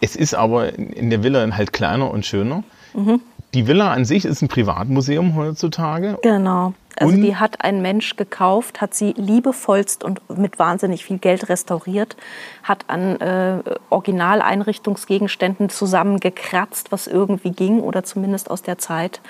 es 0.00 0.14
ist 0.14 0.34
aber 0.34 0.74
in 0.74 1.10
der 1.10 1.22
Villa 1.22 1.46
halt 1.56 1.72
kleiner 1.72 2.10
und 2.10 2.24
schöner. 2.24 2.62
Mhm. 2.94 3.20
Die 3.54 3.66
Villa 3.66 3.92
an 3.92 4.04
sich 4.04 4.24
ist 4.24 4.42
ein 4.42 4.48
Privatmuseum 4.48 5.34
heutzutage. 5.34 6.18
Genau. 6.22 6.74
Also 6.96 7.14
und 7.14 7.22
die 7.22 7.36
hat 7.36 7.64
ein 7.64 7.80
Mensch 7.80 8.16
gekauft, 8.16 8.80
hat 8.80 8.92
sie 8.92 9.12
liebevollst 9.12 10.04
und 10.04 10.20
mit 10.36 10.58
wahnsinnig 10.58 11.04
viel 11.04 11.18
Geld 11.18 11.48
restauriert, 11.48 12.16
hat 12.62 12.84
an 12.88 13.20
äh, 13.20 13.62
Originaleinrichtungsgegenständen 13.90 15.68
zusammengekratzt, 15.68 16.90
was 16.90 17.06
irgendwie 17.06 17.52
ging 17.52 17.80
oder 17.80 18.02
zumindest 18.02 18.50
aus 18.50 18.62
der 18.62 18.78
Zeit 18.78 19.20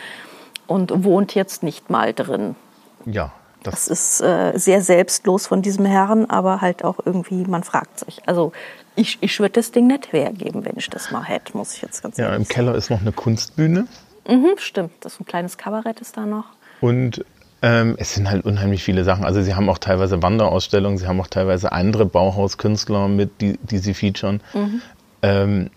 und 0.67 1.05
wohnt 1.05 1.35
jetzt 1.35 1.63
nicht 1.63 1.91
mal 1.91 2.15
drin. 2.15 2.57
Ja. 3.05 3.33
Das, 3.63 3.87
das 3.87 3.89
ist 3.89 4.21
äh, 4.21 4.57
sehr 4.57 4.83
selbstlos 4.83 5.47
von 5.47 5.63
diesem 5.63 5.85
Herrn, 5.85 6.27
aber 6.27 6.61
halt 6.61 6.85
auch 6.85 6.99
irgendwie, 7.05 7.45
man 7.45 7.65
fragt 7.65 7.99
sich. 8.01 8.21
Also 8.27 8.53
ich, 8.95 9.19
ich 9.21 9.39
würde 9.41 9.55
das 9.55 9.73
Ding 9.73 9.87
nicht 9.87 10.13
hergeben, 10.13 10.65
wenn 10.65 10.77
ich 10.77 10.91
das 10.91 11.11
mal 11.11 11.25
hätte, 11.25 11.57
muss 11.57 11.75
ich 11.75 11.83
jetzt 11.83 12.03
ganz 12.03 12.19
ehrlich 12.19 12.33
sagen. 12.33 12.43
Ja, 12.43 12.49
im 12.49 12.49
Keller 12.49 12.75
ist 12.75 12.91
noch 12.91 13.01
eine 13.01 13.13
Kunstbühne. 13.13 13.87
Mhm, 14.29 14.55
stimmt, 14.59 14.93
das 15.01 15.15
ist 15.15 15.21
ein 15.21 15.27
kleines 15.27 15.57
Kabarett 15.57 16.01
ist 16.01 16.17
da 16.17 16.27
noch. 16.27 16.47
Und 16.81 17.25
ähm, 17.63 17.97
es 17.99 18.15
sind 18.15 18.31
halt 18.31 18.45
unheimlich 18.45 18.85
viele 18.85 19.05
Sachen. 19.05 19.25
Also 19.25 19.43
sie 19.43 19.55
haben 19.55 19.69
auch 19.69 19.79
teilweise 19.79 20.23
Wanderausstellungen, 20.23 20.99
sie 20.99 21.07
haben 21.07 21.21
auch 21.21 21.27
teilweise 21.27 21.73
andere 21.73 22.07
Bauhauskünstler 22.07 23.09
mit, 23.09 23.41
die, 23.41 23.59
die 23.63 23.79
sie 23.79 23.95
featuren. 23.95 24.41
Mhm. 24.55 24.83
Ähm, 25.23 25.71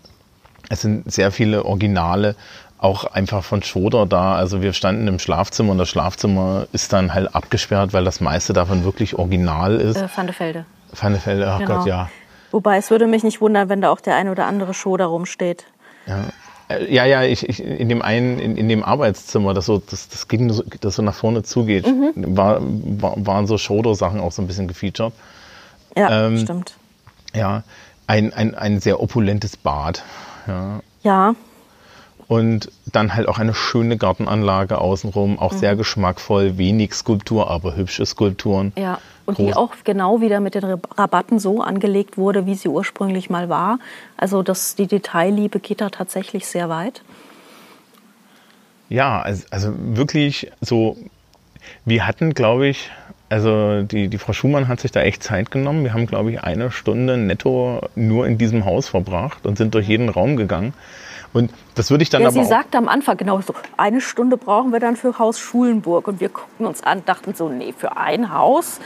es 0.68 0.82
sind 0.82 1.10
sehr 1.10 1.32
viele 1.32 1.64
Originale, 1.64 2.36
auch 2.82 3.04
einfach 3.04 3.44
von 3.44 3.62
Schoder 3.62 4.06
da. 4.06 4.34
Also 4.34 4.60
wir 4.60 4.72
standen 4.72 5.06
im 5.06 5.18
Schlafzimmer 5.18 5.70
und 5.72 5.78
das 5.78 5.88
Schlafzimmer 5.88 6.66
ist 6.72 6.92
dann 6.92 7.14
halt 7.14 7.34
abgesperrt, 7.34 7.92
weil 7.92 8.04
das 8.04 8.20
meiste 8.20 8.52
davon 8.52 8.84
wirklich 8.84 9.16
original 9.18 9.76
ist. 9.76 9.96
Äh, 9.96 10.08
Van 10.14 10.26
de 10.26 10.34
Velde. 10.36 10.64
Van 10.92 11.12
de 11.12 11.24
Velde, 11.24 11.50
ach 11.50 11.58
genau. 11.60 11.78
Gott, 11.78 11.86
ja. 11.86 12.10
Wobei 12.50 12.76
es 12.78 12.90
würde 12.90 13.06
mich 13.06 13.22
nicht 13.22 13.40
wundern, 13.40 13.68
wenn 13.68 13.80
da 13.80 13.90
auch 13.90 14.00
der 14.00 14.16
ein 14.16 14.28
oder 14.28 14.46
andere 14.46 14.74
Schoder 14.74 15.06
rumsteht. 15.06 15.64
Ja, 16.06 16.24
äh, 16.68 16.92
ja, 16.92 17.04
ja, 17.04 17.22
ich, 17.22 17.48
ich, 17.48 17.62
in 17.62 17.88
dem 17.88 18.02
einen, 18.02 18.40
in, 18.40 18.56
in 18.56 18.68
dem 18.68 18.82
Arbeitszimmer, 18.82 19.54
das 19.54 19.66
so, 19.66 19.78
das, 19.78 20.08
das 20.08 20.26
ging 20.26 20.50
so, 20.50 20.64
das 20.80 20.96
so 20.96 21.02
nach 21.02 21.14
vorne 21.14 21.44
zugeht, 21.44 21.86
mhm. 21.86 22.36
war, 22.36 22.58
war, 22.60 23.14
waren 23.24 23.46
so 23.46 23.58
Shoulder-Sachen 23.58 24.18
auch 24.18 24.32
so 24.32 24.42
ein 24.42 24.48
bisschen 24.48 24.66
gefeatured. 24.66 25.12
Ja, 25.96 26.26
ähm, 26.26 26.38
stimmt. 26.38 26.74
Ja, 27.32 27.62
ein, 28.08 28.32
ein, 28.32 28.56
ein 28.56 28.80
sehr 28.80 29.00
opulentes 29.00 29.56
Bad. 29.56 30.02
Ja. 30.48 30.80
ja. 31.04 31.34
Und 32.32 32.72
dann 32.86 33.14
halt 33.14 33.28
auch 33.28 33.38
eine 33.38 33.52
schöne 33.52 33.98
Gartenanlage 33.98 34.78
außenrum, 34.78 35.38
auch 35.38 35.52
mhm. 35.52 35.58
sehr 35.58 35.76
geschmackvoll, 35.76 36.56
wenig 36.56 36.94
Skulptur, 36.94 37.50
aber 37.50 37.76
hübsche 37.76 38.06
Skulpturen. 38.06 38.72
Ja, 38.74 39.00
und 39.26 39.34
Groß 39.34 39.46
die 39.46 39.54
auch 39.54 39.74
genau 39.84 40.22
wieder 40.22 40.40
mit 40.40 40.54
den 40.54 40.64
Rabatten 40.64 41.38
so 41.38 41.60
angelegt 41.60 42.16
wurde, 42.16 42.46
wie 42.46 42.54
sie 42.54 42.70
ursprünglich 42.70 43.28
mal 43.28 43.50
war. 43.50 43.78
Also 44.16 44.42
das, 44.42 44.76
die 44.76 44.86
Detailliebe 44.86 45.60
geht 45.60 45.82
da 45.82 45.90
tatsächlich 45.90 46.46
sehr 46.46 46.70
weit. 46.70 47.02
Ja, 48.88 49.20
also, 49.20 49.44
also 49.50 49.74
wirklich 49.76 50.50
so, 50.62 50.96
wir 51.84 52.06
hatten, 52.06 52.32
glaube 52.32 52.66
ich, 52.66 52.90
also 53.28 53.82
die, 53.82 54.08
die 54.08 54.16
Frau 54.16 54.32
Schumann 54.32 54.68
hat 54.68 54.80
sich 54.80 54.90
da 54.90 55.02
echt 55.02 55.22
Zeit 55.22 55.50
genommen. 55.50 55.84
Wir 55.84 55.92
haben, 55.92 56.06
glaube 56.06 56.32
ich, 56.32 56.42
eine 56.42 56.70
Stunde 56.70 57.18
netto 57.18 57.82
nur 57.94 58.26
in 58.26 58.38
diesem 58.38 58.64
Haus 58.64 58.88
verbracht 58.88 59.44
und 59.44 59.58
sind 59.58 59.74
durch 59.74 59.86
jeden 59.86 60.08
Raum 60.08 60.38
gegangen. 60.38 60.72
Und 61.32 61.52
das 61.74 61.90
würde 61.90 62.02
ich 62.02 62.10
dann 62.10 62.22
ja, 62.22 62.28
aber. 62.28 62.42
Sie 62.42 62.48
sagte 62.48 62.78
am 62.78 62.88
Anfang 62.88 63.16
genau 63.16 63.40
so, 63.40 63.54
eine 63.76 64.00
Stunde 64.00 64.36
brauchen 64.36 64.72
wir 64.72 64.80
dann 64.80 64.96
für 64.96 65.18
Haus 65.18 65.38
Schulenburg. 65.38 66.08
Und 66.08 66.20
wir 66.20 66.28
guckten 66.28 66.66
uns 66.66 66.82
an, 66.82 67.04
dachten 67.04 67.34
so, 67.34 67.48
nee, 67.48 67.74
für 67.76 67.96
ein 67.96 68.32
Haus. 68.34 68.80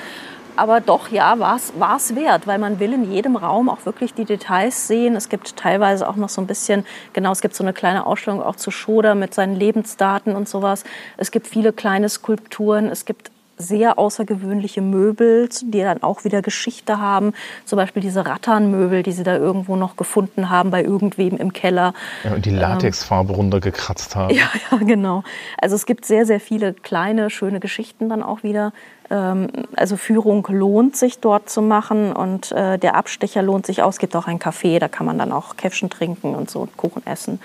Aber 0.59 0.81
doch, 0.81 1.11
ja, 1.11 1.39
war 1.39 1.57
es 1.57 2.15
wert, 2.17 2.47
weil 2.47 2.59
man 2.59 2.81
will 2.81 2.95
in 2.95 3.13
jedem 3.13 3.37
Raum 3.37 3.69
auch 3.69 3.85
wirklich 3.85 4.15
die 4.15 4.25
Details 4.25 4.89
sehen. 4.89 5.15
Es 5.15 5.29
gibt 5.29 5.57
teilweise 5.57 6.09
auch 6.09 6.17
noch 6.17 6.31
so 6.31 6.41
ein 6.41 6.47
bisschen, 6.47 6.87
genau, 7.13 7.33
es 7.33 7.43
gibt 7.43 7.55
so 7.55 7.63
eine 7.63 7.75
kleine 7.75 8.07
Ausstellung 8.07 8.43
auch 8.43 8.57
zu 8.57 8.71
Schoder 8.71 9.15
mit 9.15 9.35
seinen 9.35 9.55
Lebensdaten 9.55 10.35
und 10.35 10.49
sowas. 10.49 10.85
Es 11.19 11.31
gibt 11.31 11.47
viele 11.47 11.75
kleine 11.75 12.09
Skulpturen. 12.09 12.89
Es 12.89 13.05
gibt 13.05 13.31
sehr 13.57 13.99
außergewöhnliche 13.99 14.83
Möbel, 14.83 15.49
die 15.63 15.81
dann 15.81 16.03
auch 16.03 16.25
wieder 16.25 16.43
Geschichte 16.43 16.99
haben. 16.99 17.33
Zum 17.65 17.77
Beispiel 17.77 18.03
diese 18.03 18.27
Rattanmöbel, 18.27 19.03
die 19.03 19.13
sie 19.13 19.23
da 19.23 19.37
irgendwo 19.37 19.77
noch 19.77 19.97
gefunden 19.97 20.51
haben 20.51 20.71
bei 20.71 20.83
irgendwem 20.83 21.37
im 21.37 21.53
Keller. 21.53 21.95
Ja, 22.25 22.35
und 22.35 22.45
die 22.45 22.51
ähm, 22.51 22.57
Latexfarbe 22.57 23.33
ähm, 23.33 23.37
runtergekratzt 23.37 24.15
haben. 24.15 24.27
Ja, 24.37 24.51
ja, 24.71 24.79
genau. 24.79 25.23
Also 25.59 25.77
es 25.77 25.87
gibt 25.87 26.05
sehr, 26.05 26.27
sehr 26.27 26.41
viele 26.41 26.75
kleine, 26.75 27.31
schöne 27.31 27.59
Geschichten 27.59 28.11
dann 28.11 28.23
auch 28.23 28.43
wieder. 28.43 28.73
Ähm, 29.09 29.49
also 29.77 29.97
Führung 29.97 30.47
lohnt 30.51 30.97
sich 30.97 31.21
dort 31.21 31.49
zu 31.49 31.63
machen 31.63 32.13
und 32.13 32.53
äh, 32.53 32.79
der 32.79 32.97
Abstecher 32.97 33.41
lohnt 33.41 33.65
sich 33.65 33.83
auch. 33.83 33.89
Es 33.89 33.99
gibt 33.99 34.15
auch 34.15 34.27
ein 34.27 34.39
Café, 34.39 34.79
da 34.79 34.89
kann 34.89 35.07
man 35.07 35.19
dann 35.19 35.33
auch 35.33 35.57
Käffchen 35.57 35.89
trinken 35.89 36.35
und 36.35 36.51
so 36.51 36.61
und 36.61 36.77
Kuchen 36.77 37.07
essen 37.07 37.41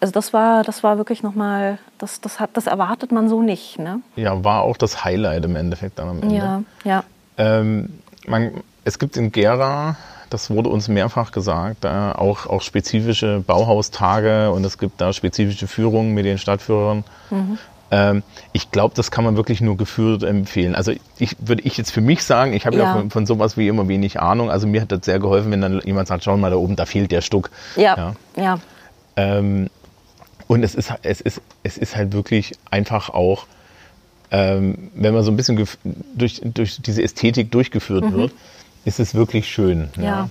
also 0.00 0.12
das 0.12 0.32
war, 0.32 0.62
das 0.62 0.82
war 0.82 0.98
wirklich 0.98 1.22
nochmal, 1.22 1.78
das, 1.98 2.20
das, 2.20 2.40
hat, 2.40 2.50
das 2.54 2.66
erwartet 2.66 3.12
man 3.12 3.28
so 3.28 3.42
nicht. 3.42 3.78
Ne? 3.78 4.00
Ja, 4.16 4.44
war 4.44 4.62
auch 4.62 4.76
das 4.76 5.04
Highlight 5.04 5.44
im 5.44 5.56
Endeffekt 5.56 5.98
dann 5.98 6.08
am 6.08 6.22
Ende. 6.22 6.34
Ja, 6.34 6.62
ja. 6.84 7.04
Ähm, 7.38 8.00
man, 8.26 8.62
es 8.84 8.98
gibt 8.98 9.16
in 9.16 9.32
Gera, 9.32 9.96
das 10.30 10.50
wurde 10.50 10.68
uns 10.68 10.88
mehrfach 10.88 11.32
gesagt, 11.32 11.84
da 11.84 12.12
auch, 12.12 12.46
auch 12.46 12.62
spezifische 12.62 13.42
Bauhaustage 13.46 14.50
und 14.50 14.64
es 14.64 14.78
gibt 14.78 15.00
da 15.00 15.12
spezifische 15.12 15.66
Führungen 15.66 16.14
mit 16.14 16.24
den 16.24 16.38
Stadtführern. 16.38 17.04
Mhm. 17.30 17.58
Ähm, 17.90 18.22
ich 18.52 18.72
glaube, 18.72 18.94
das 18.96 19.10
kann 19.10 19.24
man 19.24 19.36
wirklich 19.36 19.60
nur 19.60 19.76
geführt 19.76 20.24
empfehlen. 20.24 20.74
Also 20.74 20.92
ich 21.18 21.36
würde 21.38 21.62
ich 21.62 21.76
jetzt 21.76 21.92
für 21.92 22.00
mich 22.00 22.24
sagen, 22.24 22.52
ich 22.52 22.66
habe 22.66 22.76
ja, 22.76 22.82
ja 22.82 22.92
von, 22.94 23.10
von, 23.10 23.26
sowas 23.26 23.56
wie 23.56 23.68
immer 23.68 23.86
wenig 23.86 24.20
Ahnung. 24.20 24.50
Also 24.50 24.66
mir 24.66 24.80
hat 24.80 24.90
das 24.90 25.04
sehr 25.04 25.20
geholfen, 25.20 25.52
wenn 25.52 25.60
dann 25.60 25.80
jemand 25.84 26.08
sagt, 26.08 26.24
schau 26.24 26.36
mal 26.36 26.50
da 26.50 26.56
oben, 26.56 26.74
da 26.74 26.84
fehlt 26.84 27.12
der 27.12 27.20
Stuck. 27.20 27.50
Ja, 27.76 27.96
ja. 27.96 28.14
ja. 28.36 28.58
Ähm, 29.16 29.70
und 30.48 30.62
es 30.62 30.74
ist, 30.74 30.92
es 31.02 31.20
ist, 31.20 31.40
es 31.62 31.78
ist 31.78 31.96
halt 31.96 32.12
wirklich 32.12 32.52
einfach 32.70 33.10
auch, 33.10 33.46
ähm, 34.30 34.90
wenn 34.94 35.14
man 35.14 35.22
so 35.22 35.30
ein 35.30 35.36
bisschen 35.36 35.56
durch, 36.14 36.40
durch 36.42 36.82
diese 36.82 37.02
Ästhetik 37.02 37.50
durchgeführt 37.50 38.04
mhm. 38.04 38.14
wird, 38.14 38.32
ist 38.84 39.00
es 39.00 39.14
wirklich 39.14 39.48
schön. 39.48 39.88
Ja. 39.96 40.02
ja. 40.02 40.30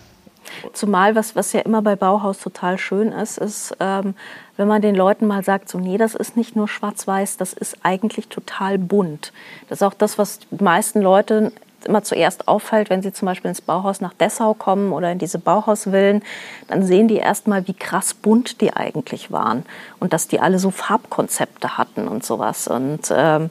Zumal, 0.74 1.16
was, 1.16 1.36
was 1.36 1.54
ja 1.54 1.62
immer 1.62 1.82
bei 1.82 1.96
Bauhaus 1.96 2.40
total 2.40 2.78
schön 2.78 3.12
ist, 3.12 3.38
ist, 3.38 3.76
ähm, 3.80 4.14
wenn 4.58 4.68
man 4.68 4.82
den 4.82 4.96
Leuten 4.96 5.26
mal 5.28 5.44
sagt, 5.44 5.70
so, 5.70 5.80
nee, 5.80 5.98
das 5.98 6.16
ist 6.16 6.38
nicht 6.38 6.56
nur 6.56 6.68
schwarz-weiß, 6.68 7.38
das 7.38 7.54
ist 7.54 7.78
eigentlich 7.84 8.28
total 8.28 8.78
bunt. 8.78 9.34
Das 9.70 9.80
ist 9.80 9.84
auch 9.84 9.94
das, 9.94 10.18
was 10.18 10.40
die 10.52 10.64
meisten 10.64 11.02
Leute 11.02 11.52
immer 11.88 12.04
zuerst 12.04 12.48
auffällt, 12.48 12.90
wenn 12.90 13.02
sie 13.02 13.14
zum 13.14 13.26
Beispiel 13.28 13.50
ins 13.50 13.62
Bauhaus 13.62 14.02
nach 14.02 14.14
Dessau 14.14 14.54
kommen 14.54 14.92
oder 14.92 15.12
in 15.12 15.20
diese 15.20 15.40
Bauhausvillen, 15.40 16.24
dann 16.68 16.84
sehen 16.84 17.08
die 17.08 17.18
erstmal, 17.18 17.68
wie 17.68 17.74
krass 17.74 18.14
bunt 18.14 18.62
die 18.62 18.74
eigentlich 18.74 19.32
waren 19.32 19.66
und 20.00 20.14
dass 20.14 20.28
die 20.28 20.40
alle 20.40 20.60
so 20.60 20.72
Farbkonzepte 20.72 21.78
hatten 21.78 22.08
und 22.08 22.26
sowas. 22.26 22.68
Und 22.68 23.14
ähm, 23.16 23.50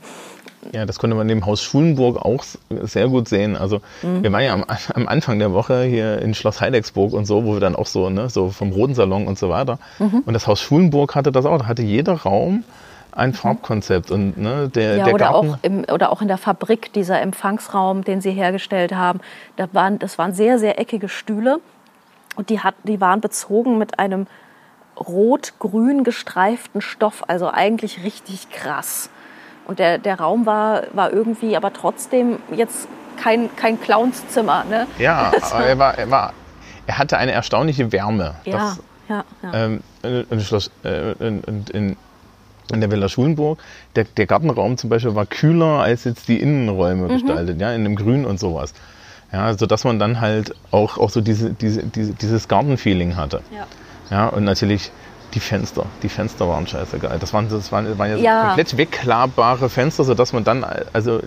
ja, 0.72 0.86
das 0.86 0.98
konnte 0.98 1.16
man 1.16 1.28
im 1.28 1.44
Haus 1.44 1.62
Schulenburg 1.62 2.16
auch 2.16 2.44
sehr 2.70 3.08
gut 3.08 3.28
sehen. 3.28 3.56
Also 3.56 3.80
mhm. 4.02 4.22
wir 4.22 4.32
waren 4.32 4.44
ja 4.44 4.54
am, 4.54 4.64
am, 4.94 5.08
Anfang 5.08 5.38
der 5.38 5.52
Woche 5.52 5.82
hier 5.84 6.20
in 6.22 6.34
Schloss 6.34 6.60
Heidecksburg 6.60 7.12
und 7.12 7.26
so, 7.26 7.44
wo 7.44 7.54
wir 7.54 7.60
dann 7.60 7.76
auch 7.76 7.86
so, 7.86 8.10
ne, 8.10 8.30
so 8.30 8.50
vom 8.50 8.72
Roten 8.72 8.94
Salon 8.94 9.26
und 9.26 9.38
so 9.38 9.48
weiter. 9.48 9.78
Mhm. 9.98 10.22
Und 10.24 10.34
das 10.34 10.46
Haus 10.46 10.60
Schulenburg 10.60 11.14
hatte 11.14 11.32
das 11.32 11.46
auch. 11.46 11.58
Da 11.58 11.66
hatte 11.66 11.82
jeder 11.82 12.14
Raum 12.14 12.64
ein 13.14 13.30
mhm. 13.30 13.34
Farbkonzept. 13.34 14.10
Und, 14.10 14.36
ne, 14.36 14.68
der, 14.68 14.96
ja, 14.96 15.04
der 15.04 15.14
oder, 15.14 15.34
auch 15.34 15.58
im, 15.62 15.84
oder 15.92 16.10
auch 16.12 16.22
in 16.22 16.28
der 16.28 16.38
Fabrik, 16.38 16.92
dieser 16.92 17.20
Empfangsraum, 17.20 18.04
den 18.04 18.20
sie 18.20 18.32
hergestellt 18.32 18.94
haben. 18.94 19.20
Da 19.56 19.68
waren, 19.72 19.98
das 19.98 20.18
waren 20.18 20.32
sehr, 20.32 20.58
sehr 20.58 20.78
eckige 20.78 21.08
Stühle. 21.08 21.60
Und 22.36 22.50
die, 22.50 22.60
hat, 22.60 22.74
die 22.82 23.00
waren 23.00 23.20
bezogen 23.20 23.78
mit 23.78 23.98
einem 23.98 24.26
rot-grün 24.98 26.04
gestreiften 26.04 26.80
Stoff. 26.80 27.22
Also 27.28 27.50
eigentlich 27.50 28.02
richtig 28.04 28.50
krass. 28.50 29.10
Und 29.66 29.78
der, 29.78 29.98
der 29.98 30.20
Raum 30.20 30.46
war, 30.46 30.82
war 30.92 31.12
irgendwie 31.12 31.56
aber 31.56 31.72
trotzdem 31.72 32.38
jetzt 32.54 32.88
kein, 33.16 33.54
kein 33.56 33.80
Clownszimmer. 33.80 34.64
Ne? 34.64 34.86
Ja, 34.98 35.32
aber 35.52 35.64
er, 35.64 35.78
war, 35.78 35.98
er, 35.98 36.10
war, 36.10 36.32
er 36.86 36.98
hatte 36.98 37.16
eine 37.16 37.32
erstaunliche 37.32 37.92
Wärme. 37.92 38.34
Ja, 38.44 38.52
das, 38.52 38.80
ja, 39.08 39.24
ja. 39.42 39.54
Ähm, 39.54 39.82
in, 40.02 40.40
Schloss, 40.40 40.70
äh, 40.84 41.12
in, 41.12 41.64
in, 41.72 41.96
in 42.72 42.80
der 42.80 42.90
Villa 42.90 43.08
Schulenburg, 43.08 43.58
der, 43.96 44.04
der, 44.04 44.26
Gartenraum 44.26 44.76
zum 44.76 44.90
Beispiel 44.90 45.14
war 45.14 45.26
kühler 45.26 45.80
als 45.80 46.04
jetzt 46.04 46.28
die 46.28 46.40
Innenräume 46.40 47.04
mhm. 47.04 47.08
gestaltet, 47.08 47.60
ja, 47.60 47.72
in 47.72 47.84
dem 47.84 47.96
Grün 47.96 48.24
und 48.24 48.38
sowas. 48.40 48.72
Ja, 49.32 49.52
so 49.56 49.66
dass 49.66 49.84
man 49.84 49.98
dann 49.98 50.20
halt 50.20 50.54
auch, 50.70 50.96
auch 50.96 51.10
so 51.10 51.20
diese, 51.20 51.52
diese, 51.52 51.82
diese 51.82 52.12
dieses 52.12 52.46
Gartenfeeling 52.48 53.16
hatte. 53.16 53.42
Ja. 53.50 53.66
ja, 54.10 54.28
und 54.28 54.44
natürlich 54.44 54.92
die 55.34 55.40
Fenster. 55.40 55.86
Die 56.02 56.08
Fenster 56.08 56.48
waren 56.48 56.66
scheiße 56.66 56.98
geil. 56.98 57.16
Das 57.18 57.32
waren, 57.32 57.48
das 57.48 57.72
waren, 57.72 57.98
waren 57.98 58.10
ja, 58.10 58.16
ja. 58.16 58.46
komplett 58.46 58.76
wegklappbare 58.76 59.68
Fenster, 59.68 60.04
sodass 60.04 60.32
man 60.32 60.44
dann, 60.44 60.64
also 60.92 61.20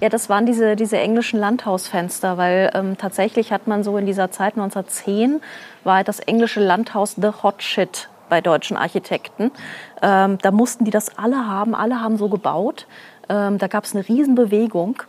ja, 0.00 0.10
das 0.10 0.28
waren 0.28 0.44
diese, 0.44 0.76
diese 0.76 0.98
englischen 0.98 1.40
Landhausfenster, 1.40 2.36
weil 2.36 2.70
ähm, 2.74 2.98
tatsächlich 2.98 3.50
hat 3.50 3.66
man 3.66 3.82
so 3.82 3.96
in 3.96 4.04
dieser 4.04 4.30
Zeit 4.30 4.54
1910 4.54 5.40
war 5.84 6.04
das 6.04 6.20
englische 6.20 6.60
Landhaus 6.60 7.14
The 7.14 7.30
Hot 7.42 7.62
Shit 7.62 8.08
bei 8.28 8.40
deutschen 8.40 8.76
Architekten. 8.76 9.50
Ähm, 10.02 10.38
da 10.42 10.50
mussten 10.50 10.84
die 10.84 10.90
das 10.90 11.18
alle 11.18 11.46
haben, 11.46 11.74
alle 11.74 12.00
haben 12.00 12.16
so 12.16 12.28
gebaut. 12.28 12.86
Ähm, 13.28 13.58
da 13.58 13.66
gab 13.66 13.84
es 13.84 13.94
eine 13.94 14.06
Riesenbewegung. 14.06 15.02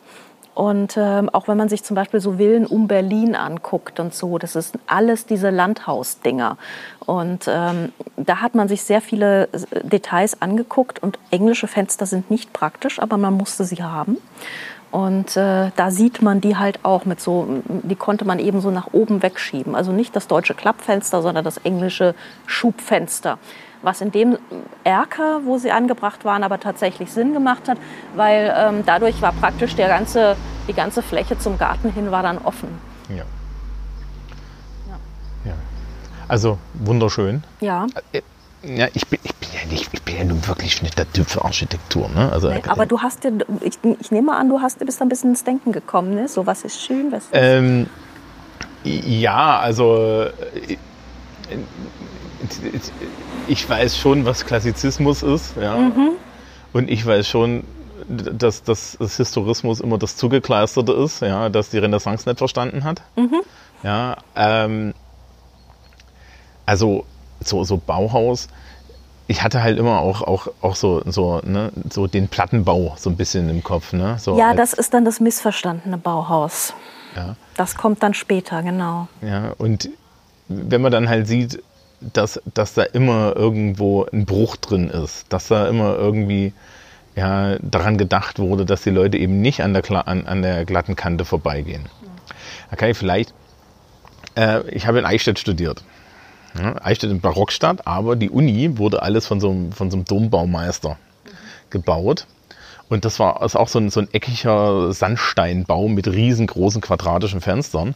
Und 0.57 0.97
ähm, 0.97 1.29
auch 1.29 1.47
wenn 1.47 1.55
man 1.55 1.69
sich 1.69 1.83
zum 1.83 1.93
Beispiel 1.93 2.19
so 2.19 2.37
Villen 2.37 2.65
um 2.65 2.87
Berlin 2.87 3.35
anguckt 3.35 3.99
und 3.99 4.15
so, 4.15 4.39
das 4.39 4.55
ist 4.55 4.73
alles 4.87 5.27
diese 5.27 5.51
Landhausdinger. 5.51 6.57
Und 7.05 7.45
ähm, 7.47 7.91
da 8.15 8.41
hat 8.41 8.55
man 8.55 8.67
sich 8.67 8.81
sehr 8.81 9.01
viele 9.01 9.49
Details 9.83 10.41
angeguckt 10.41 10.97
und 10.97 11.19
englische 11.29 11.67
Fenster 11.67 12.07
sind 12.07 12.31
nicht 12.31 12.53
praktisch, 12.53 12.99
aber 12.99 13.17
man 13.17 13.35
musste 13.35 13.65
sie 13.65 13.83
haben. 13.83 14.17
Und 14.97 15.37
äh, 15.37 15.69
da 15.75 15.91
sieht 15.91 16.23
man 16.23 16.41
die 16.41 16.57
halt 16.57 16.83
auch 16.83 17.05
mit 17.05 17.21
so, 17.21 17.61
die 17.67 17.95
konnte 17.95 18.25
man 18.25 18.39
eben 18.39 18.61
so 18.61 18.71
nach 18.71 18.87
oben 18.93 19.21
wegschieben. 19.21 19.75
Also 19.75 19.91
nicht 19.91 20.15
das 20.15 20.25
deutsche 20.25 20.55
Klappfenster, 20.55 21.21
sondern 21.21 21.45
das 21.45 21.57
englische 21.57 22.15
Schubfenster. 22.47 23.37
Was 23.83 24.01
in 24.01 24.11
dem 24.11 24.39
Erker, 24.83 25.41
wo 25.45 25.59
sie 25.59 25.69
angebracht 25.69 26.25
waren, 26.25 26.41
aber 26.41 26.59
tatsächlich 26.59 27.11
Sinn 27.11 27.33
gemacht 27.33 27.69
hat, 27.69 27.77
weil 28.15 28.51
ähm, 28.57 28.81
dadurch 28.87 29.21
war 29.21 29.33
praktisch 29.33 29.75
der 29.75 29.87
ganze, 29.87 30.35
die 30.67 30.73
ganze 30.73 31.03
Fläche 31.03 31.37
zum 31.37 31.59
Garten 31.59 31.91
hin 31.91 32.09
war 32.09 32.23
dann 32.23 32.39
offen. 32.39 32.69
Ja. 33.09 33.17
ja. 33.17 34.97
ja. 35.45 35.53
Also 36.27 36.57
wunderschön. 36.73 37.43
Ja. 37.59 37.85
Äh, 38.63 38.79
ja, 38.79 38.87
ich 38.93 39.07
bin, 39.07 39.19
ich 39.23 39.35
bin 39.35 39.49
ja 39.53 39.65
nicht, 39.69 39.89
ich 39.91 40.01
bin 40.03 40.17
ja 40.17 40.23
nun 40.23 40.45
wirklich 40.47 40.81
nicht 40.81 40.97
der 40.97 41.11
Typ 41.11 41.27
für 41.29 41.43
Architektur. 41.43 42.09
Ne? 42.09 42.31
Also, 42.31 42.49
nee, 42.49 42.61
aber 42.67 42.85
du 42.85 43.01
hast 43.01 43.23
ja, 43.23 43.31
ich, 43.61 43.79
ich 43.99 44.11
nehme 44.11 44.35
an, 44.35 44.49
du 44.49 44.61
hast, 44.61 44.79
bist 44.79 45.01
ein 45.01 45.09
bisschen 45.09 45.31
ins 45.31 45.43
Denken 45.43 45.71
gekommen, 45.71 46.15
ne? 46.15 46.27
So 46.27 46.45
was 46.45 46.63
ist 46.63 46.81
schön, 46.81 47.11
was 47.11 47.25
ist. 47.25 47.29
Ähm, 47.33 47.87
ja, 48.83 49.59
also 49.59 50.27
ich, 50.67 50.77
ich, 53.47 53.69
weiß 53.69 53.97
schon, 53.97 54.25
was 54.25 54.45
Klassizismus 54.45 55.23
ist, 55.23 55.55
ja. 55.57 55.75
Mhm. 55.77 56.11
Und 56.73 56.89
ich 56.89 57.05
weiß 57.05 57.27
schon, 57.27 57.63
dass, 58.07 58.63
dass 58.63 58.97
das 58.99 59.17
Historismus 59.17 59.81
immer 59.81 59.97
das 59.97 60.15
Zugekleisterte 60.15 60.93
ist, 60.93 61.21
ja, 61.21 61.49
dass 61.49 61.69
die 61.69 61.77
Renaissance 61.77 62.27
nicht 62.27 62.37
verstanden 62.37 62.83
hat. 62.83 63.01
Mhm. 63.15 63.41
Ja, 63.83 64.17
ähm, 64.35 64.93
also 66.65 67.05
so, 67.47 67.63
so 67.63 67.77
Bauhaus, 67.77 68.47
ich 69.27 69.43
hatte 69.43 69.61
halt 69.61 69.77
immer 69.77 69.99
auch, 69.99 70.21
auch, 70.21 70.47
auch 70.61 70.75
so, 70.75 71.01
so, 71.05 71.41
ne, 71.43 71.71
so 71.89 72.07
den 72.07 72.29
Plattenbau 72.29 72.95
so 72.97 73.09
ein 73.09 73.17
bisschen 73.17 73.49
im 73.49 73.63
Kopf. 73.63 73.93
Ne? 73.93 74.17
So 74.19 74.37
ja, 74.37 74.53
das 74.53 74.73
ist 74.73 74.93
dann 74.93 75.05
das 75.05 75.19
missverstandene 75.19 75.97
Bauhaus. 75.97 76.73
Ja. 77.15 77.35
Das 77.55 77.75
kommt 77.75 78.03
dann 78.03 78.13
später, 78.13 78.63
genau. 78.63 79.07
Ja, 79.21 79.53
und 79.57 79.89
wenn 80.47 80.81
man 80.81 80.91
dann 80.91 81.09
halt 81.09 81.27
sieht, 81.27 81.61
dass, 81.99 82.39
dass 82.53 82.73
da 82.73 82.83
immer 82.83 83.35
irgendwo 83.35 84.05
ein 84.05 84.25
Bruch 84.25 84.55
drin 84.55 84.89
ist, 84.89 85.25
dass 85.33 85.47
da 85.47 85.67
immer 85.67 85.95
irgendwie 85.95 86.53
ja, 87.15 87.57
daran 87.59 87.97
gedacht 87.97 88.39
wurde, 88.39 88.65
dass 88.65 88.83
die 88.83 88.91
Leute 88.91 89.17
eben 89.17 89.41
nicht 89.41 89.61
an 89.61 89.73
der, 89.73 90.07
an, 90.07 90.27
an 90.27 90.41
der 90.43 90.63
glatten 90.65 90.95
Kante 90.95 91.25
vorbeigehen. 91.25 91.87
Da 92.69 92.75
kann 92.75 92.91
ich 92.91 92.97
vielleicht, 92.97 93.33
äh, 94.35 94.61
ich 94.69 94.85
habe 94.85 94.99
in 94.99 95.05
Eichstätt 95.05 95.39
studiert. 95.39 95.83
Ja, 96.57 96.75
Eichstätt 96.81 97.11
in 97.11 97.21
Barockstadt, 97.21 97.85
aber 97.87 98.15
die 98.15 98.29
Uni 98.29 98.77
wurde 98.77 99.01
alles 99.01 99.27
von 99.27 99.39
so 99.39 99.49
einem, 99.49 99.71
von 99.71 99.91
so 99.91 99.97
einem 99.97 100.05
Dombaumeister 100.05 100.97
gebaut. 101.69 102.25
Und 102.89 103.05
das 103.05 103.19
war 103.19 103.43
ist 103.43 103.55
auch 103.55 103.67
so 103.67 103.79
ein, 103.79 103.89
so 103.89 103.99
ein 103.99 104.07
eckiger 104.13 104.93
Sandsteinbau 104.93 105.87
mit 105.89 106.07
riesengroßen 106.07 106.81
quadratischen 106.81 107.41
Fenstern. 107.41 107.95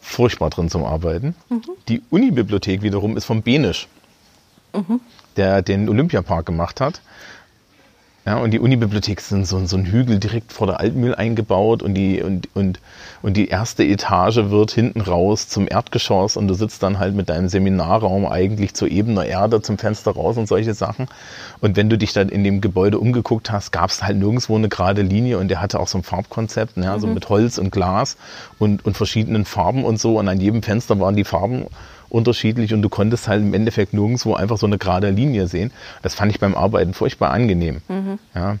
Furchtbar 0.00 0.50
drin 0.50 0.70
zum 0.70 0.84
Arbeiten. 0.84 1.34
Mhm. 1.48 1.62
Die 1.88 2.02
Unibibliothek 2.10 2.82
wiederum 2.82 3.16
ist 3.16 3.24
vom 3.24 3.42
Benisch, 3.42 3.88
mhm. 4.72 5.00
der 5.36 5.62
den 5.62 5.88
Olympiapark 5.88 6.46
gemacht 6.46 6.80
hat. 6.80 7.00
Ja, 8.28 8.36
und 8.36 8.50
die 8.50 8.60
Unibibliothek 8.60 9.20
ist 9.20 9.30
so, 9.30 9.64
so 9.64 9.76
ein 9.78 9.86
Hügel 9.86 10.18
direkt 10.18 10.52
vor 10.52 10.66
der 10.66 10.80
Altmühl 10.80 11.14
eingebaut 11.14 11.82
und 11.82 11.94
die, 11.94 12.22
und, 12.22 12.46
und, 12.54 12.78
und 13.22 13.38
die 13.38 13.48
erste 13.48 13.84
Etage 13.84 14.50
wird 14.50 14.70
hinten 14.70 15.00
raus 15.00 15.48
zum 15.48 15.66
Erdgeschoss 15.66 16.36
und 16.36 16.46
du 16.46 16.52
sitzt 16.52 16.82
dann 16.82 16.98
halt 16.98 17.14
mit 17.14 17.30
deinem 17.30 17.48
Seminarraum 17.48 18.26
eigentlich 18.26 18.74
zu 18.74 18.86
ebener 18.86 19.24
Erde 19.24 19.62
zum 19.62 19.78
Fenster 19.78 20.10
raus 20.10 20.36
und 20.36 20.46
solche 20.46 20.74
Sachen. 20.74 21.06
Und 21.62 21.78
wenn 21.78 21.88
du 21.88 21.96
dich 21.96 22.12
dann 22.12 22.28
in 22.28 22.44
dem 22.44 22.60
Gebäude 22.60 22.98
umgeguckt 22.98 23.50
hast, 23.50 23.72
gab 23.72 23.88
es 23.88 24.02
halt 24.02 24.18
nirgendwo 24.18 24.56
eine 24.56 24.68
gerade 24.68 25.00
Linie 25.00 25.38
und 25.38 25.48
der 25.48 25.62
hatte 25.62 25.80
auch 25.80 25.88
so 25.88 25.96
ein 25.96 26.04
Farbkonzept, 26.04 26.76
ja, 26.76 26.96
mhm. 26.96 27.00
so 27.00 27.06
mit 27.06 27.30
Holz 27.30 27.56
und 27.56 27.72
Glas 27.72 28.18
und, 28.58 28.84
und 28.84 28.94
verschiedenen 28.94 29.46
Farben 29.46 29.86
und 29.86 29.98
so. 29.98 30.18
Und 30.18 30.28
an 30.28 30.38
jedem 30.38 30.62
Fenster 30.62 31.00
waren 31.00 31.16
die 31.16 31.24
Farben 31.24 31.64
unterschiedlich 32.10 32.74
und 32.74 32.82
du 32.82 32.88
konntest 32.88 33.28
halt 33.28 33.42
im 33.42 33.54
Endeffekt 33.54 33.92
nirgendwo 33.92 34.34
einfach 34.34 34.58
so 34.58 34.66
eine 34.66 34.78
gerade 34.78 35.10
Linie 35.10 35.48
sehen. 35.48 35.72
Das 36.02 36.14
fand 36.14 36.32
ich 36.32 36.40
beim 36.40 36.54
Arbeiten 36.54 36.94
furchtbar 36.94 37.30
angenehm. 37.30 37.82
Mhm. 37.88 38.18
Ja. 38.34 38.56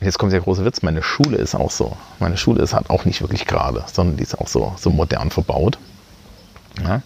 Jetzt 0.00 0.18
kommt 0.18 0.32
der 0.32 0.40
große 0.40 0.64
Witz, 0.64 0.82
meine 0.82 1.02
Schule 1.02 1.36
ist 1.36 1.54
auch 1.54 1.70
so. 1.70 1.96
Meine 2.20 2.38
Schule 2.38 2.62
ist 2.62 2.72
halt 2.72 2.88
auch 2.88 3.04
nicht 3.04 3.20
wirklich 3.20 3.46
gerade, 3.46 3.84
sondern 3.92 4.16
die 4.16 4.22
ist 4.22 4.38
auch 4.38 4.48
so, 4.48 4.72
so 4.78 4.88
modern 4.90 5.30
verbaut. 5.30 5.78
Ja. 6.82 7.02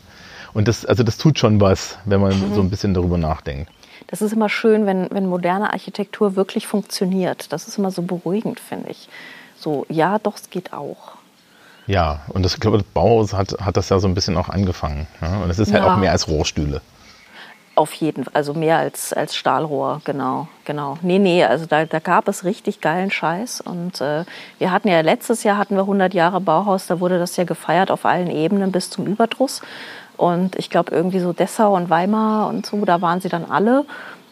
Und 0.53 0.69
das, 0.69 0.87
also 0.87 1.03
das 1.03 1.19
tut 1.19 1.39
schon 1.39 1.61
was, 1.61 1.99
wenn 2.05 2.21
man 2.21 2.39
mhm. 2.39 2.55
so 2.55 2.61
ein 2.61 2.71
bisschen 2.71 2.95
darüber 2.95 3.19
nachdenkt. 3.19 3.71
Das 4.07 4.23
ist 4.23 4.33
immer 4.33 4.49
schön, 4.49 4.87
wenn, 4.87 5.09
wenn 5.11 5.27
moderne 5.27 5.73
Architektur 5.73 6.37
wirklich 6.37 6.69
funktioniert. 6.69 7.53
Das 7.53 7.67
ist 7.67 7.79
immer 7.79 7.91
so 7.91 8.03
beruhigend, 8.03 8.61
finde 8.61 8.91
ich. 8.91 9.09
So, 9.59 9.87
ja, 9.89 10.19
doch, 10.19 10.37
es 10.37 10.51
geht 10.51 10.73
auch. 10.73 11.17
Ja, 11.87 12.21
und 12.29 12.43
das, 12.45 12.55
ich 12.55 12.61
glaube, 12.61 12.79
das 12.79 12.87
Bauhaus 12.87 13.35
hat, 13.35 13.55
hat 13.61 13.77
das 13.77 13.89
ja 13.89 13.99
so 13.99 14.09
ein 14.09 14.15
bisschen 14.15 14.37
auch 14.37 14.49
angefangen. 14.49 15.07
Ja? 15.21 15.39
Und 15.39 15.51
es 15.51 15.59
ist 15.59 15.73
halt 15.73 15.85
ja. 15.85 15.93
auch 15.93 15.99
mehr 15.99 16.13
als 16.13 16.29
Rohrstühle. 16.29 16.81
Auf 17.77 17.93
jeden 17.95 18.25
Fall, 18.25 18.35
also 18.35 18.55
mehr 18.55 18.79
als, 18.79 19.13
als 19.13 19.35
Stahlrohr, 19.35 20.01
genau, 20.05 20.47
genau. 20.65 20.97
Nee, 21.03 21.19
nee, 21.19 21.45
also 21.45 21.67
da, 21.67 21.85
da 21.85 21.99
gab 21.99 22.29
es 22.29 22.45
richtig 22.45 22.81
geilen 22.81 23.11
Scheiß. 23.11 23.61
Und 23.61 24.01
äh, 24.01 24.25
wir 24.59 24.71
hatten 24.71 24.89
ja 24.89 25.01
letztes 25.01 25.43
Jahr 25.43 25.59
hatten 25.59 25.75
wir 25.75 25.83
100 25.83 26.15
Jahre 26.15 26.41
Bauhaus, 26.41 26.87
da 26.87 27.01
wurde 27.01 27.19
das 27.19 27.37
ja 27.37 27.45
gefeiert 27.45 27.91
auf 27.91 28.05
allen 28.05 28.31
Ebenen 28.31 28.71
bis 28.71 28.91
zum 28.91 29.07
Überdruss. 29.07 29.61
Und 30.17 30.55
ich 30.57 30.71
glaube 30.71 30.95
irgendwie 30.95 31.19
so 31.19 31.33
Dessau 31.33 31.75
und 31.75 31.91
Weimar 31.91 32.49
und 32.49 32.65
so, 32.65 32.85
da 32.85 33.03
waren 33.03 33.21
sie 33.21 33.29
dann 33.29 33.45
alle. 33.45 33.85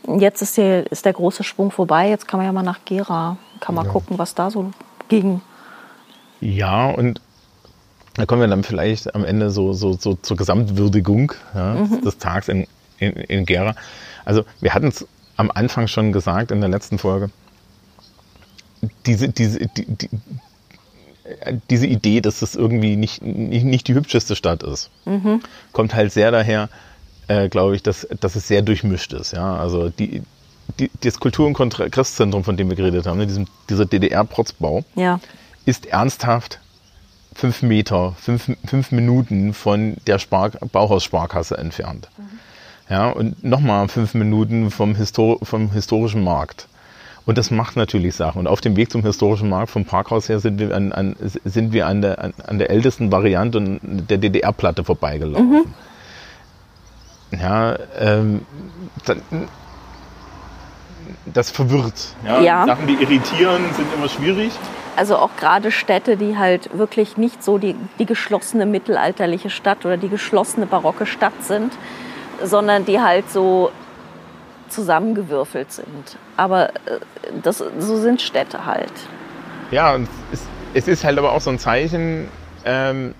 Jetzt 0.06 0.40
ist 0.40 0.56
der, 0.56 0.90
ist 0.90 1.04
der 1.04 1.12
große 1.12 1.42
Schwung 1.42 1.72
vorbei, 1.72 2.08
jetzt 2.08 2.28
kann 2.28 2.38
man 2.38 2.46
ja 2.46 2.52
mal 2.52 2.62
nach 2.62 2.84
Gera, 2.84 3.36
kann 3.60 3.74
man 3.74 3.86
ja. 3.86 3.92
gucken, 3.92 4.18
was 4.18 4.36
da 4.36 4.50
so 4.50 4.70
ging. 5.08 5.40
Ja, 6.40 6.90
und 6.90 7.20
da 8.14 8.26
kommen 8.26 8.42
wir 8.42 8.48
dann 8.48 8.62
vielleicht 8.62 9.14
am 9.14 9.24
Ende 9.24 9.50
so, 9.50 9.72
so, 9.72 9.94
so 9.94 10.14
zur 10.14 10.36
Gesamtwürdigung 10.36 11.32
ja, 11.54 11.74
mhm. 11.74 12.02
des 12.02 12.18
Tags 12.18 12.48
in, 12.48 12.66
in, 12.98 13.12
in 13.12 13.46
Gera. 13.46 13.74
Also 14.24 14.44
wir 14.60 14.74
hatten 14.74 14.88
es 14.88 15.06
am 15.36 15.50
Anfang 15.50 15.88
schon 15.88 16.12
gesagt 16.12 16.50
in 16.50 16.60
der 16.60 16.68
letzten 16.68 16.98
Folge. 16.98 17.30
Diese, 19.06 19.28
diese, 19.28 19.60
die, 19.66 19.86
die, 19.86 20.08
diese 21.70 21.86
Idee, 21.86 22.20
dass 22.20 22.40
das 22.40 22.54
irgendwie 22.54 22.96
nicht, 22.96 23.22
nicht, 23.22 23.64
nicht 23.64 23.88
die 23.88 23.94
hübscheste 23.94 24.36
Stadt 24.36 24.62
ist, 24.62 24.90
mhm. 25.04 25.40
kommt 25.72 25.94
halt 25.94 26.12
sehr 26.12 26.30
daher, 26.30 26.68
äh, 27.28 27.48
glaube 27.48 27.76
ich, 27.76 27.82
dass, 27.82 28.06
dass 28.20 28.36
es 28.36 28.48
sehr 28.48 28.62
durchmischt 28.62 29.12
ist. 29.12 29.32
Ja? 29.32 29.56
Also 29.56 29.88
die, 29.88 30.22
die, 30.78 30.90
das 31.00 31.18
Kultur- 31.18 31.46
und 31.46 31.54
Kongresszentrum, 31.54 32.44
von 32.44 32.56
dem 32.56 32.68
wir 32.68 32.76
geredet 32.76 33.06
haben, 33.06 33.18
ne, 33.18 33.26
diesem, 33.26 33.46
dieser 33.70 33.86
DDR-Protzbau, 33.86 34.84
ja. 34.96 35.20
ist 35.64 35.86
ernsthaft 35.86 36.60
fünf 37.34 37.62
Meter, 37.62 38.14
fünf, 38.18 38.50
fünf 38.64 38.92
Minuten 38.92 39.54
von 39.54 39.96
der 40.06 40.18
Spar 40.18 40.50
Bauhaussparkasse 40.50 41.56
entfernt. 41.56 42.08
Mhm. 42.16 42.38
Ja, 42.88 43.08
und 43.10 43.42
nochmal 43.42 43.88
fünf 43.88 44.14
Minuten 44.14 44.70
vom, 44.70 44.94
Histor 44.94 45.38
vom 45.42 45.70
historischen 45.70 46.22
Markt. 46.22 46.68
Und 47.24 47.38
das 47.38 47.50
macht 47.50 47.76
natürlich 47.76 48.16
Sachen. 48.16 48.40
Und 48.40 48.46
auf 48.48 48.60
dem 48.60 48.76
Weg 48.76 48.90
zum 48.90 49.02
historischen 49.02 49.48
Markt 49.48 49.70
vom 49.70 49.84
Parkhaus 49.84 50.28
her 50.28 50.40
sind 50.40 50.58
wir 50.58 50.74
an, 50.74 50.92
an 50.92 51.16
sind 51.44 51.72
wir 51.72 51.86
an, 51.86 52.02
der, 52.02 52.22
an, 52.22 52.34
an 52.44 52.58
der 52.58 52.70
ältesten 52.70 53.12
Variante 53.12 53.78
der 53.82 54.18
DDR-Platte 54.18 54.82
vorbeigelaufen. 54.84 55.50
Mhm. 55.50 55.64
Ja, 57.40 57.78
ähm, 57.98 58.42
das 61.32 61.50
verwirrt. 61.50 62.14
Ja? 62.26 62.40
ja. 62.40 62.66
Sachen, 62.66 62.86
die 62.86 62.94
irritieren, 62.94 63.62
sind 63.74 63.86
immer 63.94 64.08
schwierig. 64.08 64.52
Also 64.96 65.16
auch 65.16 65.30
gerade 65.36 65.70
Städte, 65.70 66.16
die 66.16 66.36
halt 66.36 66.76
wirklich 66.76 67.16
nicht 67.16 67.42
so 67.42 67.58
die, 67.58 67.74
die 67.98 68.06
geschlossene 68.06 68.66
mittelalterliche 68.66 69.50
Stadt 69.50 69.84
oder 69.86 69.96
die 69.96 70.08
geschlossene 70.08 70.66
barocke 70.66 71.06
Stadt 71.06 71.42
sind, 71.42 71.72
sondern 72.42 72.84
die 72.84 73.00
halt 73.00 73.30
so 73.30 73.70
zusammengewürfelt 74.68 75.72
sind. 75.72 76.16
Aber 76.36 76.70
äh, 76.70 76.98
das, 77.42 77.58
so 77.58 77.96
sind 77.96 78.20
Städte 78.20 78.66
halt. 78.66 78.92
Ja, 79.70 79.94
und 79.94 80.08
es, 80.32 80.42
es 80.74 80.88
ist 80.88 81.04
halt 81.04 81.18
aber 81.18 81.32
auch 81.32 81.40
so 81.40 81.50
ein 81.50 81.58
Zeichen, 81.58 82.28
ähm, 82.64 83.14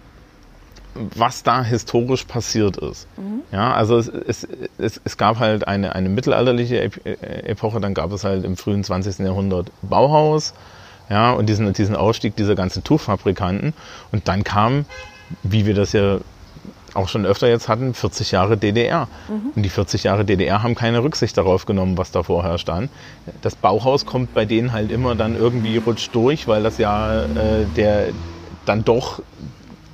was 0.95 1.43
da 1.43 1.65
historisch 1.65 2.25
passiert 2.25 2.77
ist. 2.77 3.07
Mhm. 3.17 3.43
Ja, 3.51 3.73
also 3.73 3.97
es, 3.99 4.09
es, 4.09 4.49
es, 4.79 5.01
es, 5.05 5.17
gab 5.17 5.39
halt 5.39 5.67
eine, 5.67 5.95
eine 5.95 6.09
mittelalterliche 6.09 6.91
Epoche, 7.05 7.81
dann 7.81 7.95
gab 7.95 8.13
es 8.13 8.25
halt 8.25 8.45
im 8.45 8.57
frühen 8.57 8.85
20. 8.85 9.21
Jahrhundert 9.21 9.71
Bauhaus, 9.81 10.53
ja, 11.09 11.33
und 11.33 11.49
diesen, 11.49 11.73
diesen 11.73 11.97
Ausstieg 11.97 12.37
dieser 12.37 12.55
ganzen 12.55 12.85
Tuchfabrikanten. 12.85 13.75
Und 14.13 14.29
dann 14.29 14.45
kam, 14.45 14.87
wie 15.43 15.67
wir 15.67 15.75
das 15.75 15.93
ja 15.93 16.19
auch 16.95 17.09
schon 17.09 17.25
öfter 17.25 17.49
jetzt 17.49 17.69
hatten, 17.69 17.95
40 17.95 18.33
Jahre 18.33 18.57
DDR. 18.57 19.09
Mhm. 19.29 19.53
Und 19.55 19.63
die 19.63 19.69
40 19.69 20.05
Jahre 20.05 20.25
DDR 20.25 20.63
haben 20.63 20.75
keine 20.75 21.03
Rücksicht 21.03 21.37
darauf 21.37 21.67
genommen, 21.67 21.97
was 21.99 22.11
da 22.11 22.23
vorher 22.23 22.59
stand. 22.59 22.91
Das 23.41 23.57
Bauhaus 23.57 24.07
kommt 24.07 24.35
bei 24.35 24.45
denen 24.45 24.73
halt 24.73 24.91
immer 24.91 25.15
dann 25.15 25.37
irgendwie 25.37 25.77
rutscht 25.79 26.15
durch, 26.15 26.49
weil 26.49 26.63
das 26.63 26.79
ja 26.79 27.23
äh, 27.23 27.65
der 27.77 28.09
dann 28.65 28.85
doch 28.85 29.23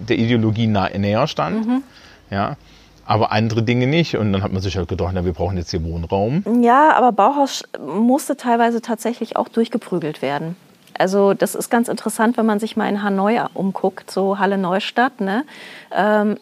der 0.01 0.19
Ideologie 0.19 0.67
nah, 0.67 0.89
näher 0.91 1.27
stand. 1.27 1.67
Mhm. 1.67 1.83
Ja. 2.31 2.57
Aber 3.07 3.33
andere 3.33 3.63
Dinge 3.63 3.87
nicht. 3.87 4.17
Und 4.17 4.33
dann 4.33 4.43
hat 4.43 4.53
man 4.53 4.61
sich 4.61 4.77
halt 4.77 4.89
gedacht, 4.89 5.13
na, 5.15 5.25
wir 5.25 5.33
brauchen 5.33 5.57
jetzt 5.57 5.71
hier 5.71 5.83
Wohnraum. 5.83 6.45
Ja, 6.63 6.93
aber 6.95 7.13
Bauhaus 7.13 7.63
musste 7.81 8.37
teilweise 8.37 8.83
tatsächlich 8.83 9.37
auch 9.37 9.49
durchgeprügelt 9.49 10.21
werden. 10.21 10.57
Also 10.99 11.33
das 11.33 11.55
ist 11.55 11.71
ganz 11.71 11.89
interessant, 11.89 12.37
wenn 12.37 12.47
man 12.47 12.59
sich 12.59 12.77
mal 12.77 12.89
in 12.89 13.03
Hanoi 13.03 13.41
umguckt, 13.55 14.11
so 14.11 14.39
Halle 14.39 14.59
Neustadt. 14.59 15.21
Ne? 15.21 15.45
Ähm, 15.93 16.39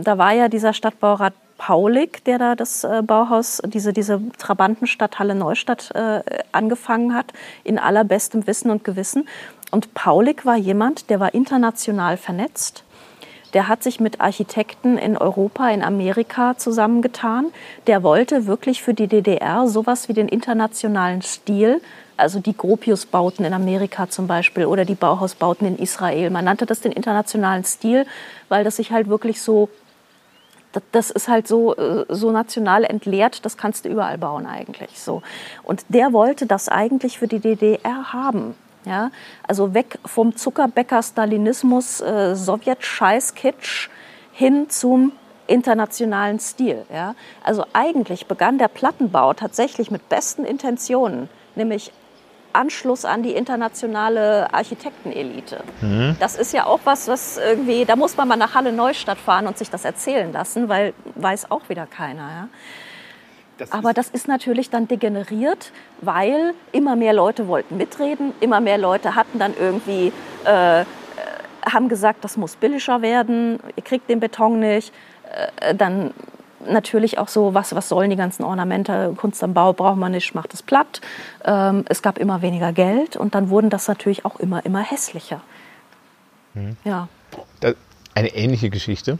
da 0.00 0.16
war 0.16 0.32
ja 0.32 0.48
dieser 0.48 0.72
Stadtbaurat 0.72 1.34
Paulik, 1.58 2.24
der 2.24 2.38
da 2.38 2.54
das 2.54 2.84
äh, 2.84 3.02
Bauhaus, 3.02 3.62
diese, 3.66 3.92
diese 3.92 4.20
Trabantenstadt 4.38 5.18
Halle 5.18 5.34
Neustadt 5.34 5.90
äh, 5.94 6.20
angefangen 6.52 7.14
hat, 7.14 7.32
in 7.64 7.78
allerbestem 7.78 8.46
Wissen 8.46 8.70
und 8.70 8.84
Gewissen. 8.84 9.26
Und 9.70 9.94
Paulik 9.94 10.46
war 10.46 10.56
jemand, 10.56 11.10
der 11.10 11.18
war 11.18 11.34
international 11.34 12.16
vernetzt. 12.16 12.84
Der 13.54 13.68
hat 13.68 13.82
sich 13.82 14.00
mit 14.00 14.20
Architekten 14.20 14.98
in 14.98 15.16
Europa, 15.16 15.70
in 15.70 15.82
Amerika 15.82 16.58
zusammengetan. 16.58 17.46
Der 17.86 18.02
wollte 18.02 18.46
wirklich 18.46 18.82
für 18.82 18.92
die 18.92 19.06
DDR 19.06 19.66
sowas 19.66 20.08
wie 20.08 20.12
den 20.12 20.28
internationalen 20.28 21.22
Stil 21.22 21.80
also 22.16 22.40
die 22.40 22.56
Gropius-Bauten 22.56 23.44
in 23.44 23.52
Amerika 23.52 24.08
zum 24.08 24.26
Beispiel 24.26 24.66
oder 24.66 24.84
die 24.84 24.94
Bauhausbauten 24.94 25.66
in 25.66 25.78
Israel. 25.78 26.30
Man 26.30 26.44
nannte 26.44 26.66
das 26.66 26.80
den 26.80 26.92
internationalen 26.92 27.64
Stil, 27.64 28.06
weil 28.48 28.64
das 28.64 28.76
sich 28.76 28.90
halt 28.92 29.08
wirklich 29.08 29.40
so, 29.40 29.68
das 30.92 31.10
ist 31.10 31.28
halt 31.28 31.46
so, 31.46 31.74
äh, 31.76 32.04
so 32.08 32.30
national 32.30 32.84
entleert, 32.84 33.44
das 33.44 33.56
kannst 33.56 33.84
du 33.84 33.88
überall 33.88 34.18
bauen 34.18 34.46
eigentlich. 34.46 34.98
So. 34.98 35.22
Und 35.62 35.84
der 35.88 36.12
wollte 36.12 36.46
das 36.46 36.68
eigentlich 36.68 37.18
für 37.18 37.28
die 37.28 37.40
DDR 37.40 38.12
haben. 38.12 38.54
Ja? 38.86 39.10
Also 39.46 39.74
weg 39.74 39.98
vom 40.04 40.36
Zuckerbäcker-Stalinismus, 40.36 42.00
äh, 42.00 42.34
Sowjet-Scheiß-Kitsch 42.34 43.88
hin 44.32 44.70
zum 44.70 45.12
internationalen 45.46 46.40
Stil. 46.40 46.84
Ja? 46.92 47.14
Also 47.42 47.64
eigentlich 47.72 48.26
begann 48.26 48.58
der 48.58 48.68
Plattenbau 48.68 49.34
tatsächlich 49.34 49.90
mit 49.90 50.08
besten 50.08 50.44
Intentionen, 50.44 51.28
nämlich 51.54 51.92
Anschluss 52.56 53.04
an 53.04 53.22
die 53.22 53.32
internationale 53.32 54.52
Architektenelite. 54.52 55.62
Mhm. 55.80 56.16
Das 56.18 56.36
ist 56.36 56.52
ja 56.52 56.66
auch 56.66 56.80
was, 56.84 57.06
was 57.08 57.38
irgendwie, 57.38 57.84
da 57.84 57.96
muss 57.96 58.16
man 58.16 58.26
mal 58.28 58.36
nach 58.36 58.54
Halle 58.54 58.72
Neustadt 58.72 59.18
fahren 59.18 59.46
und 59.46 59.58
sich 59.58 59.70
das 59.70 59.84
erzählen 59.84 60.32
lassen, 60.32 60.68
weil 60.68 60.94
weiß 61.14 61.50
auch 61.50 61.68
wieder 61.68 61.86
keiner. 61.86 62.22
Ja? 62.22 62.48
Das 63.58 63.72
Aber 63.72 63.92
das 63.92 64.08
ist 64.08 64.28
natürlich 64.28 64.70
dann 64.70 64.86
degeneriert, 64.88 65.72
weil 66.00 66.54
immer 66.72 66.96
mehr 66.96 67.12
Leute 67.12 67.48
wollten 67.48 67.76
mitreden, 67.76 68.32
immer 68.40 68.60
mehr 68.60 68.78
Leute 68.78 69.14
hatten 69.14 69.38
dann 69.38 69.54
irgendwie, 69.58 70.12
äh, 70.44 70.80
äh 70.80 70.84
haben 71.70 71.88
gesagt, 71.88 72.22
das 72.22 72.36
muss 72.36 72.54
billiger 72.54 73.02
werden, 73.02 73.58
ihr 73.74 73.82
kriegt 73.82 74.08
den 74.08 74.20
Beton 74.20 74.60
nicht. 74.60 74.92
Äh, 75.60 75.74
dann 75.74 76.14
natürlich 76.70 77.18
auch 77.18 77.28
so, 77.28 77.54
was, 77.54 77.74
was 77.74 77.88
sollen 77.88 78.10
die 78.10 78.16
ganzen 78.16 78.44
Ornamente, 78.44 79.14
Kunst 79.16 79.42
am 79.42 79.54
Bau 79.54 79.72
braucht 79.72 79.96
man 79.96 80.12
nicht, 80.12 80.34
macht 80.34 80.54
es 80.54 80.62
platt. 80.62 81.00
Ähm, 81.44 81.84
es 81.88 82.02
gab 82.02 82.18
immer 82.18 82.42
weniger 82.42 82.72
Geld 82.72 83.16
und 83.16 83.34
dann 83.34 83.50
wurden 83.50 83.70
das 83.70 83.88
natürlich 83.88 84.24
auch 84.24 84.38
immer, 84.40 84.64
immer 84.64 84.80
hässlicher. 84.80 85.40
Mhm. 86.54 86.76
Ja. 86.84 87.08
eine 88.14 88.28
ähnliche 88.34 88.70
Geschichte 88.70 89.18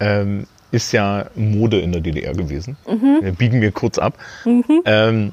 ähm, 0.00 0.46
ist 0.70 0.92
ja 0.92 1.26
Mode 1.34 1.80
in 1.80 1.92
der 1.92 2.00
DDR 2.00 2.34
gewesen. 2.34 2.76
Mhm. 2.86 3.18
Wir 3.22 3.32
biegen 3.32 3.60
wir 3.60 3.72
kurz 3.72 3.98
ab. 3.98 4.14
Mhm. 4.44 4.82
Ähm, 4.84 5.32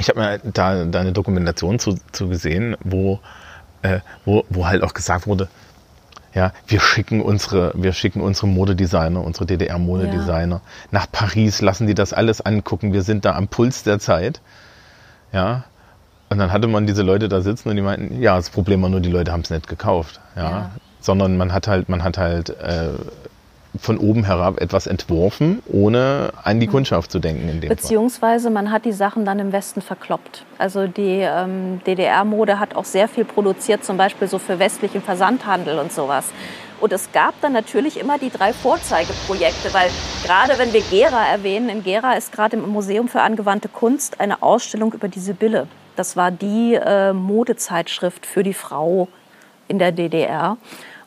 ich 0.00 0.08
habe 0.08 0.20
mir 0.20 0.38
da, 0.38 0.84
da 0.84 1.00
eine 1.00 1.12
Dokumentation 1.12 1.78
zu, 1.78 1.96
zu 2.12 2.28
gesehen, 2.28 2.76
wo, 2.82 3.20
äh, 3.82 4.00
wo, 4.24 4.44
wo 4.48 4.66
halt 4.66 4.82
auch 4.82 4.94
gesagt 4.94 5.26
wurde, 5.26 5.48
ja, 6.34 6.52
wir 6.66 6.80
schicken 6.80 7.20
unsere, 7.20 7.72
wir 7.74 7.92
schicken 7.92 8.20
unsere 8.20 8.46
Modedesigner, 8.46 9.22
unsere 9.22 9.46
DDR-Modedesigner 9.46 10.56
ja. 10.56 10.60
nach 10.90 11.06
Paris, 11.10 11.60
lassen 11.60 11.86
die 11.86 11.94
das 11.94 12.12
alles 12.12 12.40
angucken. 12.40 12.92
Wir 12.92 13.02
sind 13.02 13.24
da 13.24 13.34
am 13.34 13.48
Puls 13.48 13.82
der 13.82 13.98
Zeit. 13.98 14.40
Ja. 15.32 15.64
Und 16.30 16.38
dann 16.38 16.50
hatte 16.50 16.68
man 16.68 16.86
diese 16.86 17.02
Leute 17.02 17.28
da 17.28 17.42
sitzen 17.42 17.68
und 17.68 17.76
die 17.76 17.82
meinten, 17.82 18.22
ja, 18.22 18.36
das 18.36 18.48
Problem 18.48 18.80
war 18.80 18.88
nur, 18.88 19.00
die 19.00 19.10
Leute 19.10 19.32
haben 19.32 19.42
es 19.42 19.50
nicht 19.50 19.68
gekauft. 19.68 20.20
Ja. 20.34 20.42
ja. 20.42 20.70
Sondern 21.00 21.36
man 21.36 21.52
hat 21.52 21.68
halt, 21.68 21.88
man 21.88 22.02
hat 22.02 22.16
halt 22.16 22.48
äh, 22.48 22.90
von 23.78 23.98
oben 23.98 24.24
herab 24.24 24.60
etwas 24.60 24.86
entworfen, 24.86 25.62
ohne 25.66 26.32
an 26.42 26.60
die 26.60 26.66
mhm. 26.66 26.72
Kundschaft 26.72 27.10
zu 27.10 27.18
denken. 27.18 27.48
In 27.48 27.60
dem 27.60 27.68
Beziehungsweise 27.68 28.50
man 28.50 28.70
hat 28.70 28.84
die 28.84 28.92
Sachen 28.92 29.24
dann 29.24 29.38
im 29.38 29.52
Westen 29.52 29.80
verkloppt. 29.80 30.44
Also 30.58 30.86
die 30.86 31.20
ähm, 31.20 31.80
DDR-Mode 31.86 32.58
hat 32.58 32.76
auch 32.76 32.84
sehr 32.84 33.08
viel 33.08 33.24
produziert, 33.24 33.84
zum 33.84 33.96
Beispiel 33.96 34.28
so 34.28 34.38
für 34.38 34.58
westlichen 34.58 35.02
Versandhandel 35.02 35.78
und 35.78 35.92
sowas. 35.92 36.26
Und 36.80 36.92
es 36.92 37.12
gab 37.12 37.40
dann 37.40 37.52
natürlich 37.52 37.98
immer 37.98 38.18
die 38.18 38.30
drei 38.30 38.52
Vorzeigeprojekte, 38.52 39.72
weil 39.72 39.88
gerade 40.24 40.58
wenn 40.58 40.72
wir 40.72 40.82
Gera 40.82 41.26
erwähnen, 41.26 41.68
in 41.68 41.84
Gera 41.84 42.14
ist 42.14 42.32
gerade 42.32 42.56
im 42.56 42.68
Museum 42.68 43.08
für 43.08 43.20
angewandte 43.22 43.68
Kunst 43.68 44.20
eine 44.20 44.42
Ausstellung 44.42 44.92
über 44.92 45.08
die 45.08 45.20
Sibylle. 45.20 45.68
Das 45.94 46.16
war 46.16 46.30
die 46.30 46.74
äh, 46.74 47.12
Modezeitschrift 47.12 48.26
für 48.26 48.42
die 48.42 48.54
Frau 48.54 49.08
in 49.68 49.78
der 49.78 49.92
DDR. 49.92 50.56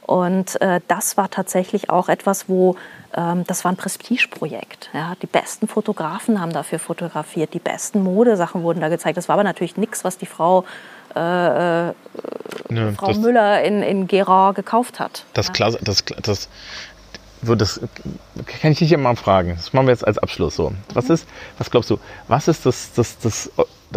Und 0.05 0.61
äh, 0.61 0.81
das 0.87 1.17
war 1.17 1.31
tatsächlich 1.31 1.89
auch 1.89 2.09
etwas, 2.09 2.47
wo 2.47 2.75
ähm, 3.15 3.43
das 3.47 3.63
war 3.63 3.71
ein 3.71 3.77
Prestigeprojekt. 3.77 4.89
Ja. 4.93 5.15
Die 5.21 5.27
besten 5.27 5.67
Fotografen 5.67 6.39
haben 6.39 6.53
dafür 6.53 6.77
fotografiert, 6.77 7.53
die 7.53 7.59
besten 7.59 8.03
Modesachen 8.03 8.61
wurden 8.61 8.81
da 8.81 8.89
gezeigt. 8.89 9.17
Das 9.17 9.29
war 9.29 9.33
aber 9.33 9.43
natürlich 9.43 9.77
nichts, 9.77 10.03
was 10.03 10.17
die 10.17 10.27
Frau 10.27 10.63
äh, 11.15 11.19
äh, 11.19 11.93
ja, 12.69 12.91
Frau 12.97 13.13
Müller 13.13 13.63
in, 13.63 13.81
in 13.81 14.05
Gera 14.07 14.51
gekauft 14.51 14.99
hat. 14.99 15.25
Das, 15.33 15.47
ja. 15.47 15.53
klar, 15.53 15.71
das, 15.81 16.03
das, 16.21 16.49
das 17.41 17.81
kann 18.45 18.71
ich 18.73 18.79
dich 18.79 18.91
ja 18.91 18.97
mal 18.97 19.15
fragen. 19.15 19.53
Das 19.55 19.73
machen 19.73 19.87
wir 19.87 19.91
jetzt 19.91 20.05
als 20.05 20.17
Abschluss 20.17 20.55
so. 20.55 20.73
Was 20.93 21.09
ist, 21.09 21.27
was 21.57 21.71
glaubst 21.71 21.89
du, 21.89 21.99
was 22.27 22.47
ist 22.47 22.65
das, 22.65 22.91
das, 22.93 23.17
das, 23.17 23.49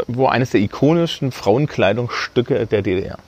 wo 0.06 0.26
eines 0.26 0.50
der 0.50 0.61
ikonischen 0.61 1.32
Frauenkleidungsstücke 1.32 2.66
der 2.66 2.82
DDR? 2.82 3.18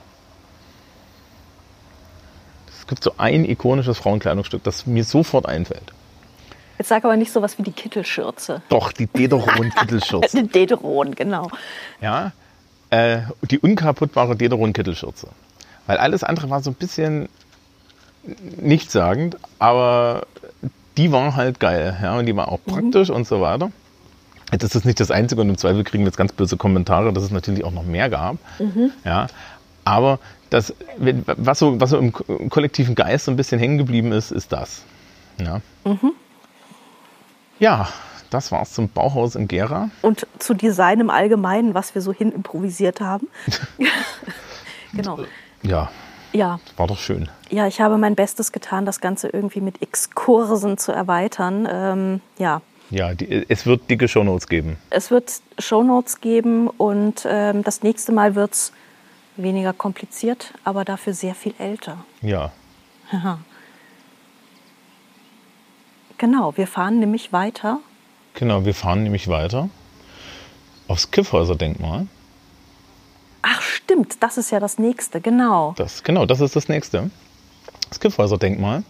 Gibt 2.91 3.03
so 3.03 3.15
ein 3.17 3.47
ikonisches 3.47 3.97
Frauenkleidungsstück, 3.97 4.63
das 4.63 4.87
mir 4.87 5.05
sofort 5.05 5.47
einfällt. 5.47 5.95
Jetzt 6.77 6.89
sag 6.89 7.05
aber 7.05 7.17
nicht 7.17 7.33
so 7.33 7.41
was 7.41 7.57
wie 7.59 7.63
die 7.63 7.73
Kittelschürze. 7.73 8.63
Doch, 8.69 8.93
die 8.93 9.07
Dederon-Kittelschürze. 9.07 10.37
die 10.43 10.49
Dederon, 10.49 11.15
genau. 11.15 11.49
Ja, 12.01 12.33
äh, 12.91 13.21
die 13.51 13.59
unkaputtbare 13.59 14.37
Dederon-Kittelschürze. 14.37 15.29
Weil 15.87 15.99
alles 15.99 16.25
andere 16.25 16.51
war 16.51 16.63
so 16.63 16.71
ein 16.71 16.75
bisschen 16.75 17.29
nichtssagend, 18.61 19.37
aber 19.59 20.27
die 20.97 21.13
war 21.13 21.37
halt 21.37 21.61
geil. 21.61 21.99
Ja, 22.03 22.19
und 22.19 22.27
die 22.27 22.37
war 22.37 22.49
auch 22.49 22.61
mhm. 22.67 22.73
praktisch 22.73 23.09
mhm. 23.09 23.17
und 23.17 23.27
so 23.27 23.41
weiter. 23.41 23.71
Das 24.51 24.75
ist 24.75 24.85
nicht 24.85 24.99
das 24.99 25.11
Einzige 25.11 25.41
und 25.43 25.49
im 25.49 25.59
Zweifel 25.59 25.85
kriegen 25.85 26.03
wir 26.03 26.09
jetzt 26.09 26.17
ganz 26.17 26.33
böse 26.33 26.57
Kommentare, 26.57 27.13
dass 27.13 27.23
es 27.23 27.31
natürlich 27.31 27.65
auch 27.65 27.71
noch 27.71 27.85
mehr 27.85 28.11
gab. 28.11 28.37
Mhm. 28.59 28.91
Ja, 29.05 29.29
aber 29.85 30.19
das, 30.51 30.75
was, 30.99 31.59
so, 31.59 31.81
was 31.81 31.91
so 31.91 31.99
im 31.99 32.13
kollektiven 32.13 32.95
Geist 32.95 33.27
so 33.27 33.31
ein 33.31 33.37
bisschen 33.37 33.59
hängen 33.59 33.79
geblieben 33.79 34.13
ist, 34.13 34.31
ist 34.33 34.53
das. 34.53 34.83
Ja, 35.39 35.61
mhm. 35.85 36.13
ja 37.59 37.89
das 38.31 38.53
war's 38.53 38.73
zum 38.73 38.89
Bauhaus 38.89 39.35
in 39.35 39.49
Gera. 39.49 39.91
Und 40.03 40.27
zu 40.39 40.55
Design 40.55 41.01
im 41.01 41.11
Allgemeinen, 41.11 41.75
was 41.75 41.95
wir 41.95 42.03
so 42.03 42.13
hin 42.13 42.33
improvisiert 42.33 43.01
haben. 43.01 43.29
genau. 44.93 45.19
Ja. 45.63 45.91
Ja. 46.33 46.61
War 46.77 46.87
doch 46.87 46.99
schön. 46.99 47.29
Ja, 47.51 47.67
ich 47.67 47.81
habe 47.81 47.99
mein 47.99 48.15
Bestes 48.15 48.53
getan, 48.53 48.87
das 48.87 49.01
Ganze 49.01 49.29
irgendwie 49.29 49.61
mit 49.61 49.83
Exkursen 49.83 50.79
zu 50.79 50.93
erweitern. 50.93 51.69
Ähm, 51.71 52.21
ja. 52.39 52.63
Ja, 52.91 53.15
die, 53.15 53.47
es 53.49 53.67
wird 53.67 53.91
dicke 53.91 54.09
Shownotes 54.09 54.49
geben. 54.49 54.77
Es 54.91 55.11
wird 55.11 55.41
Shownotes 55.59 56.21
geben 56.21 56.69
und 56.69 57.27
ähm, 57.29 57.63
das 57.63 57.83
nächste 57.83 58.13
Mal 58.13 58.35
wird 58.35 58.53
es 58.53 58.73
weniger 59.37 59.73
kompliziert, 59.73 60.55
aber 60.65 60.85
dafür 60.85 61.15
sehr 61.15 61.35
viel 61.35 61.55
älter. 61.59 62.05
Ja. 62.23 62.53
Genau, 66.19 66.57
wir 66.57 66.67
fahren 66.67 66.99
nämlich 66.99 67.33
weiter. 67.33 67.81
Genau, 68.35 68.65
wir 68.65 68.75
fahren 68.75 69.03
nämlich 69.03 69.29
weiter 69.29 69.71
aufs 70.87 71.11
Kiffhäuser-Denkmal. 71.11 72.07
Ach 73.43 73.63
stimmt, 73.63 74.23
das 74.23 74.37
ist 74.37 74.51
ja 74.51 74.61
das 74.61 74.79
nächste, 74.79 75.21
genau. 75.21 75.73
Das, 75.77 76.03
genau, 76.03 76.27
das 76.27 76.41
ist 76.41 76.57
das 76.57 76.69
nächste. 76.69 77.11
Das 77.89 78.01
Kiffhäuser-Denkmal. 78.01 78.83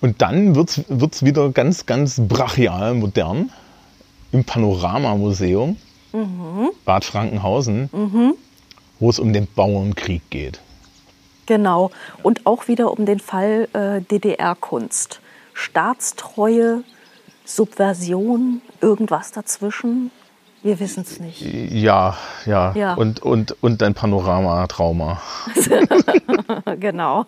Und 0.00 0.22
dann 0.22 0.56
wird 0.56 0.78
es 1.14 1.24
wieder 1.24 1.50
ganz, 1.50 1.86
ganz 1.86 2.20
brachial 2.20 2.94
modern 2.94 3.50
im 4.32 4.44
Panoramamuseum 4.44 5.76
mhm. 6.12 6.70
Bad 6.84 7.04
Frankenhausen. 7.04 7.90
Mhm 7.92 8.34
wo 9.02 9.10
es 9.10 9.18
um 9.18 9.32
den 9.32 9.48
Bauernkrieg 9.48 10.22
geht. 10.30 10.60
Genau. 11.46 11.90
Und 12.22 12.46
auch 12.46 12.68
wieder 12.68 12.92
um 12.92 13.04
den 13.04 13.18
Fall 13.18 13.68
äh, 13.72 14.00
DDR-Kunst. 14.00 15.20
Staatstreue, 15.54 16.84
Subversion, 17.44 18.62
irgendwas 18.80 19.32
dazwischen. 19.32 20.12
Wir 20.62 20.78
wissen 20.78 21.02
es 21.02 21.18
nicht. 21.18 21.40
Ja, 21.42 22.16
ja, 22.46 22.72
ja. 22.74 22.94
Und, 22.94 23.20
und, 23.20 23.56
und 23.60 23.82
dein 23.82 23.92
Panoramatrauma. 23.92 25.20
genau. 26.78 27.26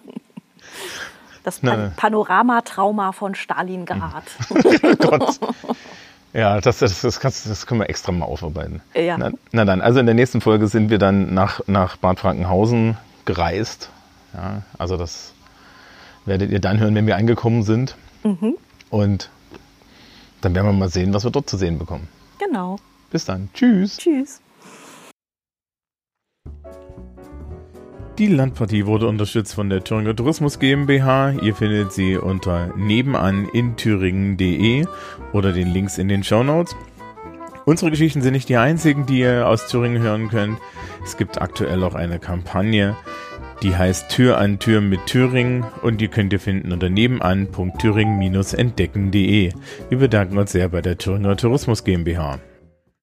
Das 1.42 1.58
Pan 1.58 1.92
Panoramatrauma 1.96 3.10
von 3.10 3.34
Stalingrad. 3.34 4.24
Gott. 4.98 5.40
Ja, 6.35 6.61
das, 6.61 6.78
das, 6.78 7.01
das, 7.01 7.20
kannst, 7.20 7.49
das 7.49 7.64
können 7.64 7.80
wir 7.80 7.89
extra 7.89 8.11
mal 8.11 8.26
aufarbeiten. 8.26 8.82
Ja. 8.95 9.16
Na, 9.16 9.30
na, 9.53 9.64
dann, 9.64 9.80
also 9.80 10.01
in 10.01 10.07
der 10.07 10.16
nächsten 10.16 10.41
Folge 10.41 10.66
sind 10.66 10.91
wir 10.91 10.99
dann 10.99 11.32
nach, 11.32 11.61
nach 11.68 11.97
Bad 11.97 12.18
Frankenhausen 12.18 12.97
gereist. 13.24 13.89
Ja, 14.35 14.62
also 14.76 14.97
das 14.97 15.32
werdet 16.26 16.51
ihr 16.51 16.61
dann 16.61 16.80
hören, 16.80 16.97
wenn 16.97 17.07
wir 17.07 17.16
angekommen 17.16 17.62
sind. 17.62 17.97
Mhm. 18.24 18.57
Und 18.91 19.30
dann 20.41 20.55
werden 20.57 20.66
wir 20.66 20.72
mal 20.72 20.89
sehen, 20.89 21.14
was 21.14 21.22
wir 21.22 21.30
dort 21.30 21.49
zu 21.49 21.57
sehen 21.57 21.78
bekommen. 21.78 22.09
Genau. 22.39 22.78
Bis 23.11 23.24
dann. 23.24 23.49
Tschüss. 23.55 23.99
Tschüss. 23.99 24.41
Die 28.18 28.28
Landpartie 28.28 28.86
wurde 28.86 29.08
unterstützt 29.08 29.56
von 29.56 29.68
der 29.68 29.82
Thüringer 29.82 30.14
Tourismus 30.14 30.60
GmbH. 30.60 31.32
Ihr 31.42 31.52
findet 31.52 31.92
sie 31.92 32.16
unter 32.16 32.72
nebenan 32.76 33.48
in 33.52 33.76
thüringen.de 33.76 34.86
oder 35.32 35.52
den 35.52 35.72
Links 35.72 35.98
in 35.98 36.06
den 36.06 36.22
Show 36.22 36.44
Notes. 36.44 36.76
Unsere 37.64 37.90
Geschichten 37.90 38.22
sind 38.22 38.34
nicht 38.34 38.48
die 38.48 38.56
einzigen, 38.56 39.06
die 39.06 39.18
ihr 39.18 39.48
aus 39.48 39.66
Thüringen 39.66 40.00
hören 40.00 40.28
könnt. 40.28 40.60
Es 41.02 41.16
gibt 41.16 41.42
aktuell 41.42 41.82
auch 41.82 41.96
eine 41.96 42.20
Kampagne, 42.20 42.96
die 43.64 43.74
heißt 43.74 44.10
Tür 44.10 44.38
an 44.38 44.60
Tür 44.60 44.80
mit 44.80 45.06
Thüringen 45.06 45.64
und 45.82 46.00
die 46.00 46.06
könnt 46.06 46.32
ihr 46.32 46.38
finden 46.38 46.70
unter 46.70 46.90
nebenan.thüringen-entdecken.de. 46.90 49.52
Wir 49.88 49.98
bedanken 49.98 50.38
uns 50.38 50.52
sehr 50.52 50.68
bei 50.68 50.82
der 50.82 50.98
Thüringer 50.98 51.36
Tourismus 51.36 51.82
GmbH. 51.82 52.38